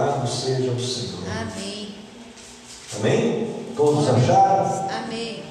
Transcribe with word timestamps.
Louvado 0.00 0.26
seja 0.26 0.70
o 0.70 0.80
Senhor. 0.80 1.20
Amém. 1.42 1.94
Amém? 2.96 3.54
Todos 3.76 4.08
acharam? 4.08 4.88
Amém. 5.04 5.42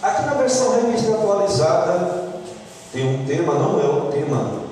Aqui 0.00 0.26
na 0.26 0.34
versão 0.34 0.80
revista 0.80 1.14
atualizada 1.14 2.28
tem 2.92 3.06
um 3.06 3.26
tema, 3.26 3.54
não 3.54 3.80
é 3.80 3.86
o 3.86 4.12
tema 4.12 4.62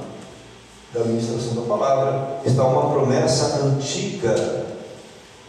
da 0.95 1.05
ministração 1.05 1.55
da 1.57 1.62
palavra, 1.62 2.41
está 2.45 2.65
uma 2.65 2.93
promessa 2.93 3.65
antiga. 3.65 4.65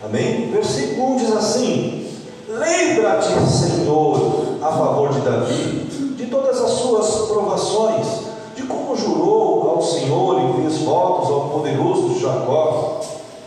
Amém? 0.04 0.52
Versículo 0.52 1.14
1 1.14 1.18
diz 1.18 1.32
assim: 1.34 2.12
Lembra-te, 2.48 3.28
Senhor, 3.48 4.58
a 4.62 4.72
favor 4.72 5.14
de 5.14 5.22
Davi, 5.22 6.16
de 6.18 6.26
todas 6.26 6.60
as 6.60 6.72
suas 6.72 7.28
provações, 7.28 8.27
de 8.68 8.74
como 8.74 8.96
jurou 8.96 9.70
ao 9.76 9.82
Senhor 9.82 10.42
e 10.42 10.62
fez 10.62 10.82
votos 10.82 11.32
ao 11.32 11.50
poderoso 11.50 12.10
de 12.10 12.20
Jacó. 12.20 13.00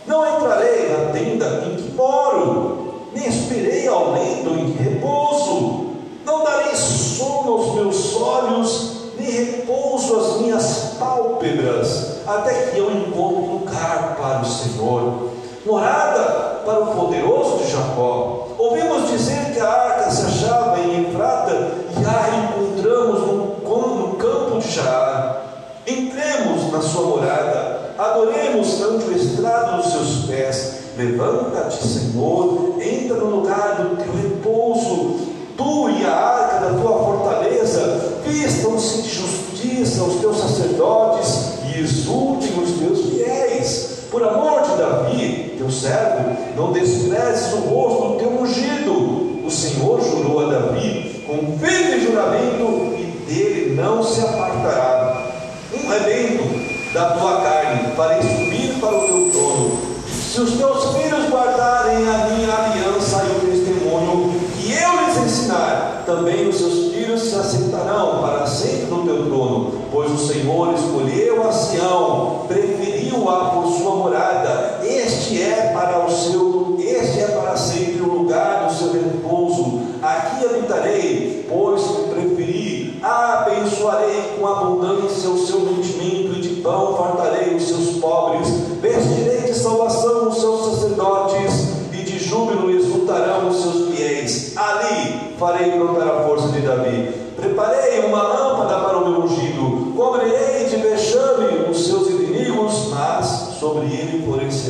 Não 0.07 0.35
entrarei 0.35 0.89
na 0.89 1.11
tenda 1.11 1.63
em 1.67 1.75
que 1.75 1.91
moro, 1.93 2.95
nem 3.13 3.27
esperei 3.27 3.87
ao 3.87 4.13
leito 4.13 4.49
em 4.49 4.71
que 4.71 4.83
repouso. 4.83 5.91
Não 6.25 6.43
darei 6.43 6.75
sono 6.75 7.53
aos 7.53 7.75
meus 7.75 8.15
olhos, 8.15 8.91
nem 9.17 9.29
repouso 9.29 10.15
às 10.17 10.41
minhas 10.41 10.95
pálpebras, 10.99 12.17
até 12.25 12.53
que 12.53 12.79
eu 12.79 12.91
encontre 12.91 13.51
lugar 13.51 14.17
para 14.19 14.41
o 14.41 14.45
Senhor, 14.45 15.29
morada 15.65 16.61
para 16.65 16.79
o 16.79 16.95
poderoso 16.95 17.57
de 17.57 17.71
Jacó. 17.71 18.47
Ouvimos 18.57 19.09
dizer 19.09 19.53
que 19.53 19.59
a 19.59 19.69
arca 19.69 20.11
se 20.11 20.25
achava 20.25 20.79
em 20.79 21.09
Efrata 21.09 21.51
e 21.51 22.05
a 22.05 22.37
encontramos 22.37 23.19
no, 23.21 23.51
no 23.97 24.15
campo 24.17 24.59
de 24.59 24.71
Jaar. 24.71 25.41
Entremos 25.85 26.71
na 26.71 26.81
sua 26.81 27.07
morada, 27.07 27.93
adoremos 27.97 28.81
ante 28.81 29.05
o 29.05 29.15
estrado 29.15 29.77
dos 29.77 29.91
seus 29.91 30.25
pés. 30.25 30.81
Levanta-te, 31.01 31.87
Senhor, 31.87 32.75
entra 32.79 33.17
no 33.17 33.37
lugar 33.37 33.75
do 33.75 34.03
teu 34.03 34.13
repouso. 34.13 35.31
Tu 35.57 35.89
e 35.89 36.05
a 36.05 36.13
arca 36.13 36.67
da 36.67 36.79
tua 36.79 36.99
fortaleza, 36.99 38.19
vistam-se 38.23 39.01
de 39.01 39.09
justiça 39.09 40.03
os 40.03 40.21
teus 40.21 40.37
sacerdotes 40.37 41.53
e 41.65 41.79
exultem 41.79 42.51
os 42.61 42.71
teus 42.73 43.09
fiéis. 43.09 44.01
Por 44.11 44.21
amor 44.21 44.61
de 44.61 44.77
Davi, 44.77 45.55
teu 45.57 45.71
servo, 45.71 46.37
não 46.55 46.71
desprezes 46.71 47.53
o 47.53 47.57
rosto 47.57 48.09
do 48.09 48.15
teu 48.19 48.29
ungido. 48.39 49.43
O 49.43 49.49
Senhor 49.49 49.99
jurou 50.03 50.45
a 50.45 50.51
Davi 50.51 51.23
com 51.25 51.57
firme 51.57 51.99
juramento 51.99 52.93
e 52.95 53.23
dele 53.25 53.75
não 53.75 54.03
se 54.03 54.21
apartará. 54.21 55.31
Um 55.73 55.89
rebento 55.89 56.93
da 56.93 57.11
tua 57.11 57.41
carne 57.41 57.95
farei 57.95 58.21
subir 58.21 58.79
para 58.79 58.95
o 58.95 59.07
teu 59.07 59.31
trono. 59.31 59.90
Se 60.31 60.39
os 60.39 60.51
teus 60.53 60.95
filhos 60.95 61.29
guardarem 61.29 62.07
a 62.07 62.29
minha 62.29 62.55
aliança 62.55 63.21
e 63.21 63.35
o 63.35 63.51
testemunho 63.51 64.33
que 64.55 64.71
eu 64.71 65.05
lhes 65.05 65.17
ensinar, 65.17 66.03
também 66.05 66.47
os 66.47 66.55
seus 66.55 66.93
filhos 66.93 67.21
se 67.23 67.35
assentarão 67.35 68.21
para 68.21 68.47
sempre 68.47 68.85
no 68.85 69.03
teu 69.03 69.25
trono, 69.25 69.73
pois 69.91 70.09
o 70.09 70.17
Senhor 70.17 70.73
escolheu 70.73 71.45
a 71.45 71.51
Sião, 71.51 72.45
preferiu-a 72.47 73.49
por 73.49 73.73
sua 73.73 73.93
morada. 73.93 74.79
Este 74.85 75.41
é 75.41 75.73
para 75.73 76.05
o 76.05 76.09
seu, 76.09 76.77
este 76.79 77.19
é 77.19 77.27
para 77.27 77.57
sempre 77.57 78.01
o 78.01 78.19
lugar 78.19 78.67
do 78.67 78.73
seu 78.73 78.93
repouso. 78.93 79.81
Aqui 80.01 80.45
habitarei, 80.45 81.45
pois 81.49 81.81
preferi. 82.09 83.01
Abençoarei 83.03 84.35
com 84.39 84.47
abundância 84.47 85.29
o 85.29 85.45
seu 85.45 85.59
mantimento 85.59 86.37
e 86.37 86.41
de 86.41 86.61
pão 86.61 86.95
fartarei 86.95 87.20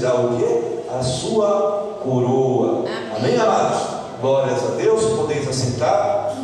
será 0.02 0.16
o 0.16 0.36
que? 0.36 0.90
A 0.92 1.04
sua 1.04 2.00
coroa. 2.04 2.80
Amém. 2.80 3.16
Amém, 3.16 3.38
amados? 3.40 3.82
Glórias 4.20 4.64
a 4.64 4.76
Deus. 4.76 5.04
Podeis 5.16 5.48
assentar. 5.48 6.36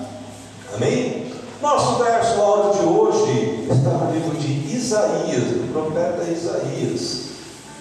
Amém? 0.76 1.26
Nosso 1.62 2.04
verso 2.04 2.40
áudio 2.40 2.82
de 2.82 2.88
hoje 2.88 3.68
está 3.72 3.90
no 3.90 4.14
livro 4.14 4.38
de 4.38 4.76
Isaías, 4.76 5.44
do 5.46 5.74
profeta 5.74 6.24
Isaías, 6.32 7.22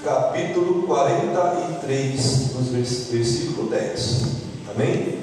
capítulo 0.03 0.85
43, 0.87 2.55
nos 2.55 2.69
vers- 2.69 3.09
versículo 3.11 3.69
10. 3.69 4.23
Amém? 4.75 5.19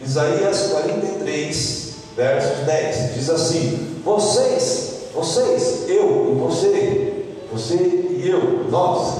Isaías 0.00 0.68
43, 0.68 1.94
versos 2.16 2.64
10, 2.64 3.14
diz 3.14 3.28
assim: 3.28 3.96
Vocês, 4.04 4.90
vocês, 5.12 5.88
eu 5.88 6.32
e 6.32 6.38
você, 6.40 7.09
você 7.52 7.74
e 7.74 8.28
eu, 8.28 8.66
nós, 8.70 9.18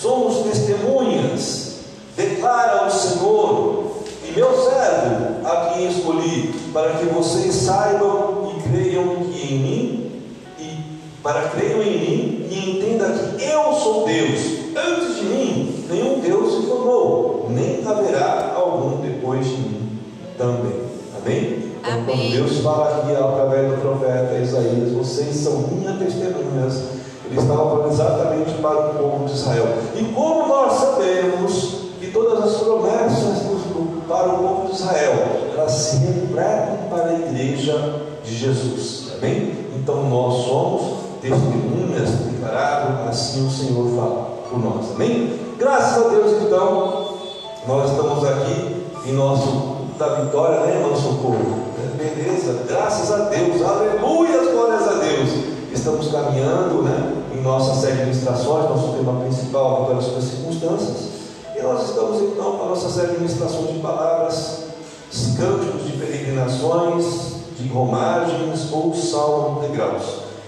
somos 0.00 0.38
testemunhas, 0.44 1.80
declara 2.16 2.86
o 2.86 2.90
Senhor, 2.90 3.84
e 4.26 4.32
meu 4.32 4.48
servo, 4.48 5.46
a 5.46 5.72
quem 5.74 5.90
escolhi, 5.90 6.54
para 6.72 6.94
que 6.94 7.06
vocês 7.06 7.54
saibam 7.54 8.52
e 8.56 8.62
creiam 8.68 9.16
que 9.24 9.54
em 9.54 9.58
mim, 9.58 10.12
e 10.58 10.78
para 11.22 11.48
creiam 11.48 11.82
em 11.82 11.98
mim 11.98 12.46
e 12.50 12.70
entendam 12.70 13.10
que 13.36 13.44
eu 13.44 13.72
sou 13.74 14.06
Deus. 14.06 14.40
Antes 14.76 15.16
de 15.16 15.24
mim, 15.24 15.84
nenhum 15.88 16.20
Deus 16.20 16.54
se 16.54 16.66
formou, 16.68 17.46
nem 17.50 17.86
haverá 17.86 18.54
algum 18.56 19.00
depois 19.02 19.44
de 19.46 19.56
mim 19.56 19.98
também. 20.38 20.80
Amém? 21.16 21.70
Então, 21.80 21.92
Amém. 21.92 22.32
Deus 22.32 22.58
fala 22.58 22.98
aqui 22.98 23.12
através 23.12 23.70
do 23.70 23.80
profeta 23.80 24.38
Isaías, 24.38 24.92
vocês 24.92 25.36
são 25.36 25.58
minhas 25.68 25.98
testemunhas. 25.98 26.99
Ele 27.30 27.40
estava 27.40 27.70
falando 27.70 27.92
exatamente 27.92 28.54
para 28.54 28.90
o 28.90 28.94
povo 28.94 29.24
de 29.26 29.32
Israel. 29.32 29.66
E 29.94 30.04
como 30.04 30.48
nós 30.48 30.72
sabemos 30.74 31.80
que 32.00 32.10
todas 32.10 32.42
as 32.42 32.60
promessas 32.60 33.50
para 34.08 34.28
o 34.28 34.38
povo 34.38 34.66
de 34.66 34.72
Israel, 34.72 35.14
elas 35.52 35.72
se 35.72 35.96
refletem 35.98 36.88
para 36.90 37.10
a 37.10 37.14
igreja 37.14 38.02
de 38.24 38.34
Jesus. 38.34 39.12
Amém? 39.16 39.66
Então 39.76 40.10
nós 40.10 40.44
somos 40.44 41.00
testemunhas 41.22 42.10
declarado, 42.10 43.08
assim 43.08 43.46
o 43.46 43.50
Senhor 43.50 43.88
fala 43.94 44.30
por 44.50 44.58
nós. 44.58 44.90
Amém? 44.94 45.38
Graças 45.58 46.04
a 46.04 46.08
Deus, 46.08 46.42
então, 46.42 47.14
nós 47.68 47.90
estamos 47.90 48.24
aqui 48.24 48.86
em 49.06 49.12
nosso 49.12 49.78
da 49.98 50.14
vitória, 50.14 50.60
né, 50.60 50.76
irmão 50.76 50.96
Socorro? 50.96 51.60
É, 51.78 52.02
Beleza, 52.02 52.64
graças 52.66 53.12
a 53.12 53.28
Deus, 53.28 53.62
aleluia, 53.62 54.50
glórias 54.50 54.88
a 54.88 54.94
Deus. 54.94 55.28
Estamos 55.70 56.10
caminhando 56.10 56.82
né, 56.82 57.19
em 57.40 57.42
nossa 57.42 57.80
série 57.80 57.96
de 57.96 58.04
ministrações, 58.04 58.68
nosso 58.68 58.92
tema 58.92 59.18
principal, 59.20 59.80
vitória 59.80 60.02
sobre 60.02 60.18
as 60.18 60.24
circunstâncias. 60.24 60.96
E 61.56 61.62
nós 61.62 61.88
estamos 61.88 62.20
então 62.20 62.56
para 62.56 62.66
a 62.66 62.68
nossa 62.68 62.90
série 62.90 63.12
de 63.12 63.20
ministrações 63.20 63.72
de 63.72 63.78
palavras, 63.78 64.64
cânticos 65.38 65.86
de 65.86 65.92
peregrinações, 65.92 67.40
de 67.58 67.66
romagens 67.68 68.70
ou 68.70 68.94
salmo 68.94 69.60
de 69.60 69.68
degraus. 69.68 70.04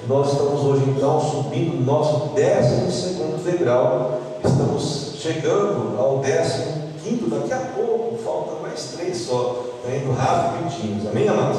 Nós 0.07 0.33
estamos 0.33 0.61
hoje 0.65 0.85
então 0.89 1.19
subindo 1.19 1.83
nosso 1.83 2.31
12 2.35 3.51
degrau, 3.51 4.21
estamos 4.45 5.15
chegando 5.19 5.99
ao 5.99 6.21
15 6.21 6.83
daqui 7.29 7.53
a 7.53 7.73
pouco, 7.75 8.19
falta 8.23 8.61
mais 8.61 8.93
três 8.97 9.17
só, 9.17 9.65
está 9.79 9.97
indo 9.97 10.13
rapidinho, 10.13 11.09
amém, 11.09 11.29
amados? 11.29 11.59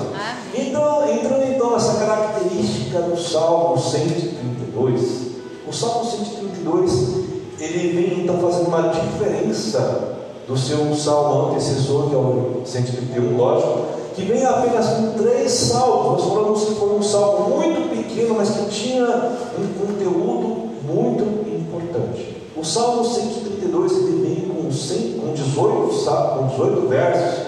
Então, 0.53 1.09
entrando 1.09 1.43
então 1.43 1.71
nessa 1.71 2.05
característica 2.05 3.01
do 3.01 3.17
Salmo 3.17 3.77
132, 3.79 5.32
o 5.73 5.75
Salmo 5.75 6.05
132 6.05 7.23
ele 7.59 7.89
vem 7.93 8.23
então 8.23 8.37
fazendo 8.39 8.67
uma 8.67 8.89
diferença 8.89 10.13
do 10.47 10.55
seu 10.57 10.93
salmo 10.95 11.49
antecessor, 11.51 12.09
que 12.09 12.15
é 12.15 12.17
o 12.17 12.61
131, 12.65 13.37
lógico, 13.37 13.79
que 14.15 14.21
vem 14.23 14.45
apenas 14.45 14.85
com 14.87 15.11
três 15.23 15.51
salmos. 15.51 16.23
Nós 16.23 16.33
falamos 16.33 16.63
que 16.65 16.75
foi 16.75 16.89
um 16.95 17.01
salmo 17.01 17.55
muito 17.55 17.89
pequeno, 17.89 18.35
mas 18.35 18.49
que 18.49 18.65
tinha 18.69 19.05
um 19.05 19.67
conteúdo 19.79 20.69
muito 20.83 21.23
importante. 21.49 22.35
O 22.55 22.63
Salmo 22.63 23.03
132 23.05 23.91
ele 23.93 24.25
vem 24.27 24.49
com, 24.49 24.71
100, 24.71 25.13
com 25.13 25.33
18, 25.33 25.93
sa- 26.03 26.35
com 26.37 26.47
18 26.47 26.87
versos. 26.87 27.39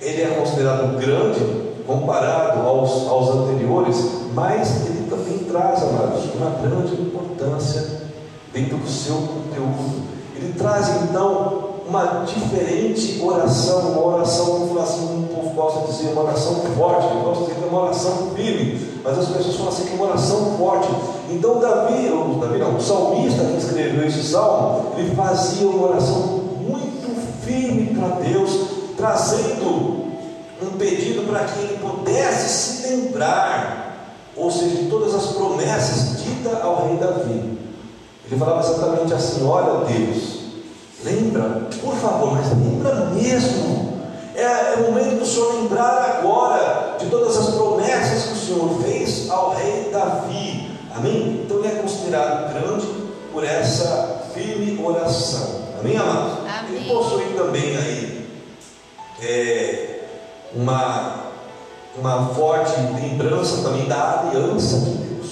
Ele 0.00 0.22
é 0.22 0.26
considerado 0.38 0.96
grande 0.98 1.40
comparado 1.86 2.68
aos, 2.68 3.08
aos 3.08 3.30
anteriores, 3.30 3.96
mas 4.34 4.86
ele 4.86 5.08
também 5.08 5.38
traz, 5.50 5.82
amados, 5.82 6.24
uma 6.34 6.50
grande 6.60 6.92
importância 7.00 7.17
dentro 8.52 8.76
do 8.76 8.88
seu 8.88 9.14
conteúdo. 9.16 10.02
Ele 10.34 10.52
traz 10.54 10.88
então 11.02 11.68
uma 11.88 12.24
diferente 12.26 13.20
oração, 13.22 13.92
uma 13.92 14.06
oração, 14.14 14.68
falar 14.68 14.82
assim, 14.82 15.28
povo 15.34 15.50
gosta 15.54 15.80
de 15.80 15.96
dizer, 15.96 16.12
uma 16.12 16.24
oração 16.24 16.54
forte, 16.76 17.06
eu 17.06 17.20
gosto 17.22 17.44
de 17.44 17.54
dizer 17.54 17.64
é 17.64 17.70
uma 17.70 17.82
oração 17.84 18.30
firme, 18.34 19.00
mas 19.02 19.18
as 19.18 19.28
pessoas 19.28 19.56
falam 19.56 19.72
assim 19.72 19.84
que 19.84 19.92
é 19.92 19.94
uma 19.94 20.04
oração 20.06 20.56
forte. 20.58 20.88
Então 21.30 21.58
Davi, 21.58 22.08
ou 22.10 22.34
Davi 22.34 22.58
não, 22.58 22.76
o 22.76 22.80
salmista 22.80 23.44
que 23.44 23.56
escreveu 23.56 24.06
esse 24.06 24.22
salmo, 24.22 24.92
ele 24.96 25.14
fazia 25.14 25.66
uma 25.66 25.88
oração 25.88 26.40
muito 26.60 27.44
firme 27.44 27.94
para 27.94 28.08
Deus, 28.16 28.50
trazendo 28.96 30.08
um 30.62 30.70
pedido 30.76 31.26
para 31.26 31.44
que 31.44 31.58
ele 31.60 31.78
pudesse 31.78 32.48
se 32.48 32.88
lembrar, 32.88 33.87
ou 34.38 34.50
seja, 34.50 34.76
de 34.76 34.90
todas 34.90 35.14
as 35.14 35.26
promessas 35.32 36.22
ditas 36.22 36.62
ao 36.62 36.86
rei 36.86 36.96
Davi. 36.96 37.58
Ele 38.26 38.38
falava 38.38 38.60
exatamente 38.60 39.12
assim: 39.12 39.46
Olha, 39.46 39.84
Deus, 39.86 40.38
lembra, 41.04 41.68
por 41.80 41.94
favor, 41.96 42.32
mas 42.32 42.48
lembra 42.50 43.06
mesmo. 43.06 43.88
É, 44.34 44.42
é 44.42 44.76
o 44.78 44.92
momento 44.92 45.18
do 45.18 45.26
Senhor 45.26 45.54
lembrar 45.54 46.18
agora 46.18 46.96
de 46.98 47.06
todas 47.06 47.36
as 47.36 47.54
promessas 47.54 48.24
que 48.24 48.32
o 48.32 48.36
Senhor 48.36 48.82
fez 48.82 49.28
ao 49.28 49.54
rei 49.54 49.90
Davi. 49.90 50.70
Amém? 50.94 51.42
Então 51.44 51.58
ele 51.58 51.68
é 51.68 51.80
considerado 51.82 52.52
grande 52.52 52.86
por 53.32 53.44
essa 53.44 54.26
firme 54.32 54.80
oração. 54.84 55.62
Amém, 55.80 55.96
amados? 55.96 56.38
Ele 56.70 56.88
possui 56.88 57.24
também 57.36 57.76
aí 57.76 58.26
é, 59.22 60.00
uma, 60.54 61.27
uma 62.00 62.28
forte 62.28 62.72
lembrança 63.00 63.62
também 63.62 63.86
da 63.86 64.20
aliança 64.20 64.78
de 64.78 64.90
Deus. 64.90 65.26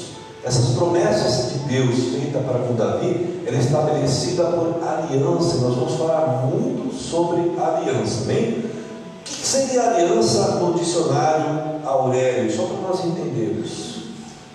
Essas 0.45 0.77
promessas 0.77 1.53
de 1.53 1.59
Deus 1.61 1.95
feitas 2.15 2.45
para 2.45 2.59
com 2.61 2.75
Davi, 2.75 3.43
ela 3.47 3.57
é 3.57 3.61
estabelecida 3.61 4.45
por 4.45 4.77
aliança. 4.83 5.57
Nós 5.59 5.75
vamos 5.75 5.95
falar 5.95 6.47
muito 6.47 6.95
sobre 6.95 7.41
aliança, 7.59 8.23
amém? 8.25 8.65
O 9.21 9.25
que 9.25 9.47
seria 9.47 9.91
aliança 9.91 10.57
no 10.57 10.75
dicionário 10.75 11.81
Aurélio? 11.85 12.55
Só 12.55 12.65
para 12.65 12.89
nós 12.89 13.05
entendermos. 13.05 13.97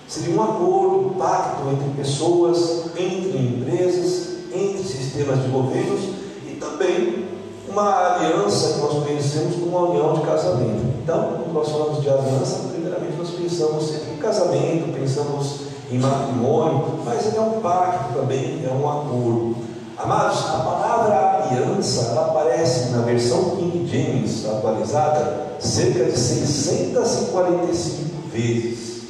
Seria 0.07 0.35
um 0.35 0.43
acordo, 0.43 1.07
um 1.07 1.13
pacto 1.13 1.69
entre 1.71 1.89
pessoas, 2.03 2.87
entre 2.97 3.37
empresas, 3.37 4.31
entre 4.53 4.83
sistemas 4.83 5.41
de 5.41 5.49
governos 5.49 6.01
e 6.45 6.55
também 6.55 7.30
uma 7.71 8.15
aliança 8.15 8.73
que 8.73 8.81
nós 8.81 9.03
conhecemos 9.03 9.55
como 9.55 9.67
uma 9.67 9.89
união 9.89 10.13
de 10.13 10.21
casamento. 10.21 10.81
Então, 11.01 11.37
quando 11.37 11.53
nós 11.53 11.69
falamos 11.69 12.01
de 12.01 12.09
aliança, 12.09 12.67
primeiramente 12.73 13.15
nós 13.17 13.29
pensamos 13.31 13.93
em 14.11 14.17
casamento, 14.17 14.93
pensamos 14.93 15.61
em 15.89 15.97
matrimônio, 15.97 16.99
mas 17.05 17.27
ele 17.27 17.37
é 17.37 17.41
um 17.41 17.61
pacto 17.61 18.13
também, 18.13 18.61
é 18.65 18.73
um 18.73 18.89
acordo. 18.89 19.55
Amados, 19.97 20.45
a 20.47 20.59
palavra 20.59 21.47
aliança 21.49 22.19
aparece 22.19 22.89
na 22.89 23.03
versão 23.03 23.55
King 23.57 23.87
James 23.87 24.45
atualizada 24.45 25.55
cerca 25.59 26.05
de 26.05 26.17
645 26.17 28.29
vezes. 28.33 29.03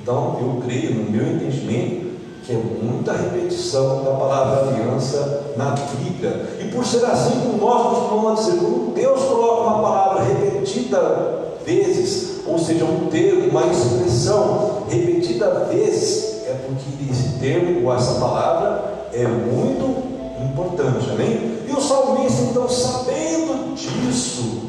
Então, 0.00 0.38
eu 0.40 0.62
creio, 0.64 0.94
no 0.94 1.10
meu 1.10 1.34
entendimento, 1.34 2.01
que 2.44 2.52
é 2.52 2.56
muita 2.56 3.12
repetição 3.12 4.02
da 4.04 4.10
palavra 4.12 4.68
aliança 4.68 5.54
na 5.56 5.70
Bíblia. 5.70 6.56
E 6.60 6.64
por 6.72 6.84
ser 6.84 7.04
assim, 7.04 7.40
como 7.40 7.58
nós 7.58 7.98
costumamos 7.98 8.44
dizer, 8.44 8.58
quando 8.58 8.94
Deus 8.94 9.22
coloca 9.22 9.62
uma 9.62 9.82
palavra 9.82 10.24
repetida 10.24 11.52
vezes, 11.64 12.40
ou 12.46 12.58
seja, 12.58 12.84
um 12.84 13.06
termo, 13.06 13.48
uma 13.48 13.66
expressão 13.66 14.84
repetida 14.88 15.68
vezes, 15.70 16.42
é 16.46 16.54
porque 16.66 17.12
esse 17.12 17.38
termo 17.38 17.86
ou 17.86 17.94
essa 17.94 18.14
palavra 18.14 19.08
é 19.12 19.24
muito 19.24 20.02
importante, 20.42 21.10
amém? 21.10 21.58
E 21.68 21.72
o 21.72 21.80
salmista, 21.80 22.42
então, 22.42 22.68
sabendo 22.68 23.74
disso, 23.74 24.62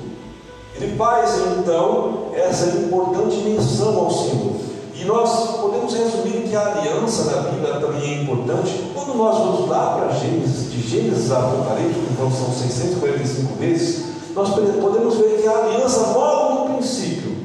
ele 0.75 0.95
faz 0.95 1.39
então 1.57 2.27
essa 2.35 2.77
importante 2.77 3.37
menção 3.37 3.97
ao 3.97 4.11
Senhor. 4.11 4.72
E 4.95 5.05
nós 5.05 5.57
podemos 5.59 5.93
resumir 5.93 6.47
que 6.47 6.55
a 6.55 6.67
aliança 6.67 7.31
na 7.31 7.49
Bíblia 7.49 7.73
também 7.79 8.03
é 8.03 8.21
importante. 8.21 8.91
Quando 8.93 9.15
nós 9.15 9.37
vamos 9.37 9.69
lá 9.69 9.97
para 9.97 10.13
Gênesis, 10.13 10.71
de 10.71 10.81
Gênesis 10.81 11.31
a 11.31 11.39
Apocalipse, 11.39 11.99
então 12.11 12.31
são 12.31 12.53
645 12.53 13.55
vezes, 13.55 14.05
nós 14.35 14.49
podemos 14.49 15.15
ver 15.15 15.41
que 15.41 15.47
a 15.47 15.57
aliança 15.57 16.17
logo 16.17 16.53
no 16.53 16.75
princípio. 16.75 17.35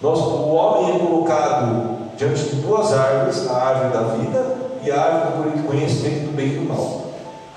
Nós, 0.00 0.18
o 0.18 0.48
homem 0.48 0.96
é 0.96 0.98
colocado 0.98 1.96
diante 2.16 2.42
de 2.44 2.56
duas 2.56 2.92
árvores, 2.92 3.48
a 3.48 3.56
árvore 3.56 3.92
da 3.92 4.02
vida 4.14 4.56
e 4.82 4.90
a 4.90 5.00
árvore 5.00 5.50
do 5.50 5.66
conhecimento 5.66 6.26
do 6.26 6.36
bem 6.36 6.48
e 6.48 6.58
do 6.58 6.68
mal. 6.68 7.06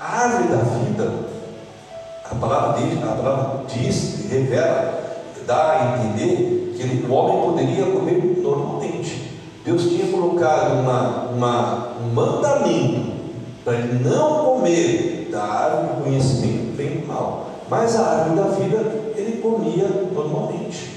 A 0.00 0.22
árvore 0.22 0.48
da 0.48 0.56
vida, 0.56 1.12
a 2.30 2.34
palavra, 2.34 2.80
diz, 2.80 3.02
a 3.02 3.06
palavra 3.06 3.64
diz, 3.68 4.30
revela, 4.30 5.00
dá 5.46 5.70
a 5.72 5.98
entender 5.98 6.74
que 6.76 7.06
o 7.06 7.12
homem 7.12 7.42
poderia 7.42 7.86
comer 7.86 8.40
normalmente. 8.42 8.79
Deus 9.64 9.82
tinha 9.82 10.10
colocado 10.10 10.80
uma, 10.80 11.30
uma, 11.30 11.88
um 12.00 12.14
mandamento 12.14 13.10
para 13.64 13.74
ele 13.74 14.08
não 14.08 14.44
comer 14.44 15.28
da 15.30 15.42
árvore 15.42 15.86
do 15.88 16.04
conhecimento 16.04 16.76
bem 16.76 17.02
e 17.02 17.06
mal. 17.06 17.50
Mas 17.68 17.94
a 17.94 18.06
árvore 18.06 18.36
da 18.36 18.56
vida 18.56 18.78
ele 19.16 19.40
comia 19.40 19.88
normalmente. 20.12 20.90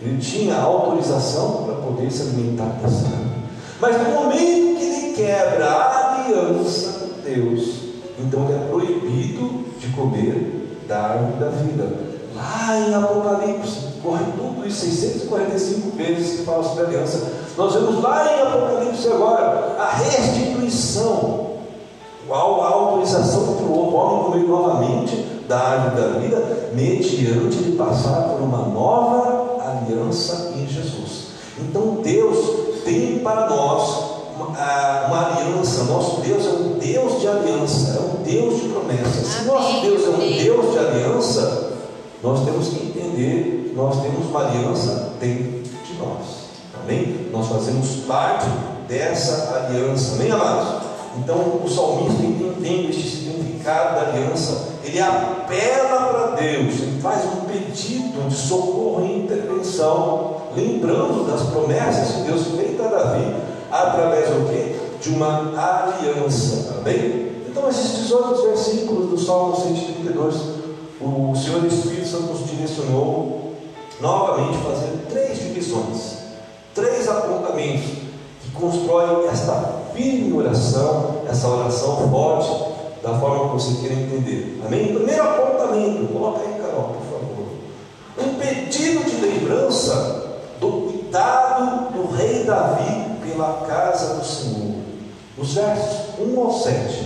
Ele 0.00 0.18
tinha 0.18 0.56
autorização 0.56 1.64
para 1.64 1.74
poder 1.76 2.10
se 2.10 2.22
alimentar 2.22 2.78
dessa 2.82 3.06
árvore. 3.06 3.42
Mas 3.80 3.98
no 3.98 4.14
momento 4.14 4.78
que 4.78 4.84
ele 4.84 5.12
quebra 5.14 5.66
a 5.66 6.24
aliança 6.24 7.00
com 7.00 7.20
Deus, 7.22 7.82
então 8.18 8.44
ele 8.44 8.54
é 8.54 8.68
proibido 8.68 9.64
de 9.78 9.88
comer 9.88 10.80
da 10.88 10.98
árvore 10.98 11.38
da 11.38 11.48
vida. 11.50 12.12
Lá 12.34 12.78
em 12.78 12.94
Apocalipse, 12.94 13.91
corre 14.02 14.24
tudo 14.36 14.66
isso, 14.66 14.80
645 14.80 15.96
vezes 15.96 16.40
que 16.40 16.44
fala 16.44 16.62
sobre 16.62 16.86
aliança. 16.86 17.32
Nós 17.56 17.74
vemos 17.74 18.02
lá 18.02 18.26
em 18.32 18.42
Apocalipse 18.42 19.08
agora 19.08 19.76
a 19.78 19.90
restituição, 19.90 21.52
a 22.30 22.36
autorização 22.36 23.54
para 23.54 23.66
o 23.66 23.94
homem 23.94 24.24
comer 24.24 24.48
novamente 24.48 25.16
da 25.48 25.58
árvore 25.58 26.02
da 26.02 26.18
vida, 26.18 26.70
mediante 26.74 27.58
de 27.58 27.72
passar 27.72 28.30
por 28.30 28.40
uma 28.40 28.66
nova 28.66 29.56
aliança 29.60 30.52
em 30.56 30.66
Jesus. 30.66 31.32
Então 31.58 31.98
Deus 32.02 32.82
tem 32.84 33.18
para 33.18 33.48
nós 33.48 34.12
uma, 34.36 35.06
uma, 35.06 35.36
aliança. 35.36 35.84
Nosso 35.84 36.20
Deus 36.22 36.46
é 36.46 36.50
um 36.50 36.78
Deus 36.78 37.20
de 37.20 37.28
aliança, 37.28 37.98
é 37.98 38.00
um 38.00 38.22
Deus 38.22 38.62
de 38.62 38.68
promessas. 38.68 39.26
Se 39.26 39.44
nosso 39.44 39.80
Deus 39.82 40.04
é 40.04 40.08
um 40.08 40.42
Deus 40.42 40.72
de 40.72 40.78
aliança, 40.78 41.72
nós 42.22 42.44
temos 42.44 42.68
que 42.68 42.86
entender 42.86 43.61
nós 43.74 44.02
temos 44.02 44.26
uma 44.26 44.48
aliança 44.48 45.14
dentro 45.18 45.62
de 45.62 45.94
nós. 45.98 46.42
Amém? 46.82 47.28
Nós 47.32 47.48
fazemos 47.48 48.04
parte 48.06 48.46
dessa 48.88 49.66
aliança. 49.66 50.14
Amém, 50.14 50.30
amados? 50.30 50.82
Então, 51.18 51.36
o 51.62 51.68
salmista, 51.68 52.22
entendendo 52.22 52.90
este 52.90 53.02
significado 53.02 53.94
da 53.94 54.12
aliança, 54.12 54.68
ele 54.84 55.00
apela 55.00 56.08
para 56.08 56.26
Deus, 56.36 56.80
ele 56.80 57.00
faz 57.00 57.24
um 57.26 57.44
pedido 57.46 58.28
de 58.28 58.34
socorro 58.34 59.04
e 59.04 59.24
intervenção, 59.24 60.36
lembrando 60.56 61.30
das 61.30 61.42
promessas 61.48 62.16
de 62.16 62.22
Deus 62.22 62.46
feitas 62.56 62.86
a 62.86 62.88
Davi, 62.88 63.36
através 63.70 64.28
do 64.28 64.48
quê? 64.48 64.76
De 65.00 65.10
uma 65.10 65.52
aliança, 65.56 66.76
amém? 66.78 67.32
Então, 67.48 67.68
esses 67.68 67.98
18 67.98 68.42
versículos 68.48 69.10
do 69.10 69.18
Salmo 69.18 69.54
132, 69.56 70.34
o 71.00 71.34
Senhor 71.36 71.64
Espírito 71.66 72.08
Santo 72.08 72.32
nos 72.32 72.50
direcionou 72.50 73.41
novamente 74.02 74.58
fazer 74.58 75.06
três 75.08 75.38
divisões, 75.38 76.18
três 76.74 77.08
apontamentos 77.08 77.86
que 78.42 78.50
constroem 78.52 79.28
esta 79.28 79.82
firme 79.94 80.32
oração, 80.32 81.22
essa 81.28 81.48
oração 81.48 82.10
forte 82.10 82.72
da 83.00 83.18
forma 83.18 83.48
que 83.48 83.54
você 83.54 83.80
queira 83.80 83.94
entender. 83.94 84.60
Amém? 84.66 84.92
Primeiro 84.92 85.22
apontamento, 85.22 86.12
coloca 86.12 86.40
aí, 86.40 86.60
Carol, 86.60 86.94
por 86.94 87.04
favor. 87.04 87.46
Um 88.18 88.34
pedido 88.34 89.04
de 89.04 89.16
lembrança 89.24 90.40
do 90.60 90.70
cuidado 90.70 91.92
do 91.92 92.12
rei 92.12 92.42
Davi 92.44 93.18
pela 93.24 93.64
casa 93.68 94.14
do 94.14 94.24
Senhor. 94.24 94.82
Nos 95.38 95.54
versos 95.54 96.18
1 96.18 96.40
ao 96.40 96.52
7, 96.52 97.04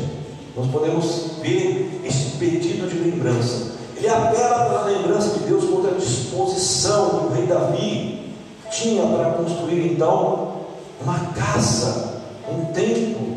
nós 0.56 0.66
podemos 0.68 1.32
ver 1.42 2.00
esse 2.04 2.36
pedido 2.38 2.88
de 2.88 2.98
lembrança. 2.98 3.76
Ele 3.96 4.08
apela 4.08 4.66
para 4.66 4.78
a 4.80 4.84
lembrança 4.84 5.38
de 5.38 5.44
Deus 5.44 5.64
contra 5.64 5.92
a 5.92 5.94
disposição 5.94 7.08
que 7.08 7.26
o 7.26 7.28
rei 7.30 7.46
Davi 7.46 8.34
tinha 8.70 9.06
para 9.06 9.30
construir 9.30 9.92
então 9.92 10.52
uma 11.00 11.18
casa, 11.34 12.20
um 12.48 12.66
templo 12.72 13.36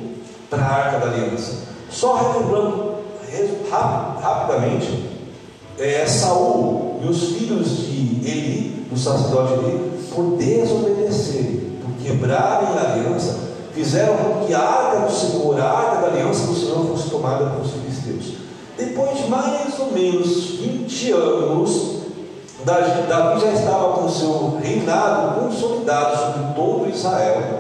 para 0.50 0.64
a 0.64 0.76
arca 0.76 1.00
da 1.00 1.14
aliança. 1.14 1.70
Só 1.90 2.16
relembrando 2.16 2.90
rapidamente, 4.22 5.08
é, 5.78 6.06
Saul 6.06 7.00
e 7.02 7.08
os 7.08 7.24
filhos 7.24 7.88
de 7.88 8.30
Eli, 8.30 8.88
do 8.90 8.98
sacerdote 8.98 9.54
Eli, 9.54 10.08
por 10.14 10.38
desobedecerem, 10.38 11.78
por 11.82 12.04
quebrarem 12.04 12.68
a 12.70 12.94
aliança, 12.94 13.50
fizeram 13.74 14.18
com 14.18 14.46
que 14.46 14.54
a 14.54 14.60
arca 14.60 15.08
do 15.08 15.12
Senhor, 15.12 15.60
a 15.60 15.70
arca 15.70 16.02
da 16.02 16.08
tomada 17.10 17.46
pelos 17.52 17.72
filisteus. 17.72 18.49
Depois 18.90 19.18
de 19.20 19.30
mais 19.30 19.80
ou 19.80 19.92
menos 19.92 20.56
20 20.62 21.12
anos, 21.12 22.00
Davi 22.66 23.40
já 23.40 23.54
estava 23.54 23.94
com 23.94 24.10
seu 24.10 24.58
reinado 24.60 25.40
consolidado 25.40 26.18
sobre 26.18 26.54
todo 26.56 26.90
Israel. 26.90 27.60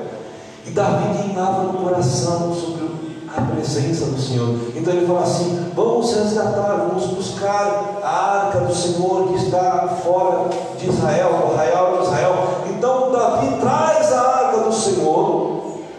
E 0.65 0.71
Davi 0.71 1.19
queimava 1.19 1.63
no 1.63 1.73
coração 1.73 2.51
sobre 2.51 2.89
a 3.27 3.41
presença 3.41 4.05
do 4.05 4.19
Senhor. 4.19 4.55
Então 4.75 4.91
ele 4.91 5.05
fala 5.05 5.21
assim: 5.21 5.71
vamos 5.75 6.11
resgatar, 6.15 6.87
vamos 6.89 7.05
buscar 7.05 7.99
a 8.03 8.45
arca 8.45 8.61
do 8.61 8.73
Senhor 8.73 9.27
que 9.27 9.35
está 9.35 9.99
fora 10.03 10.49
de 10.79 10.89
Israel, 10.89 11.29
o 11.43 11.53
arraial 11.53 11.97
de 11.97 12.03
Israel. 12.05 12.35
Então 12.71 13.11
Davi 13.11 13.55
traz 13.59 13.78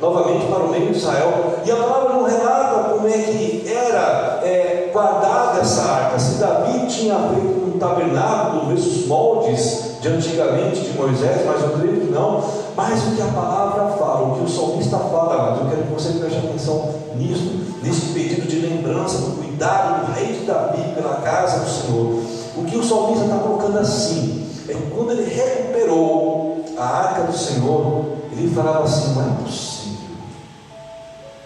novamente 0.00 0.46
para 0.46 0.64
o 0.64 0.70
meio 0.70 0.92
de 0.92 0.98
Israel. 0.98 1.54
E 1.64 1.70
a 1.70 1.76
palavra 1.76 2.14
não 2.14 2.24
relata 2.24 2.90
como 2.90 3.06
é 3.06 3.18
que 3.18 3.64
era 3.68 4.40
é, 4.42 4.90
guardada 4.92 5.60
essa 5.60 5.82
arca. 5.82 6.18
Se 6.18 6.38
Davi 6.38 6.86
tinha 6.86 7.14
feito 7.14 7.74
um 7.74 7.78
tabernáculo, 7.78 8.72
nesses 8.72 9.06
moldes 9.06 9.98
de 10.00 10.08
antigamente 10.08 10.80
de 10.80 10.96
Moisés, 10.96 11.42
mas 11.46 11.62
eu 11.62 11.70
creio 11.78 12.00
que 12.00 12.12
não. 12.12 12.42
Mas 12.74 13.06
o 13.06 13.16
que 13.16 13.22
a 13.22 13.26
palavra 13.26 13.88
fala, 13.98 14.28
o 14.28 14.36
que 14.36 14.44
o 14.44 14.48
salmista 14.48 14.96
fala, 14.96 15.50
mas 15.50 15.60
eu 15.60 15.66
quero 15.68 15.82
que 15.82 15.92
você 15.92 16.18
preste 16.18 16.38
atenção 16.38 16.94
nisso, 17.16 17.60
nesse 17.82 18.12
pedido 18.12 18.46
de 18.46 18.60
lembrança, 18.60 19.18
do 19.18 19.36
cuidado 19.36 20.06
do 20.06 20.12
rei 20.12 20.32
de 20.32 20.46
Davi 20.46 20.82
pela 20.94 21.16
casa 21.16 21.60
do 21.60 21.68
Senhor. 21.68 22.22
O 22.56 22.64
que 22.64 22.76
o 22.76 22.82
salmista 22.82 23.24
está 23.24 23.38
colocando 23.38 23.78
assim, 23.78 24.46
é 24.68 24.72
que 24.72 24.90
quando 24.90 25.12
ele 25.12 25.24
recuperou 25.24 26.64
a 26.78 26.84
arca 26.84 27.22
do 27.24 27.36
Senhor, 27.36 28.04
ele 28.32 28.54
falava 28.54 28.84
assim: 28.84 29.14
não 29.14 29.22
é 29.22 29.42
possível, 29.42 29.69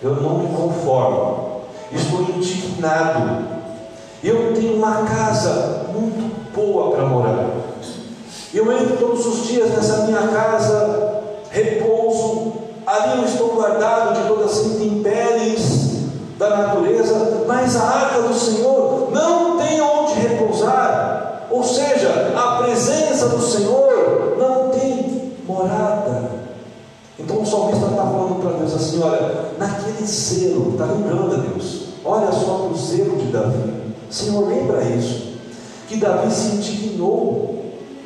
eu 0.05 0.17
não 0.17 0.39
me 0.39 0.55
conformo, 0.55 1.63
estou 1.91 2.21
indignado, 2.21 3.43
eu 4.23 4.53
tenho 4.53 4.77
uma 4.77 4.97
casa 5.05 5.87
muito 5.95 6.53
boa 6.55 6.95
para 6.95 7.07
morar. 7.07 7.47
Eu 8.53 8.71
entro 8.71 8.99
todos 8.99 9.25
os 9.25 9.47
dias 9.47 9.71
nessa 9.71 10.05
minha 10.05 10.29
casa, 10.29 11.23
repouso, 11.51 12.53
ali 12.87 13.19
eu 13.19 13.25
estou 13.25 13.55
guardado 13.55 14.21
de 14.21 14.29
todas 14.29 14.59
as 14.59 14.67
intempéries 14.67 16.05
da 16.39 16.51
natureza, 16.51 17.45
mas 17.47 17.75
a 17.75 17.85
arca 17.85 18.23
do 18.29 18.35
Senhor 18.35 19.09
não 19.11 19.57
tem 19.57 19.81
onde 19.81 20.21
repousar, 20.21 21.47
ou 21.51 21.65
seja, 21.65 22.31
a 22.37 22.63
presença 22.63 23.31
do 23.31 23.41
Senhor 23.41 23.84
salmista 27.55 27.87
está 27.87 28.03
falando 28.03 28.41
para 28.41 28.59
Deus 28.59 28.75
assim: 28.75 29.03
olha, 29.03 29.53
naquele 29.59 30.07
zelo, 30.07 30.73
está 30.73 30.87
lembrando 30.87 31.35
a 31.35 31.39
Deus, 31.39 31.89
olha 32.05 32.33
só 32.33 32.55
para 32.55 32.73
o 32.73 32.77
zelo 32.77 33.17
de 33.17 33.27
Davi, 33.27 33.73
Senhor, 34.11 34.49
lembra 34.49 34.83
isso, 34.83 35.35
que 35.89 35.97
Davi 35.97 36.33
se 36.33 36.57
indignou 36.57 37.55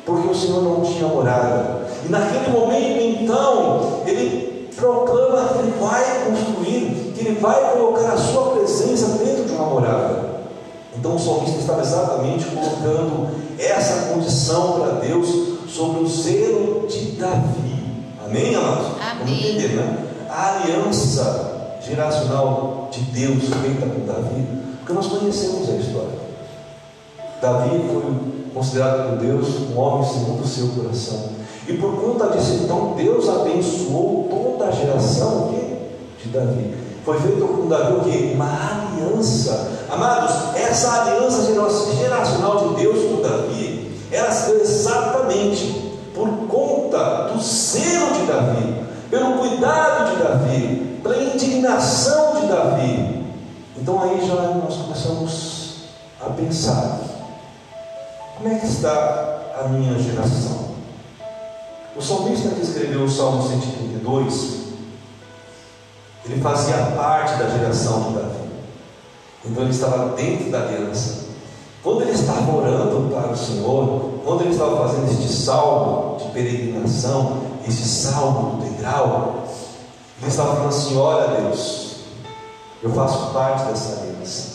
porque 0.05 0.27
o 0.27 0.35
Senhor 0.35 0.63
não 0.63 0.81
tinha 0.81 1.07
morada. 1.07 1.87
E 2.05 2.09
naquele 2.09 2.49
momento, 2.51 3.21
então, 3.21 4.01
ele 4.07 4.69
proclama 4.75 5.49
que 5.49 5.59
ele 5.59 5.73
vai 5.79 6.03
construir, 6.25 7.13
que 7.13 7.27
ele 7.27 7.39
vai 7.39 7.73
colocar 7.73 8.13
a 8.13 8.17
sua 8.17 8.51
presença 8.51 9.19
dentro 9.23 9.45
de 9.45 9.51
uma 9.51 9.65
morada. 9.65 10.29
Então 10.97 11.15
o 11.15 11.19
salmista 11.19 11.59
estava 11.59 11.81
exatamente 11.81 12.45
colocando 12.45 13.29
essa 13.57 14.13
condição 14.13 14.79
para 14.79 14.91
Deus 14.93 15.27
sobre 15.67 16.03
o 16.03 16.07
zelo 16.07 16.87
de 16.87 17.11
Davi. 17.11 17.78
Amém, 18.29 18.53
amados? 18.53 18.89
Vamos 19.17 19.31
entender, 19.31 19.69
né? 19.69 20.05
A 20.29 20.61
aliança 20.61 21.79
geracional 21.81 22.87
de 22.91 23.01
Deus 23.01 23.45
feita 23.45 23.87
com 23.87 24.05
Davi, 24.05 24.45
porque 24.77 24.93
nós 24.93 25.07
conhecemos 25.07 25.67
a 25.67 25.73
história. 25.73 26.19
Davi 27.41 27.85
foi 27.91 28.03
considerado 28.53 29.09
por 29.09 29.17
Deus 29.17 29.47
um 29.71 29.79
homem 29.79 30.07
segundo 30.07 30.43
o 30.43 30.47
seu 30.47 30.67
coração. 30.67 31.29
E 31.67 31.73
por 31.73 31.99
conta 31.99 32.27
disso, 32.37 32.59
então, 32.63 32.93
Deus 32.95 33.27
abençoou 33.27 34.27
toda 34.29 34.69
a 34.69 34.71
geração 34.71 35.51
de 36.21 36.29
Davi. 36.29 36.75
Foi 37.03 37.19
feito 37.19 37.47
com 37.47 37.67
Davi 37.67 37.93
o 37.93 37.99
quê? 38.01 38.31
Uma 38.35 38.45
aliança. 38.45 39.71
Amados, 39.89 40.55
essa 40.55 41.01
aliança 41.01 41.51
geracional 41.95 42.75
de 42.75 42.83
Deus 42.83 43.09
com 43.09 43.23
Davi, 43.23 43.91
ela 44.11 44.31
se 44.31 44.51
deu 44.51 44.61
exatamente 44.61 45.89
por 46.13 46.29
conta 46.47 47.29
do 47.33 47.39
de 47.39 47.45
Davi, 48.29 48.85
pelo 49.09 49.37
cuidado 49.39 50.11
de 50.11 50.23
Davi, 50.23 50.99
pela 51.01 51.23
indignação 51.23 52.39
de 52.39 52.47
Davi. 52.47 53.25
Então 53.77 54.01
aí 54.01 54.25
já 54.25 54.35
nós 54.35 54.75
começamos 54.75 55.73
a 56.21 56.29
pensar 56.31 56.99
como 58.39 58.53
é 58.53 58.57
que 58.57 58.67
está 58.67 59.41
a 59.59 59.67
minha 59.67 59.99
geração? 59.99 60.69
O 61.93 62.01
salmista 62.01 62.47
que 62.51 62.61
escreveu 62.61 63.03
o 63.03 63.09
Salmo 63.09 63.43
132, 63.45 64.59
ele 66.25 66.39
fazia 66.41 66.77
parte 66.95 67.37
da 67.37 67.49
geração 67.49 68.03
de 68.03 68.13
Davi. 68.13 68.49
Então 69.43 69.63
ele 69.63 69.71
estava 69.71 70.15
dentro 70.15 70.49
da 70.49 70.59
aliança. 70.59 71.25
Quando 71.83 72.03
ele 72.03 72.11
estava 72.11 72.49
orando 72.55 73.13
para 73.13 73.31
o 73.31 73.35
Senhor, 73.35 74.21
quando 74.23 74.41
ele 74.43 74.51
estava 74.51 74.87
fazendo 74.87 75.11
este 75.11 75.33
salmo 75.33 76.17
de 76.17 76.31
peregrinação, 76.31 77.41
este 77.69 77.87
salmo 77.87 78.57
do 78.57 78.63
degrau, 78.63 79.43
ele 80.19 80.29
estava 80.29 80.55
falando 80.55 80.69
assim: 80.69 80.97
Olha, 80.97 81.27
Deus, 81.41 81.95
eu 82.83 82.91
faço 82.91 83.31
parte 83.31 83.63
dessa 83.65 84.01
aliança, 84.01 84.47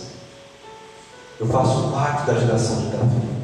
eu 1.40 1.46
faço 1.46 1.88
parte 1.88 2.26
da 2.26 2.34
geração 2.34 2.76
de 2.76 2.86
Davi. 2.88 3.34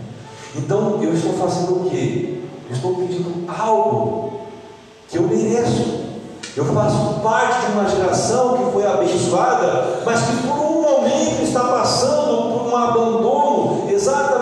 Então 0.56 1.02
eu 1.02 1.14
estou 1.14 1.32
fazendo 1.34 1.86
o 1.86 1.90
quê? 1.90 2.42
Eu 2.68 2.74
estou 2.74 2.96
pedindo 2.96 3.44
algo 3.48 4.40
que 5.08 5.16
eu 5.16 5.22
mereço. 5.22 6.00
Eu 6.56 6.64
faço 6.64 7.20
parte 7.22 7.66
de 7.66 7.72
uma 7.72 7.88
geração 7.88 8.58
que 8.58 8.72
foi 8.72 8.84
abençoada, 8.84 10.02
mas 10.04 10.20
que 10.22 10.48
por 10.48 10.56
um 10.56 10.82
momento 10.82 11.42
está 11.42 11.62
passando 11.62 12.58
por 12.58 12.68
um 12.68 12.76
abandono, 12.76 13.88
exatamente 13.88 14.39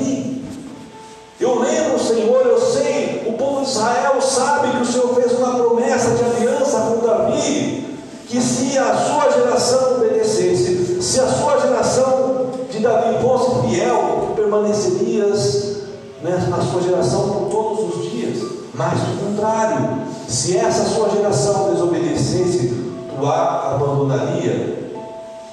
Davi. 0.00 0.42
Eu 1.38 1.58
lembro, 1.58 1.98
Senhor, 1.98 2.46
eu 2.46 2.60
sei, 2.60 3.24
o 3.26 3.32
povo 3.34 3.64
de 3.64 3.70
Israel 3.70 4.20
sabe 4.20 4.70
que 4.70 4.82
o 4.82 4.86
Senhor 4.86 5.14
fez 5.14 5.38
uma 5.38 5.54
promessa 5.54 6.10
de 6.10 6.24
aliança 6.24 6.80
com 6.80 7.06
Davi, 7.06 7.98
que 8.26 8.40
se 8.40 8.76
a 8.78 8.94
sua 8.94 9.30
geração 9.30 9.96
obedecesse, 9.96 11.02
se 11.02 11.20
a 11.20 11.26
sua 11.26 11.58
geração 11.60 12.50
de 12.70 12.78
Davi 12.80 13.22
fosse 13.22 13.68
fiel, 13.68 14.32
permanecerias 14.36 15.76
né, 16.22 16.46
na 16.48 16.60
sua 16.60 16.82
geração 16.82 17.28
por 17.28 17.48
todos 17.50 17.96
os 17.96 18.10
dias. 18.10 18.38
Mas 18.74 19.00
do 19.00 19.26
contrário, 19.26 20.02
se 20.28 20.56
essa 20.56 20.84
sua 20.84 21.08
geração 21.10 21.72
desobedecesse, 21.72 22.68
tu 22.68 23.26
a 23.26 23.74
abandonaria. 23.74 24.78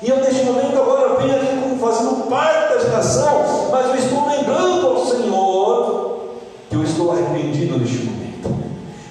E 0.02 0.10
eu 0.10 0.18
neste 0.18 0.44
momento 0.44 0.78
agora 0.78 1.18
venho 1.18 1.36
aqui 1.36 1.67
fazendo 1.80 2.30
parte 2.30 2.74
da 2.74 2.80
geração, 2.80 3.70
mas 3.72 3.88
eu 3.88 3.96
estou 3.96 4.28
lembrando 4.28 4.88
ao 4.88 5.06
Senhor 5.06 6.20
que 6.70 6.76
eu 6.76 6.84
estou 6.84 7.12
arrependido 7.12 7.78
neste 7.78 7.98
momento. 8.06 8.28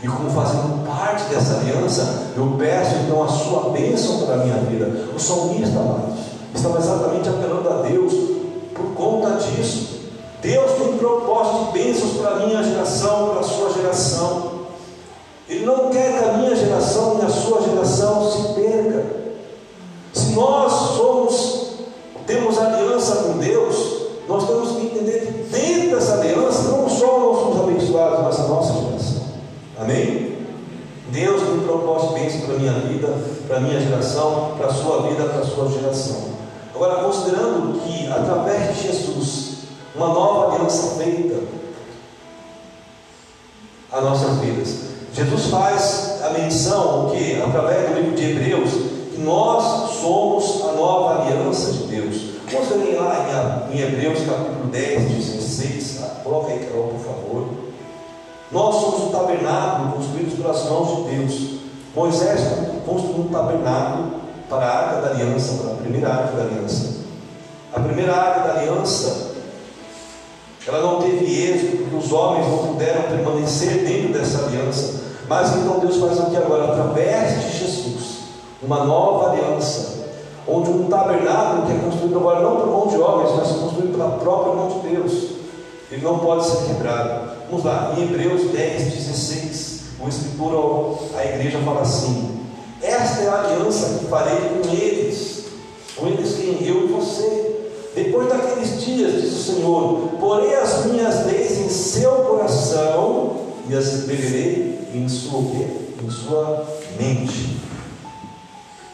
E 0.02 0.08
como 0.08 0.30
fazendo 0.30 0.86
parte 0.86 1.24
dessa 1.24 1.56
aliança, 1.56 2.32
eu 2.36 2.54
peço 2.58 2.94
então 2.96 3.24
a 3.24 3.28
sua 3.28 3.70
bênção 3.70 4.20
para 4.20 4.34
a 4.34 4.38
minha 4.38 4.56
vida. 4.58 5.10
O 5.14 5.18
salmista, 5.18 5.78
amados, 5.78 6.18
estava 6.54 6.78
exatamente 6.78 7.28
apelando 7.28 7.68
a 7.68 7.82
Deus 7.82 8.12
por 8.74 8.94
conta 8.94 9.30
disso. 9.38 9.96
Deus 10.42 10.72
tem 10.72 10.98
propósito 10.98 11.72
de 11.72 11.78
bênçãos 11.78 12.12
para 12.18 12.30
a 12.30 12.46
minha 12.46 12.62
geração, 12.62 13.30
para 13.30 13.40
a 13.40 13.42
sua 13.42 13.72
geração. 13.72 14.52
Ele 15.48 15.64
não 15.64 15.90
quer 15.90 16.18
que 16.18 16.24
a 16.24 16.32
minha 16.34 16.54
geração 16.54 17.18
e 17.20 17.24
a 17.24 17.28
sua 17.28 17.62
geração 17.62 18.30
se 18.30 18.54
perca. 18.54 19.04
Se 20.12 20.32
nós 20.32 20.72
somos, 20.96 21.65
temos 22.36 22.58
aliança 22.58 23.16
com 23.16 23.38
Deus, 23.38 24.02
nós 24.28 24.46
temos 24.46 24.72
que 24.72 24.86
entender 24.86 25.20
que 25.20 25.32
dentro 25.50 25.96
dessa 25.96 26.14
aliança, 26.14 26.62
não 26.68 26.88
só 26.88 27.18
nós 27.18 27.38
somos 27.38 27.60
abençoados, 27.60 28.24
mas 28.24 28.40
a 28.40 28.48
nossa 28.48 28.72
geração. 28.72 29.22
Amém? 29.80 30.36
Deus 31.10 31.42
tem 31.42 31.54
um 31.54 31.62
propósito 31.62 32.46
para 32.46 32.56
a 32.56 32.58
minha 32.58 32.72
vida, 32.72 33.08
para 33.46 33.56
a 33.56 33.60
minha 33.60 33.80
geração, 33.80 34.54
para 34.58 34.66
a 34.66 34.74
sua 34.74 35.02
vida, 35.08 35.24
para 35.24 35.40
a 35.40 35.46
sua 35.46 35.68
geração. 35.68 36.36
Agora, 36.74 37.04
considerando 37.04 37.80
que 37.80 38.06
através 38.08 38.76
de 38.76 38.82
Jesus, 38.82 39.56
uma 39.94 40.08
nova 40.08 40.54
aliança 40.54 40.96
feita 40.96 41.40
a 43.92 44.00
nossas 44.00 44.36
vidas. 44.38 44.86
Jesus 45.14 45.46
faz 45.46 46.20
a 46.22 46.30
menção, 46.30 47.10
que? 47.10 47.40
Através 47.40 47.88
do 47.88 47.94
livro 47.94 48.14
de 48.14 48.30
Hebreus, 48.30 48.95
que 49.16 49.22
nós 49.22 49.92
somos 49.92 50.62
a 50.62 50.72
nova 50.72 51.22
aliança 51.22 51.72
de 51.72 51.84
Deus. 51.84 52.36
Ler 52.76 53.00
lá 53.00 53.66
em, 53.72 53.80
Hebreus 53.80 54.20
capítulo 54.20 54.68
10, 54.70 55.10
16. 55.10 55.98
Tá? 55.98 56.06
Coloca 56.22 56.52
aí, 56.52 56.60
Carol, 56.60 56.88
por 56.88 57.00
favor. 57.00 57.48
Nós 58.52 58.74
somos 58.76 59.00
um 59.04 59.08
tabernáculo 59.08 59.92
construído 59.92 60.36
pelas 60.36 60.64
mãos 60.66 60.96
de 60.96 61.16
Deus. 61.16 61.56
Moisés 61.94 62.40
construiu 62.84 63.22
um 63.22 63.28
tabernáculo 63.28 64.20
para 64.50 64.66
a 64.66 64.78
arca 64.78 65.00
da 65.00 65.14
aliança, 65.14 65.62
para 65.62 65.72
a 65.72 65.76
primeira 65.76 66.08
arca 66.08 66.36
da 66.36 66.42
aliança. 66.42 66.96
A 67.74 67.80
primeira 67.80 68.14
arca 68.14 68.48
da 68.48 68.60
aliança, 68.60 69.32
ela 70.68 70.80
não 70.80 71.02
teve 71.02 71.24
êxito, 71.24 71.78
porque 71.78 71.96
os 71.96 72.12
homens 72.12 72.46
não 72.48 72.58
puderam 72.58 73.02
permanecer 73.02 73.84
dentro 73.84 74.12
dessa 74.12 74.44
aliança. 74.44 75.06
Mas 75.26 75.56
então 75.56 75.80
Deus 75.80 75.96
faz 75.96 76.20
aqui 76.20 76.36
agora, 76.36 76.72
através 76.72 77.40
de 77.40 77.58
Jesus, 77.58 78.15
uma 78.62 78.84
nova 78.84 79.30
aliança, 79.30 80.06
onde 80.48 80.70
um 80.70 80.88
tabernáculo 80.88 81.66
que 81.66 81.72
é 81.72 81.78
construído 81.78 82.18
agora 82.18 82.40
não 82.40 82.56
por 82.56 82.66
mão 82.66 82.86
de 82.86 82.96
homens, 82.96 83.30
mas 83.36 83.48
construído 83.48 83.92
pela 83.92 84.18
própria 84.18 84.54
mão 84.54 84.68
de 84.68 84.88
Deus, 84.88 85.12
ele 85.90 86.02
não 86.02 86.18
pode 86.18 86.46
ser 86.46 86.66
quebrado. 86.66 87.30
Vamos 87.50 87.64
lá, 87.64 87.94
em 87.96 88.02
Hebreus 88.02 88.50
10, 88.50 88.94
16, 88.94 89.80
o 90.00 90.08
escritor 90.08 90.98
à 91.16 91.24
igreja 91.24 91.58
fala 91.64 91.82
assim: 91.82 92.40
Esta 92.82 93.22
é 93.22 93.28
a 93.28 93.40
aliança 93.40 93.98
que 93.98 94.06
farei 94.06 94.36
com 94.36 94.68
eles, 94.70 95.44
com 95.96 96.06
eles 96.06 96.36
quem 96.36 96.66
eu 96.66 96.84
e 96.84 96.92
você. 96.92 97.46
Depois 97.94 98.28
daqueles 98.28 98.84
dias, 98.84 99.22
diz 99.22 99.32
o 99.32 99.54
Senhor, 99.54 100.08
porei 100.20 100.54
as 100.54 100.84
minhas 100.84 101.24
leis 101.24 101.58
em 101.58 101.68
seu 101.68 102.12
coração 102.12 103.36
e 103.68 103.74
as 103.74 103.86
escreverei 103.86 104.78
em 104.94 105.08
sua, 105.08 105.40
em 105.40 106.10
sua 106.10 106.66
mente. 106.98 107.56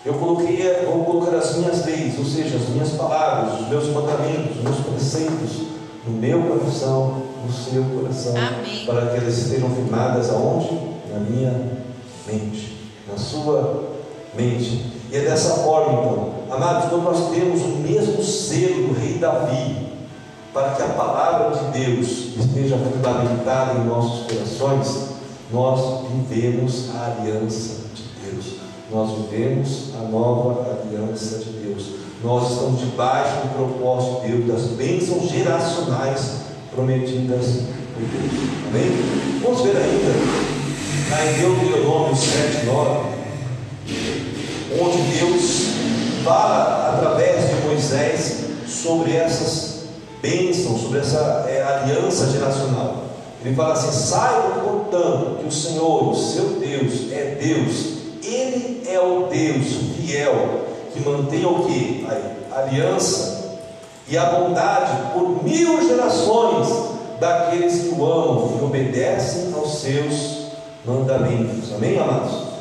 Eu 0.05 0.15
coloquei, 0.15 0.85
vou 0.85 1.05
colocar 1.05 1.37
as 1.37 1.57
minhas 1.57 1.87
leis, 1.87 2.19
ou 2.19 2.25
seja, 2.25 2.57
as 2.57 2.69
minhas 2.71 2.91
palavras, 2.91 3.61
os 3.61 3.69
meus 3.69 3.87
mandamentos, 3.89 4.57
os 4.57 4.63
meus 4.63 4.77
preceitos, 4.79 5.67
no 6.05 6.13
meu 6.19 6.43
coração, 6.43 7.23
no 7.47 7.53
seu 7.53 7.85
coração, 7.85 8.35
Amém. 8.37 8.85
para 8.85 9.07
que 9.07 9.17
elas 9.19 9.39
estejam 9.39 9.71
firmadas 9.71 10.31
aonde? 10.31 10.75
Na 11.13 11.21
minha 11.21 11.55
mente, 12.27 12.79
na 13.09 13.17
sua 13.17 13.91
mente. 14.35 14.93
E 15.13 15.17
é 15.17 15.21
dessa 15.21 15.59
forma, 15.59 16.01
então, 16.01 16.31
amados, 16.51 16.89
quando 16.89 17.05
nós 17.05 17.31
temos 17.31 17.63
o 17.63 17.69
mesmo 17.69 18.23
selo 18.25 18.89
do 18.89 19.01
rei 19.01 19.19
Davi, 19.19 19.93
para 20.53 20.71
que 20.71 20.83
a 20.83 20.89
palavra 20.89 21.57
de 21.57 21.79
Deus 21.79 22.09
esteja 22.37 22.77
fundamentada 22.77 23.79
em 23.79 23.85
nossos 23.85 24.27
corações, 24.27 25.13
nós 25.53 26.07
vivemos 26.11 26.91
a 26.97 27.19
aliança. 27.21 27.83
Nós 28.93 29.11
vivemos 29.13 29.95
a 29.99 30.03
nova 30.11 30.83
aliança 30.83 31.39
de 31.39 31.51
Deus. 31.51 31.87
Nós 32.23 32.53
estamos 32.53 32.81
debaixo 32.81 33.37
do 33.41 33.55
propósito 33.55 34.21
de 34.21 34.33
Deus, 34.33 34.47
das 34.47 34.71
bênçãos 34.73 35.31
geracionais 35.31 36.33
prometidas 36.71 37.47
por 37.95 38.03
Deus. 38.03 38.33
Amém? 38.69 39.41
Vamos 39.43 39.63
ver 39.63 39.77
ainda, 39.79 40.13
lá 41.11 41.25
em 41.25 41.41
Deuteronômio 41.41 42.15
7, 42.15 42.67
9, 42.67 43.01
onde 44.79 44.99
Deus 45.19 45.69
fala 46.23 46.95
através 46.95 47.49
de 47.49 47.67
Moisés 47.67 48.45
sobre 48.69 49.17
essas 49.17 49.85
bênçãos, 50.21 50.83
sobre 50.83 50.99
essa 50.99 51.47
é, 51.49 51.63
aliança 51.63 52.31
geracional. 52.31 53.05
Ele 53.43 53.55
fala 53.55 53.73
assim: 53.73 53.91
saibam, 53.91 54.61
portanto, 54.63 55.39
que 55.41 55.47
o 55.47 55.51
Senhor, 55.51 56.11
o 56.11 56.15
seu 56.15 56.61
Deus, 56.61 57.11
é 57.11 57.39
Deus, 57.41 58.02
é 58.93 59.01
o 59.01 59.27
Deus 59.29 59.67
fiel, 59.97 60.67
que 60.93 61.01
mantém 61.01 61.45
o 61.45 61.65
que? 61.65 62.07
A 62.53 62.61
aliança 62.61 63.59
e 64.09 64.19
a 64.19 64.27
bondade 64.27 65.13
por 65.15 65.43
mil 65.43 65.87
gerações 65.87 66.69
daqueles 67.19 67.83
que 67.83 67.95
o 67.95 68.05
amam 68.05 68.59
e 68.61 68.65
obedecem 68.65 69.53
aos 69.55 69.81
seus 69.81 70.47
mandamentos. 70.85 71.73
Amém, 71.75 71.99
amados? 71.99 72.53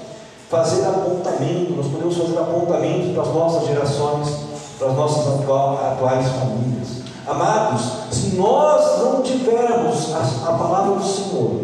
Fazer 0.50 0.86
apontamento, 0.86 1.74
nós 1.74 1.88
podemos 1.88 2.17
fazer 2.17 2.38
apontamento 2.38 3.13
para 3.13 3.24
as 3.24 3.34
nossas 3.34 3.67
gerações, 3.67 4.30
para 4.78 4.89
as 4.89 4.96
nossas 4.96 5.28
atuais 5.28 6.28
famílias. 6.28 7.02
Amados, 7.28 7.82
se 8.12 8.36
nós 8.36 9.00
não 9.00 9.22
tivermos 9.22 10.13
a, 10.13 10.50
a 10.50 10.54
palavra 10.54 10.96
do 10.96 11.06
Senhor, 11.06 11.62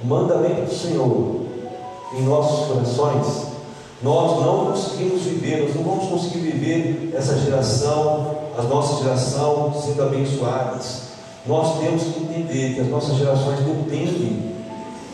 o 0.00 0.06
mandamento 0.06 0.62
do 0.62 0.74
Senhor 0.74 1.41
em 2.14 2.22
nossos 2.22 2.68
corações, 2.68 3.52
nós 4.02 4.44
não 4.44 4.66
conseguimos 4.72 5.22
viver, 5.22 5.62
nós 5.62 5.74
não 5.76 5.84
vamos 5.84 6.08
conseguir 6.08 6.50
viver 6.50 7.14
essa 7.16 7.38
geração, 7.38 8.36
a 8.58 8.62
nossa 8.62 9.02
geração 9.02 9.72
sendo 9.80 10.02
abençoadas. 10.02 11.02
Nós 11.46 11.78
temos 11.78 12.02
que 12.02 12.20
entender 12.20 12.74
que 12.74 12.80
as 12.80 12.88
nossas 12.88 13.16
gerações 13.16 13.60
dependem 13.60 14.52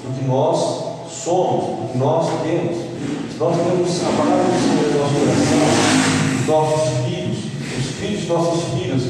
do 0.04 0.18
que 0.18 0.24
nós 0.26 0.58
somos, 1.10 1.64
do 1.64 1.92
que 1.92 1.98
nós 1.98 2.26
temos. 2.42 2.88
Nós 3.38 3.56
temos 3.56 4.02
a 4.02 4.16
palavra 4.16 4.44
do 4.44 4.58
Senhor 4.58 4.92
no 4.92 4.98
nosso 4.98 5.14
coração, 5.14 6.40
os 6.40 6.46
nossos 6.46 6.88
filhos, 7.04 7.38
os 7.78 7.86
filhos 7.94 8.20
de 8.22 8.26
nossos 8.26 8.64
filhos 8.74 9.02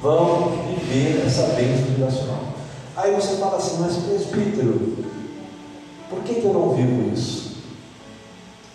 vão 0.00 0.52
viver 0.68 1.24
essa 1.26 1.42
bênção 1.54 1.96
geracional. 1.96 2.42
Aí 2.96 3.14
você 3.14 3.36
fala 3.36 3.56
assim, 3.56 3.78
mas 3.80 3.96
presbítero, 3.96 4.98
por 6.12 6.22
que, 6.22 6.34
que 6.34 6.44
eu 6.44 6.52
não 6.52 6.74
vivo 6.74 7.12
isso? 7.12 7.52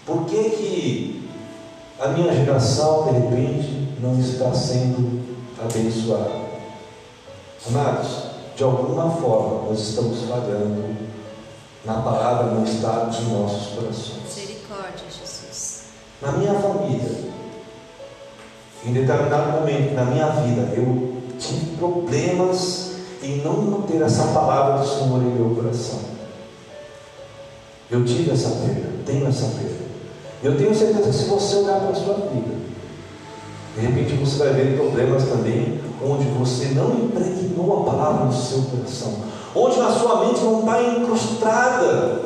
Por 0.06 0.26
que, 0.26 0.50
que 0.50 1.30
a 2.00 2.08
minha 2.10 2.34
geração, 2.34 3.06
de 3.06 3.12
repente, 3.12 3.88
não 4.02 4.20
está 4.20 4.52
sendo 4.54 5.24
abençoada? 5.60 6.48
Amados, 7.68 8.08
de 8.56 8.64
alguma 8.64 9.12
forma 9.12 9.70
nós 9.70 9.80
estamos 9.80 10.22
falhando 10.22 10.96
na 11.86 12.02
palavra, 12.02 12.52
no 12.54 12.66
estado 12.66 13.12
de 13.12 13.24
nossos 13.30 13.74
corações. 13.76 14.24
Misericórdia, 14.24 15.06
Jesus. 15.10 15.84
Na 16.22 16.32
minha 16.34 16.54
família, 16.56 17.32
em 18.86 18.94
determinado 18.94 19.60
momento 19.60 19.94
na 19.94 20.06
minha 20.06 20.28
vida, 20.28 20.74
eu 20.76 21.18
tive 21.38 21.78
problemas 21.78 22.92
em 23.22 23.42
não 23.42 23.54
manter 23.62 24.02
essa 24.02 24.28
palavra 24.28 24.80
do 24.80 24.88
Senhor 24.88 25.22
em 25.22 25.36
meu 25.36 25.56
coração. 25.56 26.17
Eu 27.90 28.04
tive 28.04 28.32
essa 28.32 28.50
perda, 28.50 28.90
tenho 29.06 29.28
essa 29.28 29.46
perda. 29.46 29.88
Eu 30.44 30.58
tenho 30.58 30.76
certeza 30.76 31.10
que 31.10 31.16
se 31.16 31.26
você 31.30 31.56
olhar 31.58 31.80
para 31.80 31.92
a 31.92 31.96
sua 31.96 32.16
vida, 32.16 32.54
de 33.76 33.82
repente 33.86 34.14
você 34.16 34.38
vai 34.40 34.54
ver 34.54 34.78
problemas 34.78 35.24
também 35.24 35.80
onde 36.04 36.26
você 36.30 36.66
não 36.76 36.94
impregnou 36.96 37.82
a 37.82 37.92
palavra 37.92 38.26
no 38.26 38.34
seu 38.34 38.62
coração, 38.64 39.14
onde 39.56 39.80
na 39.80 39.92
sua 39.92 40.26
mente 40.26 40.42
não 40.42 40.60
está 40.60 40.84
incrustada 40.84 42.22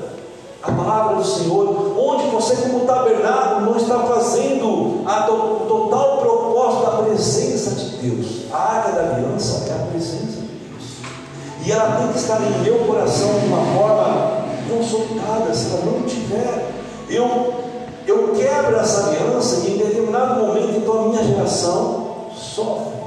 a 0.64 0.72
palavra 0.72 1.16
do 1.18 1.24
Senhor, 1.24 1.96
onde 1.98 2.30
você, 2.30 2.56
como 2.56 2.86
tabernáculo, 2.86 3.66
não 3.66 3.78
está 3.78 4.00
fazendo 4.00 5.02
a 5.06 5.24
to 5.24 5.66
total 5.68 6.18
propósito 6.18 6.84
da 6.84 7.04
presença 7.04 7.72
de 7.72 7.98
Deus. 7.98 8.52
A 8.52 8.58
área 8.58 8.94
da 8.94 9.16
aliança 9.16 9.70
é 9.70 9.74
a 9.74 9.88
presença 9.88 10.42
de 10.42 10.48
Deus, 10.48 10.84
e 11.66 11.72
ela 11.72 11.98
tem 11.98 12.08
que 12.10 12.18
estar 12.20 12.42
em 12.42 12.64
meu 12.64 12.80
coração 12.80 13.40
de 13.40 13.46
uma 13.48 13.64
forma 13.76 14.41
consolidada. 14.78 15.54
Se 15.54 15.72
ela 15.72 15.86
não 15.86 16.02
tiver, 16.04 16.72
eu, 17.10 17.54
eu 18.08 18.34
quebro 18.36 18.78
essa 18.78 19.08
aliança 19.08 19.68
e 19.68 19.74
em 19.74 19.78
determinado 19.78 20.46
momento, 20.46 20.78
então 20.78 21.00
a 21.00 21.08
minha 21.10 21.24
geração 21.24 22.28
sofre. 22.36 23.02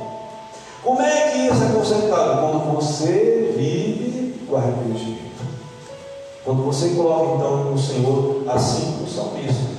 Como 0.83 1.01
é 1.01 1.31
que 1.31 1.39
isso 1.47 1.63
é 1.63 1.75
consertado? 1.75 2.41
Quando 2.41 2.75
você 2.75 3.55
vive 3.57 4.35
o 4.49 4.57
arrependimento. 4.57 5.25
Quando 6.45 6.63
você 6.63 6.91
coloca 6.91 7.37
então 7.37 7.65
no 7.73 7.79
Senhor, 7.79 8.43
assim 8.47 9.03
o 9.03 9.09
salmista. 9.09 9.75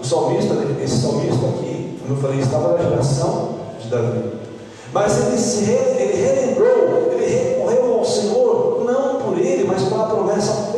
O 0.00 0.04
salmista, 0.04 0.54
esse 0.82 1.02
salmista 1.02 1.46
aqui, 1.46 1.98
como 2.00 2.14
eu 2.14 2.22
falei, 2.22 2.40
estava 2.40 2.72
na 2.72 2.88
geração 2.88 3.56
de 3.78 3.88
Davi. 3.88 4.38
Mas 4.92 5.26
ele, 5.26 5.38
se, 5.38 5.70
ele 5.70 6.16
relembrou, 6.16 7.12
ele 7.12 7.26
recorreu 7.26 7.98
ao 7.98 8.04
Senhor, 8.04 8.84
não 8.86 9.20
por 9.20 9.38
ele, 9.38 9.64
mas 9.64 9.82
pela 9.82 10.06
promessa. 10.06 10.77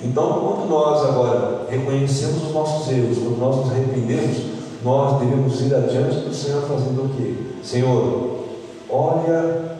Então, 0.00 0.40
quando 0.40 0.68
nós 0.68 1.04
agora 1.04 1.66
reconhecemos 1.68 2.44
os 2.44 2.52
nossos 2.52 2.90
erros, 2.92 3.18
quando 3.18 3.38
nós 3.38 3.56
nos 3.56 3.70
arrependemos, 3.70 4.36
nós 4.84 5.18
devemos 5.20 5.60
ir 5.60 5.74
adiante 5.74 6.20
do 6.20 6.34
Senhor 6.34 6.62
fazendo 6.62 7.04
o 7.04 7.08
quê? 7.16 7.34
Senhor, 7.62 8.44
olha 8.88 9.76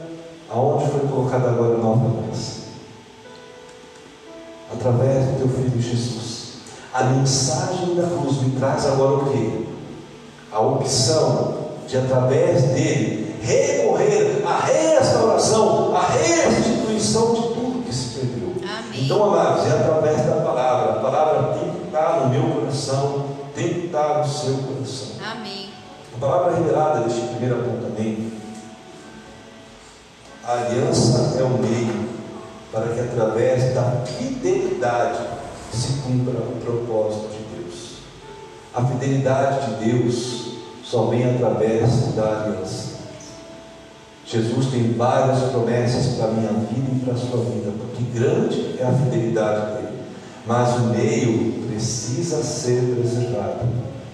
aonde 0.50 0.90
foi 0.90 1.00
colocada 1.09 1.50
agora 1.50 1.74
a 1.74 1.78
nova 1.78 2.07
aliança 2.07 2.59
através 4.72 5.26
do 5.26 5.38
teu 5.38 5.48
filho 5.48 5.81
Jesus. 5.81 6.38
A 6.92 7.04
mensagem 7.04 7.94
da 7.94 8.04
cruz 8.04 8.42
me 8.42 8.59
traz 8.59 8.87
agora 8.87 9.16
o 9.16 9.31
que? 9.31 9.66
A 10.50 10.61
opção 10.61 11.59
de, 11.87 11.96
através 11.96 12.62
dele, 12.62 13.37
recorrer 13.42 14.42
à 14.46 14.59
restauração, 14.64 15.94
à 15.94 16.07
restituição 16.07 17.35
de 17.35 17.42
tudo 17.42 17.85
que 17.87 17.94
se 17.94 18.18
perdeu. 18.18 18.52
Amém. 18.62 18.88
Então, 19.01 19.25
amados, 19.25 19.65
é 19.67 19.71
através 19.71 20.27
da 20.27 20.43
palavra. 20.43 20.93
A 20.93 21.03
palavra 21.03 21.59
tem 21.59 21.71
que 21.71 21.87
estar 21.87 22.21
no 22.21 22.29
meu 22.31 22.55
coração, 22.55 23.27
tem 23.55 23.75
que 23.75 23.87
estar 23.87 24.19
no 24.19 24.29
seu 24.29 24.55
coração. 24.59 25.09
Amém. 25.25 25.71
A 26.17 26.21
palavra 26.21 26.57
revelada 26.57 27.01
deste 27.03 27.21
primeiro 27.29 27.61
apontamento, 27.61 28.33
a 30.45 30.53
aliança 30.53 31.39
é 31.39 31.43
o 31.45 31.51
meio 31.51 32.09
para 32.73 32.89
que 32.89 33.01
através 33.01 33.75
da 33.75 34.03
fidelidade 34.05 35.21
se 35.73 36.01
cumpra 36.03 36.41
o 36.41 36.61
propósito 36.61 37.29
de 37.29 37.57
Deus. 37.57 37.99
A 38.75 38.85
fidelidade 38.85 39.67
de 39.67 39.93
Deus 39.93 40.49
só 40.83 41.07
vem 41.07 41.35
através 41.35 42.15
da 42.15 42.43
aliança. 42.43 42.98
Jesus 44.31 44.67
tem 44.67 44.93
várias 44.93 45.51
promessas 45.51 46.17
para 46.17 46.27
a 46.27 46.33
minha 46.33 46.53
vida 46.53 46.91
e 46.95 47.01
para 47.03 47.14
a 47.14 47.17
sua 47.17 47.43
vida, 47.45 47.73
porque 47.79 48.05
grande 48.12 48.77
é 48.79 48.85
a 48.85 48.93
fidelidade 48.93 49.73
dele. 49.73 49.99
Mas 50.47 50.77
o 50.77 50.81
meio 50.81 51.67
precisa 51.67 52.43
ser 52.43 52.95
preservado. 52.95 53.67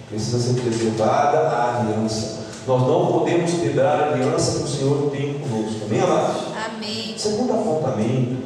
Precisa 0.09 0.39
ser 0.39 0.61
preservada 0.61 1.39
a 1.49 1.81
aliança. 1.81 2.45
Nós 2.65 2.83
não 2.83 3.07
podemos 3.09 3.55
quebrar 3.55 4.01
a 4.01 4.13
aliança 4.13 4.59
que 4.59 4.65
o 4.65 4.69
Senhor 4.69 5.11
tem 5.11 5.35
conosco. 5.35 5.85
Amém, 5.87 6.01
amados? 6.01 6.43
Amém. 6.65 7.15
Segundo 7.19 7.53
apontamento, 7.53 8.37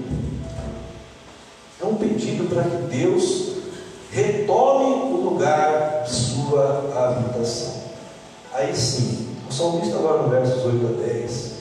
é 1.83 1.85
um 1.85 1.97
pedido 1.97 2.49
para 2.49 2.63
que 2.63 2.97
Deus 2.97 3.57
retome 4.11 4.87
o 5.13 5.31
lugar 5.31 6.05
de 6.05 6.15
sua 6.15 6.91
habitação. 6.97 7.75
Aí 8.55 8.75
sim, 8.75 9.29
o 9.49 9.53
salmista 9.53 9.97
agora 9.97 10.23
no 10.23 10.31
versos 10.31 10.65
8 10.65 10.87
a 10.87 11.07
10, 11.07 11.58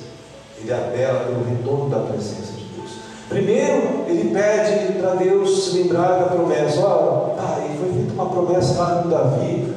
ele 0.61 0.73
apela 0.73 1.19
pelo 1.21 1.43
retorno 1.43 1.89
da 1.89 1.99
presença 1.99 2.53
de 2.53 2.63
Deus. 2.75 2.91
Primeiro, 3.29 4.05
ele 4.07 4.31
pede 4.33 4.93
para 4.99 5.15
Deus 5.15 5.65
se 5.65 5.77
lembrar 5.77 6.19
da 6.19 6.25
promessa. 6.25 6.79
Olha, 6.79 7.35
pai, 7.35 7.71
foi 7.79 7.93
feita 7.93 8.13
uma 8.13 8.25
promessa 8.29 8.81
lá 8.81 9.01
com 9.03 9.09
Davi, 9.09 9.73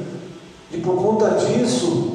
e 0.71 0.77
por 0.77 0.95
conta 0.95 1.31
disso, 1.31 2.11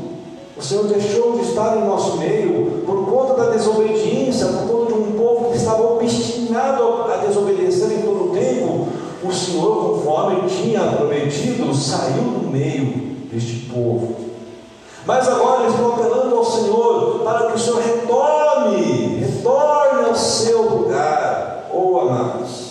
o 0.57 0.63
Senhor 0.63 0.85
deixou 0.85 1.39
de 1.39 1.43
estar 1.43 1.77
em 1.77 1.85
nosso 1.85 2.17
meio, 2.17 2.83
por 2.87 3.05
conta 3.05 3.35
da 3.35 3.51
desobediência, 3.51 4.47
por 4.47 4.69
conta 4.69 4.95
de 4.95 4.99
um 4.99 5.13
povo 5.13 5.51
que 5.51 5.59
estava 5.59 5.83
obstinado 5.95 6.83
a 7.13 7.17
desobedecer 7.27 7.93
em 7.93 8.01
todo 8.01 8.31
o 8.31 8.35
tempo. 8.35 8.89
O 9.23 9.33
Senhor, 9.33 9.97
conforme 9.97 10.49
tinha 10.49 10.81
prometido, 10.81 11.75
saiu 11.75 12.23
do 12.23 12.51
meio 12.51 13.17
deste 13.31 13.67
povo. 13.67 14.26
Mas 15.07 15.29
agora 15.29 15.63
eles 15.63 15.75
estão 15.75 15.95
apelando 15.95 16.35
ao 16.35 16.45
Senhor 16.45 17.21
para 17.21 17.47
que 17.47 17.55
o 17.55 17.59
Senhor 17.59 17.81
retorne, 17.81 19.19
retorne 19.21 20.05
ao 20.05 20.17
seu 20.17 20.63
lugar, 20.63 21.69
ou 21.73 21.95
oh, 21.95 22.01
amados. 22.01 22.67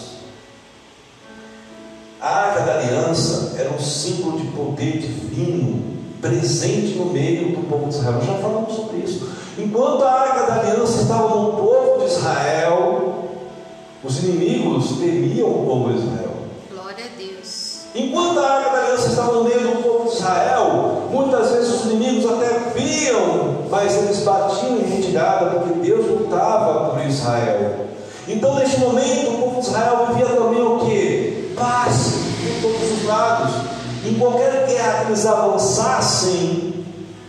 A 2.20 2.28
arca 2.28 2.62
da 2.62 2.74
aliança 2.80 3.56
era 3.58 3.72
um 3.72 3.80
símbolo 3.80 4.38
de 4.38 4.48
poder 4.48 4.98
divino 4.98 5.96
presente 6.20 6.98
no 6.98 7.06
meio 7.06 7.56
do 7.56 7.70
povo 7.70 7.88
de 7.88 7.96
Israel. 7.96 8.22
Já 8.22 8.34
falamos 8.34 8.74
sobre 8.74 8.98
isso. 8.98 9.30
Enquanto 9.58 10.04
a 10.04 10.12
arca 10.12 10.46
da 10.48 10.60
aliança 10.60 11.04
estava 11.04 11.30
no 11.30 11.54
povo 11.54 12.00
de 12.00 12.06
Israel, 12.12 13.30
os 14.04 14.24
inimigos 14.24 14.98
temiam 14.98 15.48
o 15.48 15.66
povo 15.66 15.94
de 15.94 16.00
Israel. 16.00 16.36
Glória 16.70 17.06
a 17.06 17.18
Deus. 17.18 17.82
Enquanto 17.96 18.40
a 18.40 18.50
arca 18.50 18.72
da 18.72 18.84
aliança 18.84 19.08
estava 19.08 19.32
no 19.34 19.44
meio 19.46 19.62
do 19.62 19.84
povo 19.84 20.10
de 20.10 20.16
Israel, 20.16 20.95
muitas 21.12 21.52
vezes 21.52 21.74
os 21.74 21.86
inimigos 21.92 22.32
até 22.32 22.72
viam, 22.76 23.66
mas 23.70 23.96
eles 23.98 24.20
batiam 24.20 24.78
em 24.78 24.90
retirada 24.90 25.52
porque 25.52 25.80
Deus 25.80 26.06
lutava 26.08 26.90
por 26.90 27.06
Israel. 27.06 27.86
Então, 28.28 28.56
neste 28.56 28.80
momento, 28.80 29.30
o 29.30 29.38
povo 29.40 29.62
de 29.62 29.68
Israel 29.68 30.08
vivia 30.10 30.26
também 30.26 30.62
o 30.62 30.80
que? 30.80 31.54
Paz 31.56 32.14
em 32.44 32.62
todos 32.62 32.92
os 32.92 33.06
lados. 33.06 33.52
Em 34.06 34.14
qualquer 34.16 34.68
guerra 34.68 35.06
que 35.06 35.12
eles 35.12 35.26
avançassem, 35.26 36.74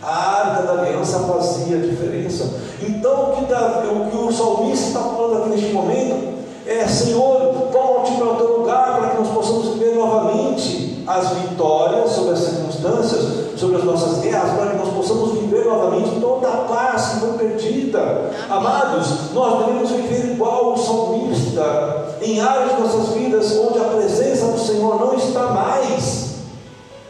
a 0.01 0.41
arca 0.41 0.63
da 0.63 0.81
aliança 0.81 1.19
fazia 1.19 1.77
diferença. 1.77 2.45
Então, 2.81 3.31
o 3.31 3.35
que, 3.35 3.53
o, 3.53 4.09
que 4.09 4.17
o 4.17 4.31
salmista 4.31 4.87
está 4.87 4.99
falando 4.99 5.41
aqui 5.41 5.49
neste 5.49 5.73
momento 5.73 6.37
é: 6.65 6.87
Senhor, 6.87 7.69
volte 7.71 8.13
para 8.13 8.27
o 8.27 8.35
teu 8.35 8.57
lugar 8.59 8.97
para 8.97 9.09
que 9.09 9.17
nós 9.17 9.29
possamos 9.29 9.73
viver 9.73 9.95
novamente 9.95 11.03
as 11.07 11.29
vitórias 11.29 12.11
sobre 12.11 12.33
as 12.33 12.39
circunstâncias, 12.39 13.46
sobre 13.57 13.77
as 13.77 13.83
nossas 13.83 14.19
guerras, 14.19 14.51
para 14.51 14.71
que 14.71 14.77
nós 14.77 14.93
possamos 14.93 15.39
viver 15.39 15.65
novamente 15.65 16.19
toda 16.21 16.47
a 16.47 16.57
paz 16.57 17.07
que 17.07 17.19
foi 17.19 17.33
perdida. 17.33 18.31
Amados, 18.49 19.33
nós 19.33 19.65
devemos 19.65 19.89
viver 19.89 20.33
igual 20.33 20.73
o 20.73 20.77
salmista, 20.77 22.17
em 22.21 22.39
áreas 22.39 22.75
de 22.75 22.81
nossas 22.81 23.15
vidas 23.15 23.57
onde 23.57 23.79
a 23.79 23.85
presença 23.85 24.45
do 24.47 24.59
Senhor 24.59 24.99
não 24.99 25.13
está 25.15 25.47
mais. 25.47 26.27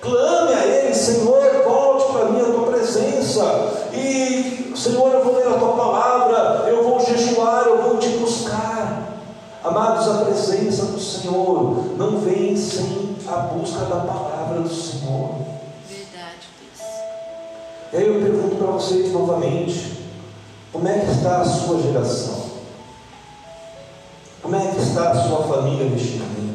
Clame 0.02 0.54
a 0.54 0.66
Ele, 0.66 0.94
Senhor, 0.94 1.38
volte 1.66 2.12
para 2.14 2.26
mim 2.26 2.42
a 2.42 2.46
tua 2.46 2.68
presença. 2.68 3.44
E, 3.94 4.72
Senhor, 4.76 5.12
eu 5.12 5.24
vou 5.24 5.36
ler 5.36 5.48
a 5.48 5.58
tua 5.58 5.74
palavra, 5.74 6.66
eu 6.70 6.84
vou 6.84 7.00
jejuar, 7.00 7.66
eu 7.68 7.82
vou 7.82 7.98
te 7.98 8.10
buscar. 8.10 9.08
Amados, 9.64 10.08
a 10.08 10.24
presença 10.24 10.86
do 10.86 11.00
Senhor 11.00 11.98
não 11.98 12.20
vem 12.20 12.56
sem 12.56 13.18
a 13.28 13.38
busca 13.38 13.84
da 13.86 13.98
palavra 13.98 14.62
do 14.62 14.74
Senhor. 14.74 15.47
E 17.94 17.98
aí 17.98 18.08
eu 18.08 18.22
pergunto 18.22 18.56
para 18.56 18.72
vocês 18.72 19.12
novamente: 19.12 19.98
como 20.72 20.88
é 20.88 21.00
que 21.00 21.12
está 21.12 21.42
a 21.42 21.46
sua 21.46 21.82
geração? 21.82 22.48
Como 24.42 24.56
é 24.56 24.68
que 24.68 24.82
está 24.82 25.12
a 25.12 25.28
sua 25.28 25.44
família 25.44 25.90
neste 25.90 26.18
momento? 26.18 26.48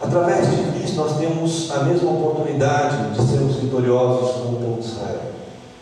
Através 0.00 0.50
de 0.50 0.78
Cristo, 0.78 0.96
nós 0.96 1.16
temos 1.18 1.70
a 1.70 1.84
mesma 1.84 2.10
oportunidade 2.10 3.14
de 3.14 3.26
sermos 3.26 3.56
vitoriosos 3.56 4.32
como 4.32 4.56
o 4.56 4.60
povo 4.60 4.80
de 4.80 4.86
Israel. 4.88 5.32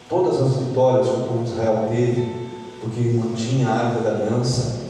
Todas 0.08 0.40
as 0.40 0.56
vitórias 0.56 1.08
que 1.08 1.14
o 1.14 1.24
povo 1.24 1.44
de 1.44 1.50
Israel 1.50 1.88
teve, 1.90 2.48
porque 2.80 3.00
não 3.00 3.34
tinha 3.34 3.68
a 3.68 3.86
arca 3.86 4.00
da 4.00 4.10
aliança, 4.10 4.80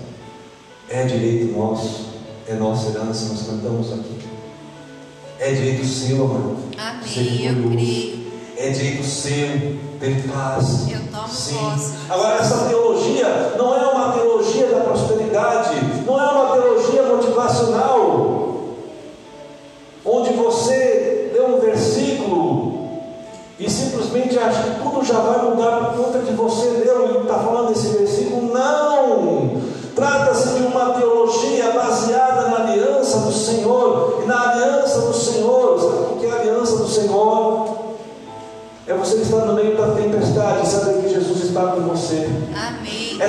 é 0.88 1.04
direito 1.04 1.56
nosso, 1.56 2.06
é 2.48 2.54
nossa 2.54 2.90
herança, 2.90 3.28
nós 3.28 3.46
cantamos 3.46 3.92
aqui. 3.92 4.19
É 5.42 5.52
direito 5.52 5.86
seu, 5.86 6.22
amado. 6.22 6.56
Amém. 6.76 7.46
Eu 7.46 7.70
creio. 7.70 8.26
É 8.58 8.68
direito 8.68 9.04
seu 9.04 9.78
ter 9.98 10.28
paz. 10.30 10.86
Eu 10.90 11.00
tomo 11.10 11.28
Sim. 11.28 11.54
posse. 11.54 11.94
Agora, 12.10 12.34
essa 12.34 12.68
teologia 12.68 13.54
não 13.56 13.74
é 13.74 13.86
uma 13.86 14.12
teologia 14.12 14.66
da 14.66 14.80
prosperidade, 14.80 15.76
não 16.06 16.20
é 16.20 16.30
uma 16.30 16.52
teologia 16.52 17.02
motivacional 17.04 18.76
onde 20.04 20.34
você 20.34 21.30
lê 21.32 21.40
um 21.40 21.58
versículo 21.58 22.90
e 23.58 23.70
simplesmente 23.70 24.38
acha 24.38 24.62
que 24.62 24.82
tudo 24.82 25.02
já 25.02 25.20
vai 25.20 25.50
mudar 25.50 25.86
por 25.86 26.04
conta 26.04 26.18
de 26.18 26.32
você 26.34 26.66
ler 26.66 27.14
e 27.14 27.22
está 27.22 27.38
falando 27.38 27.68
desse 27.68 27.88
versículo. 27.88 28.52
Não! 28.52 29.62
Trata-se 29.94 30.50
de 30.50 30.62
uma 30.64 30.90
teologia 30.92 31.09
você. 42.10 42.26
Amém. 42.56 43.16
É 43.20 43.28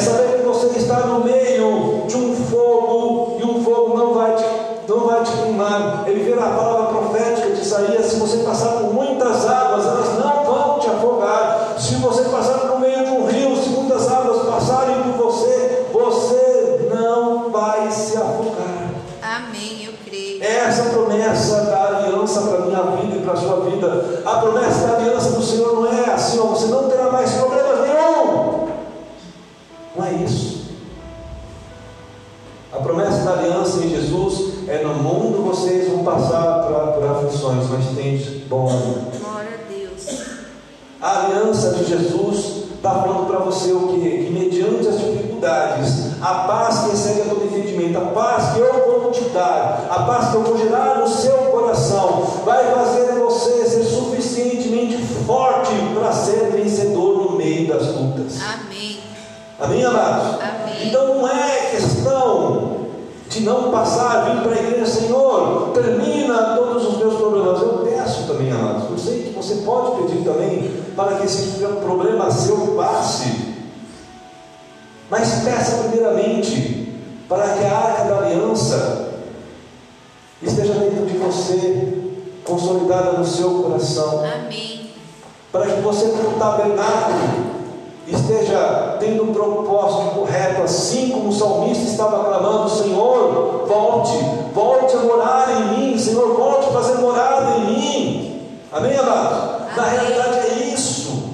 estava 92.06 92.24
clamando: 92.26 92.70
Senhor, 92.70 93.66
volte, 93.68 94.18
volte 94.54 94.96
a 94.96 95.00
morar 95.00 95.62
em 95.62 95.78
mim, 95.78 95.98
Senhor, 95.98 96.36
volte 96.36 96.70
a 96.70 96.72
fazer 96.72 96.96
morada 96.96 97.58
em 97.58 97.66
mim. 97.66 98.50
Amém, 98.72 98.98
amado? 98.98 99.76
Na 99.76 99.84
realidade 99.84 100.38
é 100.40 100.74
isso. 100.74 101.32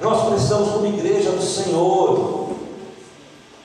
Nós 0.00 0.28
precisamos, 0.28 0.70
como 0.70 0.86
igreja 0.86 1.30
do 1.32 1.42
Senhor, 1.42 2.48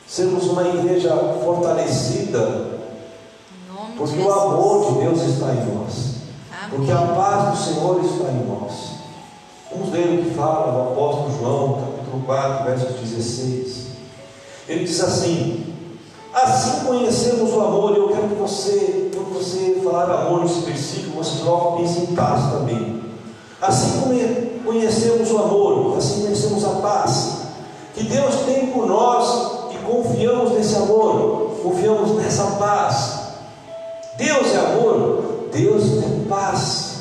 sermos 0.08 0.45
uma 0.45 0.63
igreja 0.67 1.15
fortalecida, 1.43 2.73
porque 3.97 4.19
o 4.19 4.32
amor 4.32 4.93
de 4.93 4.99
Deus 5.01 5.21
está 5.21 5.53
em 5.53 5.75
nós, 5.75 6.15
porque 6.69 6.91
a 6.91 6.97
paz 6.97 7.51
do 7.51 7.63
Senhor 7.63 8.01
está 8.03 8.29
em 8.32 8.45
nós. 8.47 8.93
Vamos 9.71 9.91
ler 9.91 10.19
o 10.19 10.23
que 10.23 10.36
fala 10.36 10.73
o 10.73 10.91
apóstolo 10.91 11.38
João, 11.39 11.73
capítulo 11.82 12.23
4, 12.25 12.65
verso 12.65 12.86
16. 12.93 13.84
Ele 14.67 14.86
diz 14.86 15.01
assim: 15.01 15.62
Assim 16.34 16.86
conhecemos 16.86 17.54
o 17.54 17.62
amor, 17.62 17.93
e 17.93 18.00
eu 18.00 18.08
quero 18.08 18.28
que 18.30 18.36
você, 18.36 19.12
quando 19.13 19.38
você 19.38 19.80
falar 19.84 20.10
amor 20.10 20.41
nesse 20.41 20.62
versículo, 20.62 21.24
você 21.24 21.43
logo 21.43 21.78
pense 21.78 22.00
em 22.00 22.15
paz 22.15 22.52
também. 22.52 23.04
Assim 23.62 24.02
conhecemos 24.65 25.32
o 25.32 25.38
amor, 25.38 25.98
assim 25.98 26.24
conhecemos 26.24 26.65
a 26.65 26.69
paz 26.82 27.43
que 27.93 28.04
Deus 28.04 28.36
tem 28.48 28.67
por 28.67 28.88
nós 28.88 29.74
e 29.76 29.78
confiamos 29.86 30.54
nesse 30.54 30.76
amor, 30.76 31.52
confiamos 31.62 32.15
nessa 32.15 32.43
paz. 32.58 33.19
Deus 34.17 34.48
é 34.54 34.58
amor, 34.58 35.50
Deus 35.54 36.04
é 36.04 36.28
paz. 36.28 36.93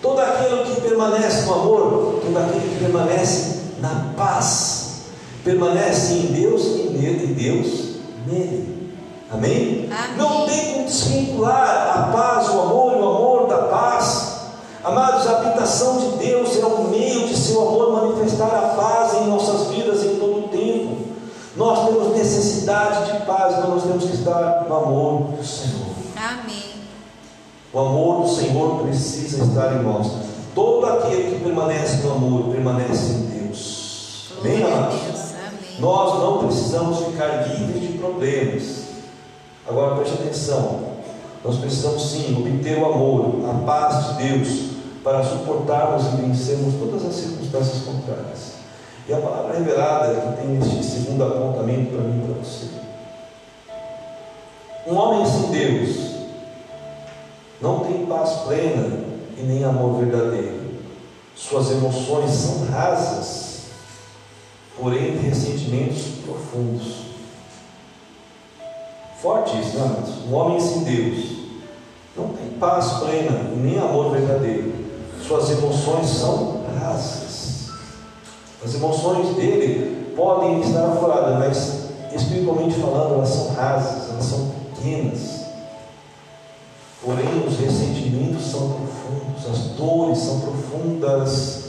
Todo 0.00 0.20
aquele 0.20 0.62
que 0.62 0.80
permanece 0.80 1.44
no 1.44 1.54
amor, 1.54 2.20
todo 2.22 2.36
aquele 2.38 2.68
que 2.68 2.84
permanece 2.84 3.58
na 3.80 4.14
paz, 4.16 5.00
permanece 5.42 6.14
em 6.14 6.26
Deus 6.26 6.62
e 6.64 6.90
nele, 6.92 7.32
e 7.32 7.34
Deus 7.34 7.97
nele. 8.28 8.94
Amém? 9.30 9.88
Amém? 9.90 10.16
Não 10.16 10.46
tem 10.46 10.72
como 10.72 10.84
desvincular 10.86 11.98
a 11.98 12.02
paz, 12.12 12.48
o 12.48 12.60
amor 12.60 12.92
e 12.92 13.00
o 13.00 13.08
amor 13.08 13.46
da 13.48 13.58
paz. 13.68 14.38
Amados, 14.82 15.26
a 15.26 15.38
habitação 15.38 15.98
de 15.98 16.24
Deus 16.24 16.56
é 16.56 16.64
o 16.64 16.84
meio 16.84 17.26
de 17.26 17.36
seu 17.36 17.60
amor 17.60 18.04
manifestar 18.04 18.46
a 18.46 18.74
paz 18.80 19.14
em 19.14 19.26
nossas 19.26 19.68
vidas 19.68 20.02
em 20.04 20.16
todo 20.16 20.46
o 20.46 20.48
tempo. 20.48 20.96
Nós 21.56 21.86
temos 21.86 22.16
necessidade 22.16 23.12
de 23.12 23.26
paz, 23.26 23.56
mas 23.58 23.68
nós 23.68 23.82
temos 23.82 24.04
que 24.04 24.16
estar 24.16 24.64
no 24.68 24.76
amor 24.76 25.22
do 25.36 25.44
Senhor. 25.44 25.88
Amém. 26.16 26.64
O 27.72 27.78
amor 27.80 28.22
do 28.22 28.28
Senhor 28.28 28.82
precisa 28.82 29.44
estar 29.44 29.74
em 29.74 29.82
nós. 29.82 30.06
Todo 30.54 30.86
aquele 30.86 31.36
que 31.36 31.44
permanece 31.44 31.96
no 32.06 32.12
amor 32.12 32.44
permanece 32.54 33.12
em 33.12 33.26
Deus. 33.26 34.32
Amém, 34.40 34.62
amados? 34.62 35.27
Nós 35.78 36.20
não 36.20 36.38
precisamos 36.46 36.98
ficar 37.06 37.48
livres 37.48 37.80
de 37.80 37.98
problemas. 37.98 38.88
Agora 39.66 39.96
preste 39.96 40.14
atenção. 40.14 40.80
Nós 41.44 41.56
precisamos 41.58 42.10
sim 42.10 42.36
obter 42.36 42.78
o 42.78 42.86
amor, 42.86 43.48
a 43.48 43.64
paz 43.64 44.16
de 44.16 44.28
Deus, 44.28 44.70
para 45.04 45.22
suportarmos 45.22 46.06
e 46.06 46.16
vencermos 46.16 46.74
todas 46.74 47.04
as 47.04 47.14
circunstâncias 47.14 47.84
contrárias. 47.84 48.58
E 49.08 49.12
a 49.14 49.18
palavra 49.18 49.56
revelada 49.56 50.20
que 50.20 50.42
tem 50.42 50.58
este 50.58 50.84
segundo 50.84 51.24
apontamento 51.24 51.92
para 51.92 52.02
mim 52.02 52.22
e 52.22 52.26
para 52.26 52.42
você. 52.42 52.66
Um 54.86 54.96
homem 54.96 55.26
sem 55.26 55.50
Deus 55.50 56.08
não 57.60 57.80
tem 57.80 58.06
paz 58.06 58.30
plena 58.46 59.04
e 59.36 59.42
nem 59.42 59.64
amor 59.64 59.98
verdadeiro. 60.00 60.58
Suas 61.36 61.70
emoções 61.70 62.30
são 62.32 62.66
rasas, 62.66 63.47
porém 64.78 65.16
de 65.16 65.26
ressentimentos 65.26 66.02
profundos. 66.24 67.08
Forte 69.20 69.58
isso, 69.60 69.76
né, 69.76 69.84
amados? 69.84 70.14
Um 70.28 70.34
homem 70.34 70.60
sem 70.60 70.84
Deus 70.84 71.38
não 72.16 72.28
tem 72.28 72.48
paz 72.58 73.00
plena 73.00 73.50
nem 73.56 73.78
amor 73.78 74.12
verdadeiro. 74.12 74.72
Suas 75.26 75.50
emoções 75.50 76.08
são 76.08 76.62
rasas. 76.78 77.70
As 78.64 78.74
emoções 78.74 79.34
dele 79.36 80.14
podem 80.16 80.60
estar 80.60 80.86
afloradas, 80.86 81.38
mas 81.38 81.88
espiritualmente 82.14 82.80
falando, 82.80 83.14
elas 83.14 83.28
são 83.28 83.54
rasas, 83.54 84.10
elas 84.10 84.24
são 84.24 84.50
pequenas. 84.74 85.38
Porém, 87.04 87.46
os 87.46 87.58
ressentimentos 87.58 88.50
são 88.50 88.70
profundos, 88.72 89.46
as 89.50 89.58
dores 89.76 90.18
são 90.18 90.40
profundas. 90.40 91.67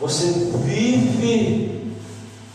Você 0.00 0.26
vive 0.64 1.94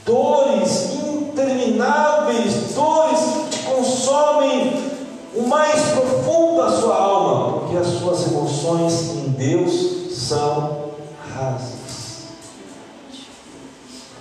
dores 0.06 0.94
intermináveis, 0.94 2.74
dores 2.74 3.20
que 3.20 3.58
te 3.58 3.64
consomem 3.64 4.92
o 5.36 5.48
mais 5.48 5.82
profundo 5.92 6.64
da 6.64 6.72
sua 6.72 6.96
alma, 6.96 7.60
porque 7.60 7.78
as 7.78 7.88
suas 7.88 8.28
emoções 8.28 9.12
em 9.16 9.30
Deus 9.30 10.16
são 10.18 10.92
rasas. 11.34 11.76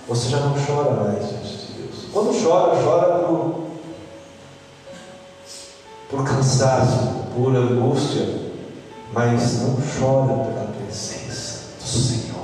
Você 0.07 0.29
já 0.29 0.39
não 0.41 0.53
chora 0.53 0.91
mais 0.91 1.27
de 1.27 1.73
Deus. 1.73 2.05
Quando 2.13 2.43
chora, 2.43 2.75
chora 2.83 3.19
por 3.25 3.65
por 6.09 6.23
cansaço, 6.23 7.25
por 7.35 7.55
angústia, 7.55 8.27
mas 9.11 9.61
não 9.61 9.75
chora 9.75 10.45
pela 10.45 10.67
presença 10.77 11.61
do 11.81 11.87
Senhor. 11.87 12.34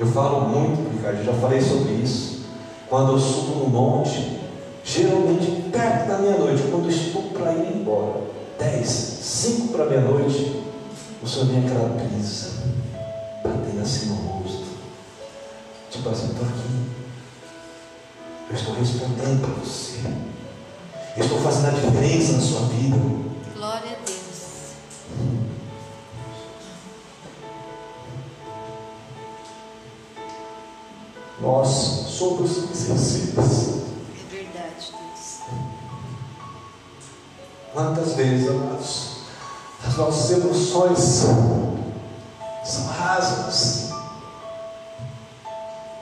Eu 0.00 0.06
falo 0.06 0.48
muito, 0.48 0.96
Ricardo, 0.96 1.22
já 1.22 1.34
falei 1.34 1.60
sobre 1.60 1.92
isso. 1.92 2.40
Quando 2.88 3.12
eu 3.12 3.18
subo 3.18 3.64
no 3.64 3.68
monte, 3.68 4.40
geralmente 4.82 5.68
perto 5.70 6.08
da 6.08 6.18
meia-noite, 6.18 6.62
quando 6.70 6.84
eu 6.86 6.90
estou 6.90 7.24
para 7.24 7.52
ir 7.52 7.76
embora, 7.76 8.22
10, 8.58 8.88
5 8.88 9.68
para 9.68 9.84
meia-noite, 9.84 10.62
o 11.22 11.28
Senhor 11.28 11.48
vem 11.48 11.66
aquela 11.66 11.90
brisa, 11.90 12.62
batendo 13.44 13.82
assim 13.82 14.06
no 14.06 14.14
rosto. 14.14 14.64
Tipo 15.90 16.08
assim, 16.08 16.30
estou 16.30 16.46
aqui. 16.46 16.90
Eu 18.48 18.56
estou 18.56 18.74
respondendo 18.74 19.42
para 19.42 19.62
você. 19.62 19.98
Eu 21.14 21.24
estou 21.24 21.38
fazendo 21.40 21.68
a 21.68 21.70
diferença 21.72 22.32
na 22.32 22.40
sua 22.40 22.60
vida. 22.68 22.96
Glória 23.54 23.90
a 23.90 24.06
Deus. 24.06 24.09
Nós 31.40 31.68
somos 31.68 32.58
insensíveis. 32.70 33.80
É 34.14 34.34
verdade, 34.34 34.92
Deus. 34.92 35.40
Quantas 37.72 38.12
vezes, 38.12 38.48
amados, 38.50 39.10
as 39.86 39.96
nossas 39.96 40.30
emoções 40.38 40.98
são 40.98 42.86
rasgas. 42.86 43.90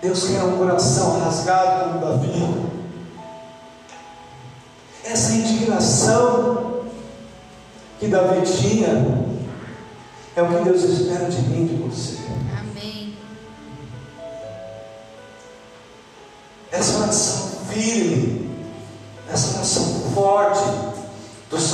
Deus 0.03 0.25
quer 0.29 0.43
um 0.43 0.59
coração 0.59 1.21
rasgado 1.21 1.93
como 1.93 2.05
Davi. 2.05 2.69
Essa 5.05 5.33
indignação 5.33 6.83
que 7.99 8.09
Davi 8.09 8.43
tinha 8.43 9.27
é 10.37 10.43
o 10.43 10.49
que 10.49 10.65
Deus 10.65 10.83
espera 10.83 11.29
de 11.31 11.43
mim 11.43 11.65
e 11.65 11.69
de 11.69 11.83
você. 11.83 12.19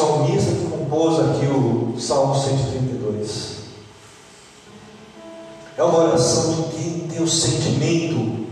Salmista 0.04 0.52
que 0.52 0.66
compôs 0.66 1.18
aqui 1.18 1.46
o 1.46 1.98
Salmo 1.98 2.34
132. 2.34 3.54
É 5.76 5.82
uma 5.82 5.98
oração 5.98 6.52
de 6.54 6.62
quem 6.76 7.08
tem 7.08 7.22
o 7.22 7.28
sentimento 7.28 8.44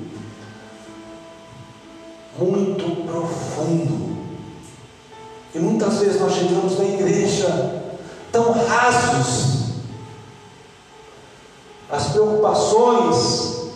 muito 2.38 3.04
profundo. 3.06 4.12
E 5.54 5.58
muitas 5.58 5.98
vezes 5.98 6.20
nós 6.20 6.32
chegamos 6.32 6.78
na 6.78 6.84
igreja 6.84 7.82
tão 8.32 8.52
rasos, 8.52 9.72
as 11.90 12.06
preocupações 12.08 13.70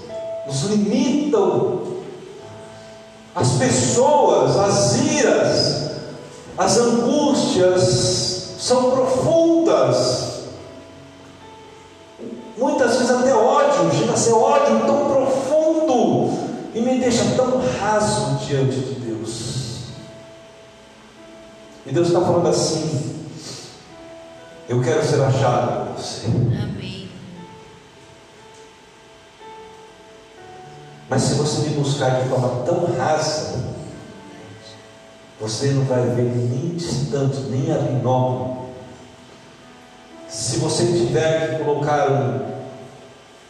nos 0.46 0.62
limitam 0.70 1.82
as 3.34 3.50
pessoas, 3.58 4.56
as 4.56 4.96
iras, 5.02 5.85
as 6.56 6.78
angústias, 6.78 8.54
são 8.58 8.90
profundas. 8.90 10.36
Muitas 12.56 12.92
vezes 12.96 13.10
até 13.10 13.34
ódio, 13.34 13.94
chega 13.98 14.12
a 14.12 14.16
ser 14.16 14.32
ódio 14.32 14.80
tão 14.86 15.10
profundo 15.10 16.32
e 16.74 16.80
me 16.80 16.98
deixa 16.98 17.24
tão 17.36 17.60
raso 17.78 18.46
diante 18.46 18.80
de 18.80 18.94
Deus. 18.94 19.56
E 21.84 21.92
Deus 21.92 22.08
está 22.08 22.20
falando 22.20 22.48
assim: 22.48 23.16
eu 24.68 24.82
quero 24.82 25.04
ser 25.04 25.22
achado 25.22 25.86
por 25.86 26.02
você. 26.02 26.26
Amém. 26.26 27.08
Mas 31.08 31.22
se 31.22 31.34
você 31.34 31.68
me 31.68 31.76
buscar 31.76 32.22
de 32.22 32.28
forma 32.28 32.64
tão 32.64 32.86
rasa, 32.96 33.64
você 35.40 35.68
não 35.68 35.84
vai 35.84 36.02
ver 36.02 36.22
nem 36.22 36.74
distante, 36.76 37.40
nem 37.50 37.70
abnômio. 37.70 38.66
Se 40.28 40.58
você 40.58 40.86
tiver 40.86 41.58
que 41.58 41.64
colocar 41.64 42.10
um, 42.10 42.40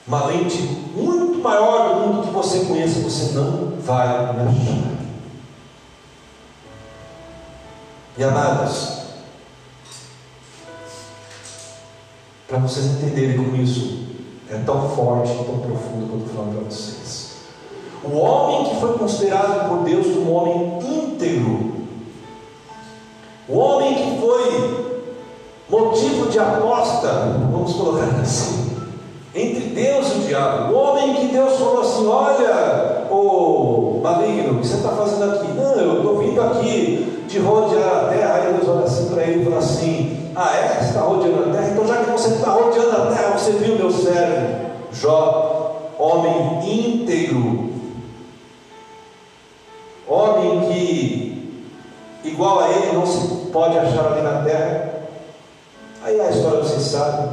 uma 0.06 0.26
lente 0.26 0.58
muito 0.94 1.38
maior 1.38 1.88
do 1.88 2.00
mundo 2.00 2.26
que 2.26 2.32
você 2.32 2.64
conheça, 2.64 3.00
você 3.00 3.32
não 3.34 3.76
vai 3.80 4.06
achar. 4.06 4.96
E 8.18 8.24
amados, 8.24 9.02
para 12.48 12.58
vocês 12.58 12.86
entenderem 12.86 13.36
como 13.36 13.56
isso 13.56 14.06
é 14.50 14.56
tão 14.58 14.88
forte, 14.90 15.34
tão 15.34 15.58
profundo 15.58 16.24
que 16.24 16.30
eu 16.30 16.34
falando 16.34 16.54
para 16.54 16.70
vocês. 16.70 17.36
O 18.04 18.16
homem 18.16 18.70
que 18.70 18.80
foi 18.80 18.96
considerado 18.96 19.68
por 19.68 19.84
Deus 19.84 20.06
como 20.06 20.32
homem 20.32 20.78
íntegro, 20.78 21.75
o 23.48 23.58
homem 23.58 23.94
que 23.94 24.20
foi 24.20 24.86
motivo 25.68 26.26
de 26.28 26.38
aposta, 26.38 27.08
vamos 27.50 27.74
colocar 27.74 28.20
assim, 28.20 28.66
entre 29.34 29.68
Deus 29.68 30.08
e 30.08 30.18
o 30.18 30.20
diabo, 30.22 30.72
o 30.72 30.76
homem 30.76 31.14
que 31.14 31.26
Deus 31.26 31.58
falou 31.58 31.82
assim: 31.82 32.06
Olha, 32.06 33.06
o 33.10 34.00
maligno, 34.02 34.54
o 34.54 34.60
que 34.60 34.66
você 34.66 34.76
está 34.76 34.90
fazendo 34.90 35.34
aqui? 35.34 35.48
Não, 35.52 35.74
eu 35.74 35.96
estou 35.98 36.18
vindo 36.18 36.40
aqui 36.42 37.24
de 37.28 37.38
rodear 37.38 38.04
a 38.04 38.08
terra. 38.08 38.34
Aí 38.34 38.52
Deus 38.54 38.68
olha 38.68 38.84
assim 38.84 39.08
para 39.08 39.22
ele 39.24 39.42
e 39.42 39.44
fala 39.44 39.58
assim: 39.58 40.32
Ah, 40.34 40.56
é? 40.56 40.78
Você 40.78 40.88
está 40.88 41.00
rodeando 41.02 41.50
a 41.50 41.52
terra? 41.52 41.68
Então, 41.70 41.86
já 41.86 41.96
que 41.96 42.10
você 42.10 42.28
está 42.30 42.50
rodeando 42.50 42.96
a 42.96 43.06
terra, 43.14 43.38
você 43.38 43.52
viu 43.52 43.76
meu 43.76 43.90
servo, 43.90 44.66
Jó, 44.92 45.92
homem 45.98 46.60
íntegro, 46.64 47.70
homem 50.08 50.60
que 50.60 50.75
igual 52.36 52.60
a 52.60 52.68
ele 52.68 52.92
não 52.92 53.06
se 53.06 53.46
pode 53.50 53.78
achar 53.78 54.12
ali 54.12 54.20
na 54.20 54.42
terra. 54.42 54.92
Aí 56.02 56.20
a 56.20 56.30
história 56.30 56.62
vocês 56.62 56.82
sabem. 56.82 57.30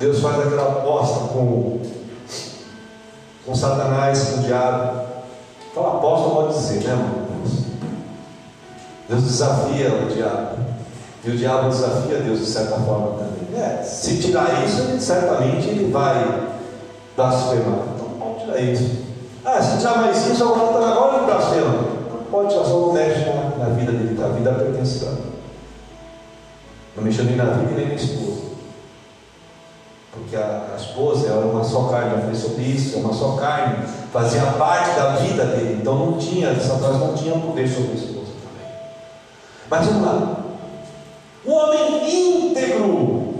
Deus 0.00 0.20
faz 0.20 0.40
aquela 0.40 0.72
aposta 0.72 1.20
com, 1.28 1.80
com 3.46 3.54
Satanás, 3.54 4.24
com 4.24 4.40
o 4.40 4.42
diabo. 4.42 5.06
Então 5.70 5.86
aposta 5.86 6.30
pode 6.30 6.54
dizer, 6.54 6.84
né, 6.84 6.92
irmãos? 6.92 7.66
Deus 9.08 9.22
desafia 9.22 9.94
o 9.94 10.12
diabo. 10.12 10.56
E 11.24 11.30
o 11.30 11.36
diabo 11.36 11.68
desafia 11.68 12.18
Deus 12.18 12.40
de 12.40 12.46
certa 12.46 12.76
forma 12.80 13.18
também. 13.18 13.62
É, 13.62 13.82
se 13.82 14.18
tirar 14.18 14.64
isso, 14.64 14.80
ele, 14.82 15.00
certamente 15.00 15.68
ele 15.68 15.92
vai 15.92 16.48
blasfemar. 17.16 17.86
Então 17.94 18.08
pode 18.18 18.44
tirar 18.44 18.60
isso. 18.60 19.06
Ah, 19.44 19.62
se 19.62 19.78
tirar 19.78 19.98
mais 19.98 20.26
isso, 20.26 20.42
agora, 20.42 20.86
agora 20.86 21.16
ele 21.18 21.26
blasfema. 21.26 21.72
Não 21.72 21.95
pode 22.30 22.52
só 22.52 22.62
não 22.64 22.92
mexe 22.92 23.24
na, 23.58 23.68
vida 23.70 23.92
dele, 23.92 24.22
a 24.22 24.28
vida 24.28 24.52
pertence 24.52 25.04
a 25.04 25.08
ele. 25.08 25.36
Não 26.96 27.04
mexeu 27.04 27.24
nem 27.24 27.36
na 27.36 27.44
vida 27.44 27.72
nem 27.74 27.88
na 27.88 27.94
esposa. 27.94 28.46
Porque 30.12 30.36
a, 30.36 30.70
a 30.72 30.76
esposa 30.76 31.28
era 31.28 31.40
uma 31.40 31.62
só 31.62 31.88
carne, 31.88 32.14
eu 32.14 32.20
falei 32.20 32.34
sobre 32.34 32.62
isso, 32.64 32.96
é 32.96 33.00
uma 33.00 33.12
só 33.12 33.32
carne, 33.36 33.86
fazia 34.12 34.42
parte 34.52 34.96
da 34.96 35.16
vida 35.16 35.44
dele, 35.44 35.78
então 35.80 35.94
não 35.94 36.18
tinha, 36.18 36.54
Satanás 36.58 36.98
não 36.98 37.14
tinha 37.14 37.38
poder 37.38 37.68
sobre 37.68 37.92
a 37.92 37.94
esposa 37.94 38.32
também. 38.42 38.72
Mas 39.68 39.86
vamos 39.86 40.06
lá. 40.06 40.36
O 41.44 41.52
homem 41.52 42.48
íntegro, 42.48 43.34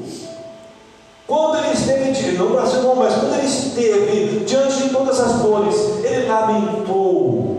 quando 1.27 1.59
ele 1.59 1.73
esteve, 1.73 2.07
não 2.37 2.51
blasfemou, 2.51 2.97
mas 2.97 3.15
quando 3.15 3.35
ele 3.35 3.47
esteve 3.47 4.45
diante 4.45 4.83
de 4.83 4.89
todas 4.91 5.19
as 5.21 5.41
dores, 5.41 5.75
ele 6.05 6.27
lamentou, 6.29 7.56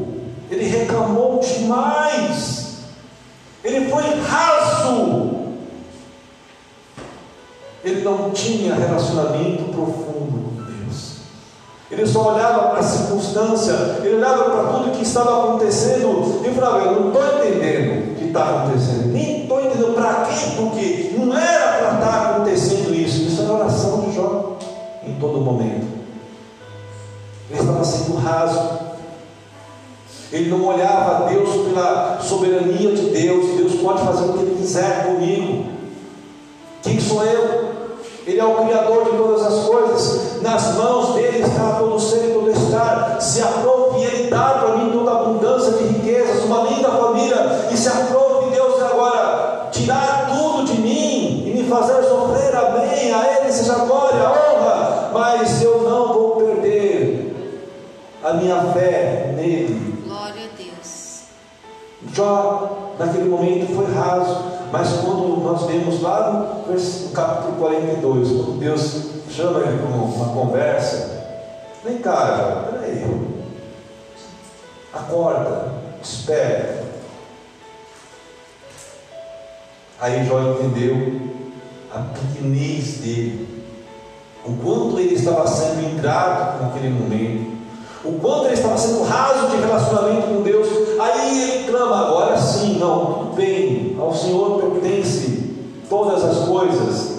ele 0.50 0.66
reclamou 0.66 1.40
demais, 1.40 2.78
ele 3.64 3.90
foi 3.90 4.04
raso, 4.22 5.36
ele 7.84 8.02
não 8.02 8.32
tinha 8.32 8.76
relacionamento 8.76 9.66
profundo 9.66 10.56
com 10.56 10.64
Deus. 10.64 11.18
Ele 11.92 12.06
só 12.06 12.34
olhava 12.34 12.70
para 12.70 12.80
a 12.80 12.84
circunstância, 12.84 13.74
ele 14.04 14.16
olhava 14.16 14.46
para 14.46 14.74
tudo 14.74 14.92
que 14.92 15.04
estava 15.04 15.44
acontecendo 15.44 16.42
e 16.46 16.54
falava: 16.54 16.86
Eu 16.86 17.00
não 17.00 17.08
estou 17.08 17.24
entendendo 17.40 18.12
o 18.12 18.16
que 18.16 18.26
está 18.26 18.50
acontecendo, 18.50 19.08
nem 19.08 19.44
estou 19.44 19.62
entendendo 19.62 19.96
para 19.96 20.26
quê, 20.26 20.52
porque 20.56 21.16
não 21.18 21.38
era 21.38 21.78
para 21.78 21.94
estar 21.96 22.32
acontecendo 22.32 22.96
isso. 22.96 23.24
Isso 23.24 23.42
a 23.42 23.54
oração 23.54 24.02
de 24.02 24.16
Jó 24.16 24.58
em 25.06 25.14
todo 25.16 25.42
momento. 25.42 25.88
Ele 27.50 27.60
estava 27.60 27.84
sendo 27.84 28.18
raso. 28.18 28.87
Ele 30.32 30.50
não 30.50 30.66
olhava 30.66 31.26
a 31.26 31.30
Deus 31.30 31.50
pela 31.68 32.20
soberania 32.22 32.92
de 32.92 33.10
Deus. 33.10 33.58
Deus 33.58 33.76
pode 33.82 34.02
fazer 34.04 34.30
o 34.30 34.34
que 34.34 34.40
Ele 34.40 34.58
quiser 34.58 35.06
comigo. 35.06 35.66
Quem 36.84 37.00
sou 37.00 37.24
eu? 37.24 37.78
Ele 38.26 38.40
é 38.40 38.46
o 38.46 38.66
Criador 38.66 39.06
de 39.06 39.12
todas 39.12 39.42
as 39.46 39.66
coisas. 39.66 40.42
Nas 40.42 40.76
mãos 40.76 41.16
Jó, 62.17 62.95
naquele 62.97 63.30
momento, 63.30 63.75
foi 63.75 63.93
raso. 63.93 64.58
Mas 64.71 64.89
quando 65.01 65.38
nós 65.43 65.67
vemos 65.67 66.01
lá 66.01 66.60
no, 66.67 67.12
capítulo 67.12 67.58
42, 67.60 68.27
quando 68.30 68.60
Deus 68.60 69.03
chama 69.30 69.60
ele 69.60 69.77
para 69.77 69.88
uma 69.88 70.34
conversa, 70.34 71.23
vem 71.86 71.99
cá, 71.99 72.69
peraí, 72.71 73.06
acorda, 74.91 75.71
desperta. 76.01 76.86
Aí 80.01 80.25
Jó 80.25 80.41
entendeu 80.41 81.21
a 81.93 81.99
pequenez 81.99 82.97
dele, 82.97 83.63
o 84.43 84.53
quanto 84.53 84.99
ele 84.99 85.13
estava 85.13 85.47
sendo 85.47 85.93
ingrato 85.93 86.63
naquele 86.63 86.89
momento, 86.89 87.58
o 88.03 88.13
quanto 88.20 88.45
ele 88.45 88.53
estava 88.55 88.78
sendo 88.78 89.03
raso 89.03 89.49
de 89.49 89.57
relacionamento 89.57 90.28
com 90.28 90.41
Senhor 94.28 94.61
pertence 94.61 95.55
todas 95.89 96.23
as 96.23 96.47
coisas. 96.47 97.17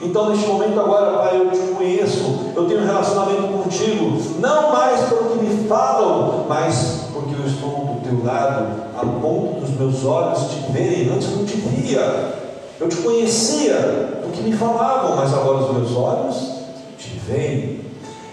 Então, 0.00 0.30
neste 0.30 0.46
momento, 0.46 0.78
agora, 0.80 1.18
Pai, 1.18 1.40
eu 1.40 1.50
te 1.50 1.58
conheço, 1.72 2.52
eu 2.54 2.66
tenho 2.66 2.82
um 2.82 2.86
relacionamento 2.86 3.62
contigo, 3.62 4.20
não 4.40 4.72
mais 4.72 5.00
pelo 5.08 5.30
que 5.30 5.38
me 5.38 5.68
falam, 5.68 6.44
mas 6.48 7.04
porque 7.12 7.34
eu 7.34 7.46
estou 7.46 7.70
do 7.70 8.00
teu 8.02 8.24
lado, 8.24 8.82
a 8.96 9.06
ponto 9.06 9.60
dos 9.60 9.70
meus 9.70 10.04
olhos 10.04 10.50
te 10.50 10.72
verem. 10.72 11.10
Antes 11.10 11.30
eu 11.30 11.36
não 11.36 11.44
te 11.44 11.56
via, 11.56 12.34
eu 12.80 12.88
te 12.88 12.96
conhecia 12.96 14.20
do 14.24 14.32
que 14.32 14.42
me 14.42 14.52
falavam, 14.52 15.16
mas 15.16 15.32
agora 15.32 15.58
os 15.58 15.76
meus 15.76 15.96
olhos 15.96 16.36
te 16.98 17.10
veem 17.26 17.84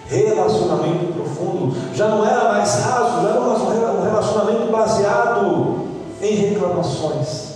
relacionamento 0.08 1.14
profundo, 1.14 1.74
já 1.96 2.10
não 2.10 2.26
era 2.26 2.52
mais 2.52 2.74
raso, 2.84 3.22
já 3.22 3.30
era 3.30 3.40
um 3.40 4.04
relacionamento 4.04 4.72
baseado 4.72 5.86
em 6.22 6.36
reclamações, 6.36 7.51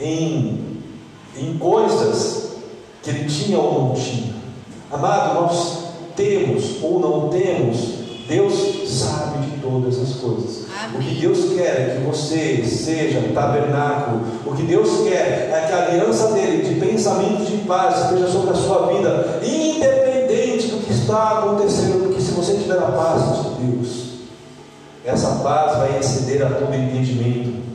em, 0.00 0.82
em 1.36 1.58
coisas 1.58 2.56
que 3.02 3.10
ele 3.10 3.28
tinha 3.28 3.58
ou 3.58 3.88
não 3.88 3.94
tinha. 3.94 4.34
Amado, 4.90 5.40
nós 5.40 5.86
temos 6.14 6.82
ou 6.82 6.98
não 6.98 7.28
temos, 7.28 7.96
Deus 8.28 8.88
sabe 8.88 9.46
de 9.46 9.60
todas 9.60 9.98
as 10.00 10.14
coisas. 10.14 10.66
Amém. 10.84 11.00
O 11.00 11.02
que 11.02 11.20
Deus 11.20 11.54
quer 11.54 11.62
é 11.62 11.96
que 11.96 12.06
você 12.06 12.64
seja 12.64 13.32
tabernáculo. 13.34 14.22
O 14.44 14.54
que 14.54 14.62
Deus 14.62 15.02
quer 15.08 15.50
é 15.52 15.64
que 15.66 15.72
a 15.72 15.86
aliança 15.86 16.32
dele 16.32 16.62
de 16.62 16.80
pensamentos 16.80 17.48
de 17.48 17.58
paz 17.58 18.04
esteja 18.04 18.28
sobre 18.28 18.50
a 18.50 18.54
sua 18.54 18.86
vida, 18.86 19.40
independente 19.44 20.68
do 20.68 20.84
que 20.84 20.92
está 20.92 21.38
acontecendo, 21.38 22.04
porque 22.04 22.20
se 22.20 22.32
você 22.32 22.54
tiver 22.54 22.78
a 22.78 22.92
paz 22.92 23.22
de 23.22 23.66
Deus, 23.66 24.06
essa 25.04 25.42
paz 25.42 25.78
vai 25.78 25.98
exceder 25.98 26.44
a 26.44 26.50
todo 26.50 26.74
entendimento. 26.74 27.66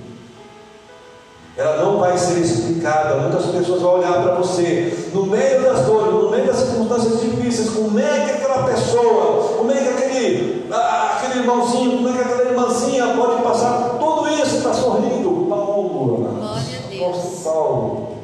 Ela 1.61 1.83
não 1.83 1.99
vai 1.99 2.17
ser 2.17 2.39
explicada. 2.39 3.15
Muitas 3.15 3.45
pessoas 3.45 3.81
vão 3.81 3.99
olhar 3.99 4.23
para 4.23 4.35
você 4.35 5.09
no 5.13 5.25
meio 5.25 5.61
das 5.61 5.85
dores, 5.85 6.13
no 6.13 6.29
meio 6.31 6.47
das 6.47 6.57
circunstâncias 6.57 7.21
difíceis. 7.21 7.69
Como 7.69 7.99
é 7.99 8.25
que 8.25 8.31
aquela 8.31 8.63
pessoa, 8.63 9.57
como 9.57 9.71
é 9.71 9.75
que 9.75 9.89
aquele, 9.89 10.67
aquele 10.71 11.39
irmãozinho, 11.39 11.97
como 11.97 12.09
é 12.09 12.13
que 12.13 12.19
aquela 12.19 12.49
irmãzinha 12.49 13.07
pode 13.15 13.41
passar 13.43 13.89
por 13.89 13.99
tudo 13.99 14.29
isso 14.29 14.55
e 14.55 14.57
está 14.57 14.73
sorrindo? 14.73 15.47
Paulo, 15.49 16.17
Glória 16.39 16.79
a 16.83 16.89
Deus. 16.89 17.43
Paulo. 17.43 18.17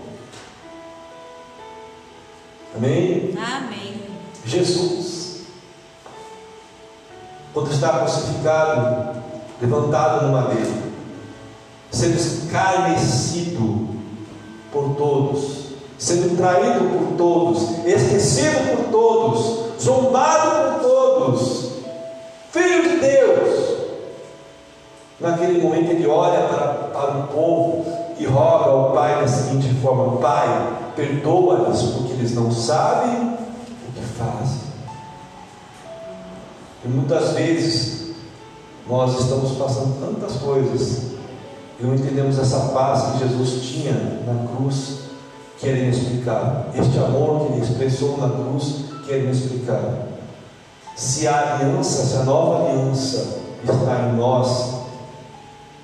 Amém? 2.75 3.33
Amém. 3.37 4.01
Jesus, 4.45 5.41
quando 7.53 7.71
está 7.71 7.99
crucificado, 7.99 9.21
levantado 9.59 10.25
no 10.25 10.31
madeiro, 10.31 10.86
sendo 11.91 12.15
escarnecido 12.15 13.87
por 14.71 14.95
todos, 14.95 15.67
sendo 15.97 16.37
traído 16.37 16.85
por 16.89 17.17
todos, 17.17 17.85
esquecido 17.85 18.75
por 18.75 18.91
todos, 18.91 19.81
zombado 19.81 20.79
por 20.79 20.89
todos, 20.89 21.71
filho 22.51 22.83
de 22.89 22.97
Deus. 22.97 23.77
Naquele 25.19 25.61
momento 25.61 25.91
ele 25.91 26.07
olha 26.07 26.47
para, 26.47 26.73
para 26.93 27.17
o 27.17 27.27
povo 27.27 27.85
e 28.19 28.25
roga 28.25 28.65
ao 28.65 28.91
Pai 28.91 29.21
da 29.21 29.27
seguinte 29.27 29.73
forma: 29.81 30.17
Pai, 30.17 30.91
perdoa-lhes, 30.95 31.81
porque 31.81 32.13
eles 32.13 32.35
não 32.35 32.51
sabem 32.51 33.37
o 33.87 33.91
que 33.93 34.01
fazem. 34.01 34.67
E 36.85 36.87
muitas 36.87 37.31
vezes 37.31 38.11
nós 38.87 39.19
estamos 39.19 39.51
passando 39.57 39.99
tantas 39.99 40.37
coisas 40.37 41.16
e 41.79 41.83
não 41.85 41.93
entendemos 41.93 42.39
essa 42.39 42.59
paz 42.73 43.13
que 43.13 43.27
Jesus 43.27 43.61
tinha 43.63 43.93
na 44.25 44.47
cruz, 44.55 44.99
que 45.59 45.69
era 45.69 45.77
inexplicável. 45.77 46.65
Este 46.73 46.97
amor 46.97 47.47
que 47.47 47.53
ele 47.53 47.61
expressou 47.61 48.17
na 48.17 48.29
cruz, 48.29 48.85
que 49.05 49.13
era 49.13 49.23
inexplicável. 49.23 50.07
Se 50.95 51.27
a 51.27 51.55
aliança, 51.55 52.05
se 52.05 52.15
a 52.17 52.23
nova 52.23 52.65
aliança 52.65 53.41
está 53.63 54.09
em 54.09 54.17
nós, 54.17 54.77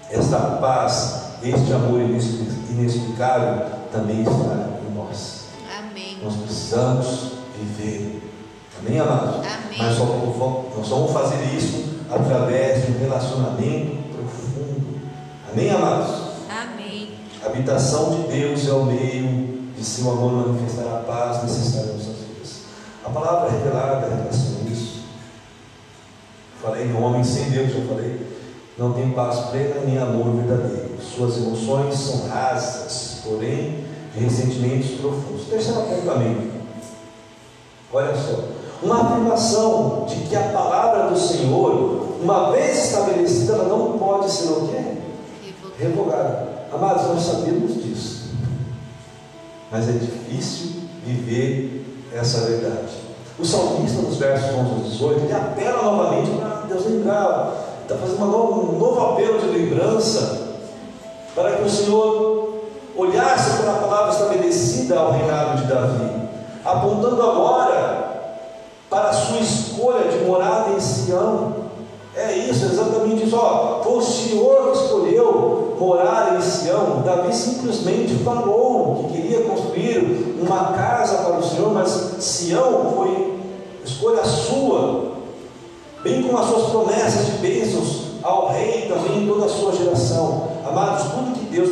esta 0.09 0.37
paz, 0.59 1.23
este 1.43 1.73
amor 1.73 1.99
inexplicável 2.01 3.65
também 3.91 4.21
está 4.21 4.69
em 4.87 4.95
nós. 4.95 5.43
Amém. 5.77 6.17
Nós 6.23 6.35
precisamos 6.35 7.33
viver. 7.59 8.31
Amém, 8.79 8.99
amados? 8.99 9.35
Amém. 9.35 9.77
Mas 9.77 9.95
só, 9.95 10.05
nós 10.05 10.87
vamos 10.87 11.11
fazer 11.11 11.55
isso 11.55 11.83
através 12.11 12.85
de 12.85 12.91
um 12.91 12.99
relacionamento. 12.99 14.02
Amém, 15.53 15.69
amados? 15.69 16.15
Amém. 16.49 17.09
A 17.43 17.45
habitação 17.45 18.09
de 18.09 18.23
Deus 18.23 18.67
é 18.67 18.71
o 18.71 18.85
meio 18.85 19.59
de 19.77 19.85
seu 19.85 20.09
amor 20.09 20.47
manifestar 20.47 20.95
a 20.95 21.03
paz 21.03 21.43
necessária 21.43 21.91
em 21.91 21.93
nossas 21.93 22.15
vidas. 22.27 22.61
A 23.05 23.09
palavra 23.11 23.51
revelada 23.51 24.07
em 24.07 24.17
relação 24.17 24.55
a 24.65 24.71
isso. 24.71 25.03
Falei, 26.59 26.87
um 26.87 27.03
homem 27.03 27.23
sem 27.23 27.51
Deus, 27.51 27.71
eu 27.71 27.87
falei, 27.87 28.19
não 28.79 28.93
tem 28.93 29.11
paz 29.11 29.51
plena 29.51 29.81
nem 29.85 29.99
amor 29.99 30.33
verdadeiro. 30.37 30.97
Suas 30.99 31.37
emoções 31.37 31.99
são 31.99 32.29
rasas, 32.29 33.19
porém 33.23 33.85
de 34.15 34.23
ressentimentos 34.23 34.99
profundos. 34.99 35.45
Terceiro 35.51 35.81
apontamento. 35.81 36.51
Olha 37.93 38.15
só. 38.15 38.43
Uma 38.81 39.03
afirmação 39.03 40.07
de 40.09 40.15
que 40.15 40.35
a 40.35 40.49
palavra 40.49 41.11
do 41.11 41.19
Senhor, 41.19 42.17
uma 42.23 42.51
vez 42.51 42.85
estabelecida, 42.85 43.53
ela 43.53 43.65
não 43.65 43.99
pode 43.99 44.31
ser 44.31 44.47
o 44.47 44.67
quê? 44.67 44.92
Revogada. 45.83 46.47
Amados, 46.73 47.07
nós 47.07 47.21
sabemos 47.21 47.75
disso. 47.83 48.31
Mas 49.71 49.89
é 49.89 49.93
difícil 49.93 50.83
viver 51.05 51.85
essa 52.13 52.47
verdade. 52.47 52.93
O 53.37 53.45
salmista, 53.45 54.01
nos 54.01 54.17
versos 54.17 54.49
11 54.55 54.87
e 54.87 54.89
18, 54.91 55.19
ele 55.25 55.33
apela 55.33 55.83
novamente 55.83 56.31
para 56.37 56.65
Deus 56.67 56.85
lembrar. 56.85 57.53
Está 57.81 57.95
fazendo 57.95 58.23
um 58.23 58.79
novo 58.79 59.01
apelo 59.01 59.39
de 59.39 59.47
lembrança 59.47 60.53
para 61.35 61.51
que 61.53 61.63
o 61.63 61.69
Senhor 61.69 62.61
olhasse 62.95 63.61
para 63.61 63.71
a 63.71 63.75
palavra 63.75 64.11
estabelecida 64.13 64.99
ao 64.99 65.11
reinado 65.11 65.61
de 65.61 65.67
Davi, 65.67 66.29
apontando 66.63 67.21
agora 67.21 67.52
morar 75.83 76.37
em 76.37 76.41
Sião. 76.41 77.01
Davi 77.03 77.35
simplesmente 77.35 78.15
falou 78.23 79.03
que 79.03 79.21
queria 79.21 79.41
construir 79.41 80.37
uma 80.41 80.73
casa 80.73 81.17
para 81.17 81.37
o 81.37 81.43
Senhor, 81.43 81.73
mas 81.73 81.89
Sião 82.19 82.93
foi 82.95 83.33
escolha 83.83 84.23
sua, 84.23 85.13
bem 86.03 86.23
com 86.23 86.37
as 86.37 86.47
suas 86.47 86.69
promessas 86.69 87.25
de 87.25 87.31
bênçãos 87.33 88.03
ao 88.21 88.49
rei 88.53 88.87
também 88.87 89.23
em 89.23 89.27
toda 89.27 89.45
a 89.45 89.49
sua 89.49 89.73
geração. 89.73 90.47
Amados, 90.65 91.11
tudo 91.11 91.37
que 91.37 91.45
Deus 91.45 91.71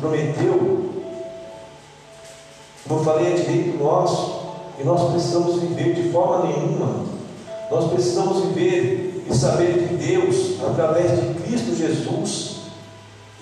prometeu, 0.00 0.90
como 2.88 3.00
eu 3.00 3.04
falei, 3.04 3.32
é 3.32 3.36
direito 3.36 3.78
nosso, 3.78 4.40
e 4.80 4.84
nós 4.84 5.10
precisamos 5.12 5.60
viver 5.60 5.94
de 5.94 6.10
forma 6.10 6.46
nenhuma. 6.48 7.04
Nós 7.70 7.88
precisamos 7.92 8.46
viver 8.46 9.24
e 9.30 9.34
saber 9.34 9.86
que 9.86 9.94
Deus, 9.94 10.60
através 10.60 11.12
de 11.12 11.34
Cristo 11.42 11.76
Jesus, 11.76 12.59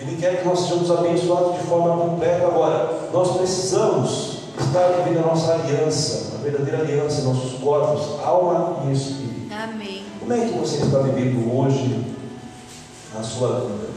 Ele 0.01 0.17
quer 0.17 0.41
que 0.41 0.49
nós 0.49 0.61
sejamos 0.61 0.91
abençoados 0.91 1.61
de 1.61 1.67
forma 1.67 1.97
completa. 1.97 2.47
Agora, 2.47 3.09
nós 3.13 3.37
precisamos 3.37 4.39
estar 4.61 4.89
vivendo 4.89 5.25
a 5.25 5.27
nossa 5.29 5.55
aliança, 5.55 6.37
a 6.37 6.43
verdadeira 6.43 6.83
aliança 6.83 7.23
nossos 7.23 7.59
corpos, 7.61 8.21
alma 8.25 8.85
e 8.87 8.93
espírito. 8.93 9.53
Amém. 9.53 10.05
Como 10.21 10.33
é 10.33 10.47
que 10.47 10.59
você 10.59 10.85
está 10.85 10.99
vivendo 10.99 11.53
hoje 11.57 12.15
na 13.15 13.23
sua 13.23 13.61
vida? 13.61 13.89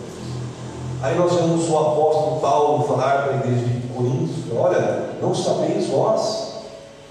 Aí 1.03 1.17
nós 1.17 1.33
vemos 1.33 1.69
o 1.69 1.77
apóstolo 1.77 2.39
Paulo 2.39 2.87
falar 2.87 3.23
para 3.23 3.33
a 3.33 3.37
igreja 3.37 3.65
de 3.65 3.87
Coríntios: 3.87 4.45
olha, 4.55 5.09
não 5.21 5.35
sabeis 5.35 5.87
vós, 5.87 6.61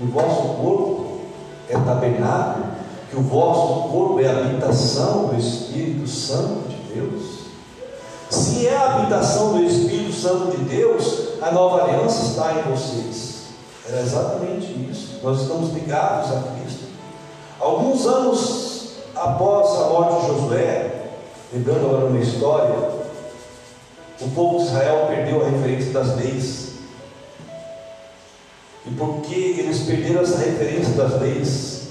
o 0.00 0.06
vosso 0.06 0.42
corpo 0.60 1.20
é 1.68 1.76
tabernáculo, 1.78 2.66
que 3.10 3.16
o 3.16 3.22
vosso 3.22 3.88
corpo 3.88 4.20
é 4.20 4.26
a 4.26 4.38
habitação 4.38 5.26
do 5.26 5.38
Espírito 5.38 6.08
Santo 6.08 6.68
de 6.68 6.94
Deus. 6.94 7.39
Se 8.30 8.68
é 8.68 8.76
a 8.76 8.94
habitação 8.94 9.54
do 9.54 9.64
Espírito 9.64 10.12
Santo 10.12 10.56
de 10.56 10.64
Deus, 10.64 11.30
a 11.42 11.50
nova 11.50 11.82
aliança 11.82 12.26
está 12.26 12.52
em 12.52 12.62
vocês. 12.70 13.40
Era 13.88 14.00
exatamente 14.00 14.66
isso. 14.88 15.18
Nós 15.22 15.42
estamos 15.42 15.72
ligados 15.74 16.30
a 16.30 16.42
Cristo. 16.42 16.84
Alguns 17.58 18.06
anos 18.06 18.92
após 19.16 19.80
a 19.80 19.88
morte 19.88 20.20
de 20.20 20.26
Josué, 20.28 21.10
lembrando 21.52 21.86
agora 21.86 22.06
uma 22.06 22.20
história, 22.20 23.00
o 24.20 24.28
povo 24.30 24.58
de 24.58 24.64
Israel 24.66 25.06
perdeu 25.08 25.44
a 25.44 25.48
referência 25.48 25.92
das 25.92 26.16
leis. 26.16 26.70
E 28.86 28.90
porque 28.92 29.34
eles 29.34 29.80
perderam 29.80 30.22
essa 30.22 30.38
referência 30.38 30.94
das 30.94 31.20
leis, 31.20 31.88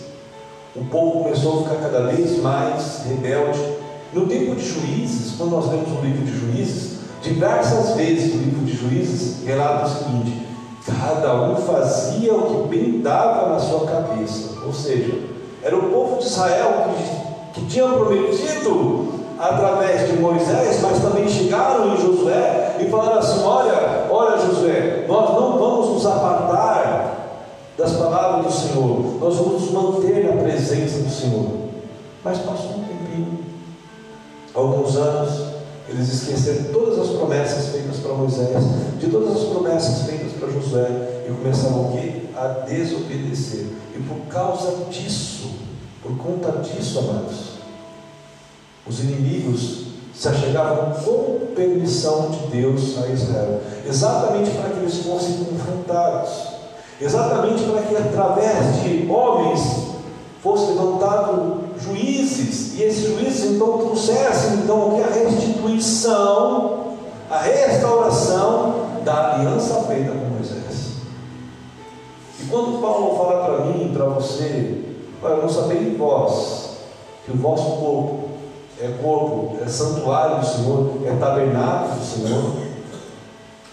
o 0.75 0.85
povo 0.85 1.23
começou 1.23 1.59
a 1.59 1.63
ficar 1.63 1.89
cada 1.89 2.07
vez 2.07 2.37
mais 2.37 3.03
rebelde. 3.05 3.78
No 4.12 4.26
tempo 4.26 4.55
de 4.55 4.66
juízes, 4.68 5.36
quando 5.38 5.51
nós 5.51 5.70
lemos 5.70 5.89
o 5.89 6.01
livro 6.01 6.26
de 6.26 6.39
juízes, 6.39 6.99
diversas 7.22 7.95
vezes 7.95 8.34
no 8.34 8.41
livro 8.41 8.66
de 8.66 8.76
juízes 8.76 9.45
relata 9.45 9.86
o 9.86 9.89
seguinte: 9.89 10.47
cada 10.84 11.43
um 11.43 11.55
fazia 11.57 12.34
o 12.34 12.64
que 12.64 12.70
bem 12.70 13.01
dava 13.01 13.49
na 13.49 13.60
sua 13.60 13.86
cabeça. 13.86 14.60
Ou 14.66 14.74
seja, 14.74 15.14
era 15.62 15.76
o 15.78 15.91
povo 15.91 16.18
de 16.18 16.26
Israel 16.26 16.89
que, 17.53 17.60
que 17.60 17.68
tinha 17.68 17.88
prometido 17.88 19.10
através 19.38 20.10
de 20.10 20.18
Moisés, 20.18 20.82
mas 20.82 20.99
também 20.99 21.30
chegaram 21.30 21.93
em 21.93 21.97
Josué 21.97 22.78
e 22.80 22.89
falaram 22.89 23.20
assim: 23.20 23.43
Olha, 23.43 24.07
olha, 24.10 24.38
Josué, 24.39 25.05
nós 25.07 25.30
não 25.36 25.60
vamos 25.60 25.89
nos 25.89 26.05
apartar 26.07 27.16
das 27.78 27.93
palavras 27.93 28.45
do 28.47 28.51
Senhor, 28.51 29.20
nós 29.22 29.36
vamos 29.36 29.62
nos 29.62 29.72
manter 29.72 30.26
na 30.26 30.41
presença 30.41 30.99
do 30.99 31.10
Senhor. 31.10 31.45
Mas 32.24 32.39
passou 32.39 32.78
alguns 34.53 34.95
anos, 34.95 35.59
eles 35.87 36.13
esqueceram 36.13 36.71
todas 36.71 36.99
as 36.99 37.15
promessas 37.15 37.67
feitas 37.69 37.97
para 37.97 38.13
Moisés, 38.13 38.63
de 38.99 39.07
todas 39.07 39.35
as 39.35 39.43
promessas 39.49 40.03
feitas 40.03 40.33
para 40.33 40.51
Josué, 40.51 41.23
e 41.27 41.31
começaram 41.31 41.89
o 41.89 41.91
quê? 41.93 42.21
A 42.35 42.47
desobedecer. 42.65 43.65
E 43.95 43.99
por 43.99 44.19
causa 44.31 44.85
disso, 44.89 45.51
por 46.01 46.15
conta 46.17 46.51
disso, 46.59 46.99
amados, 46.99 47.59
os 48.87 48.99
inimigos 48.99 49.89
se 50.13 50.27
achegavam 50.27 50.91
com 51.03 51.53
permissão 51.55 52.29
de 52.29 52.47
Deus 52.47 52.97
a 53.01 53.07
Israel, 53.07 53.61
exatamente 53.87 54.51
para 54.51 54.69
que 54.69 54.79
eles 54.79 54.97
fossem 54.97 55.45
confrontados, 55.45 56.29
exatamente 56.99 57.63
para 57.63 57.81
que 57.83 57.95
através 57.95 58.83
de 58.83 59.09
homens 59.09 59.89
fossem 60.41 60.75
levantados 60.75 61.68
juízes, 61.84 62.73
e 62.77 62.84
esses 62.84 63.07
juízes 63.07 63.51
então 63.51 63.77
trouxessem 63.77 64.59
então 64.59 65.01
a 65.03 65.13
restituição 65.13 66.80
a 67.30 67.41
restauração 67.41 69.01
da 69.05 69.36
aliança 69.36 69.84
feita 69.84 70.11
com 70.11 70.25
Moisés. 70.36 70.93
E 72.39 72.45
quando 72.45 72.82
Paulo 72.82 73.15
fala 73.17 73.45
para 73.45 73.65
mim, 73.65 73.91
para 73.93 74.05
você, 74.05 74.84
para 75.21 75.36
não 75.36 75.47
saber 75.47 75.82
em 75.82 75.95
vós, 75.95 76.69
que 77.25 77.32
o 77.32 77.38
vosso 77.38 77.77
corpo 77.77 78.30
é 78.82 78.88
corpo, 79.03 79.57
é 79.63 79.67
santuário 79.67 80.39
do 80.39 80.45
Senhor, 80.45 80.91
é 81.05 81.11
tabernáculo 81.17 81.99
do 81.99 82.05
Senhor, 82.05 82.55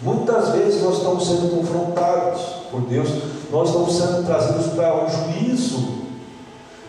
muitas 0.03 0.51
vezes 0.51 0.83
nós 0.83 0.99
estamos 0.99 1.27
sendo 1.27 1.57
confrontados 1.57 2.43
por 2.71 2.83
Deus, 2.83 3.09
nós 3.51 3.69
estamos 3.69 3.97
sendo 3.97 4.27
trazidos 4.27 4.67
para 4.75 5.05
um 5.05 5.09
juízo, 5.09 5.96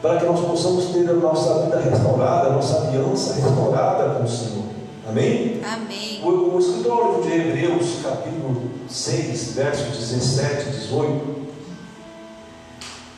para 0.02 0.18
que 0.18 0.26
nós 0.26 0.40
possamos 0.40 0.86
ter 0.86 1.10
a 1.10 1.14
nossa 1.14 1.64
vida 1.64 1.80
restaurada, 1.80 2.50
a 2.50 2.52
nossa 2.52 2.88
aliança 2.88 3.34
restaurada 3.34 4.16
com 4.16 4.24
o 4.24 4.30
Senhor. 4.30 4.66
Amém? 5.10 5.62
Amém. 5.64 6.22
O, 6.24 6.56
o 6.56 6.60
escritor 6.60 7.22
de 7.24 7.34
Hebreus, 7.34 8.00
capítulo 8.04 8.62
6, 8.90 9.54
versos 9.54 9.98
17 9.98 10.68
e 10.68 10.72
18, 10.72 11.38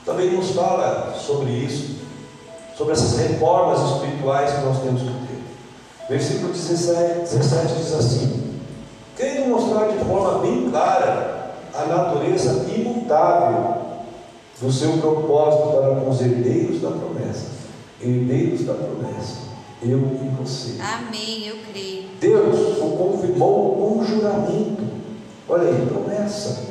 também 0.05 0.31
nos 0.31 0.51
fala 0.51 1.15
sobre 1.19 1.51
isso, 1.51 1.97
sobre 2.77 2.93
essas 2.93 3.17
reformas 3.19 3.79
espirituais 3.91 4.53
que 4.53 4.65
nós 4.65 4.79
temos 4.79 5.01
que 5.01 5.07
ter. 5.07 5.43
Versículo 6.09 6.53
17, 6.53 7.19
17 7.21 7.73
diz 7.75 7.93
assim: 7.93 8.59
Querendo 9.17 9.49
mostrar 9.49 9.87
de 9.89 10.03
forma 10.05 10.39
bem 10.39 10.69
clara 10.69 11.55
a 11.75 11.85
natureza 11.85 12.65
imutável 12.73 13.88
do 14.61 14.71
seu 14.71 14.91
propósito 14.97 15.77
para 15.77 15.95
com 15.95 16.09
os 16.09 16.21
herdeiros 16.21 16.81
da 16.81 16.91
promessa, 16.91 17.45
herdeiros 18.01 18.65
da 18.65 18.73
promessa 18.73 19.49
eu 19.81 19.97
e 19.97 20.29
você. 20.37 20.75
Amém, 20.81 21.47
eu 21.47 21.55
creio. 21.71 22.03
Deus 22.19 22.77
o 22.79 22.97
confirmou 22.97 23.75
com 23.75 24.03
juramento. 24.03 24.83
Olha 25.47 25.69
aí, 25.69 25.87
promessa. 25.87 26.69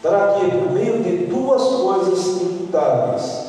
Para 0.00 0.34
que, 0.34 0.50
por 0.50 0.70
meio 0.70 1.02
de 1.02 1.26
duas 1.26 1.62
coisas 1.62 2.40
imutáveis, 2.40 3.48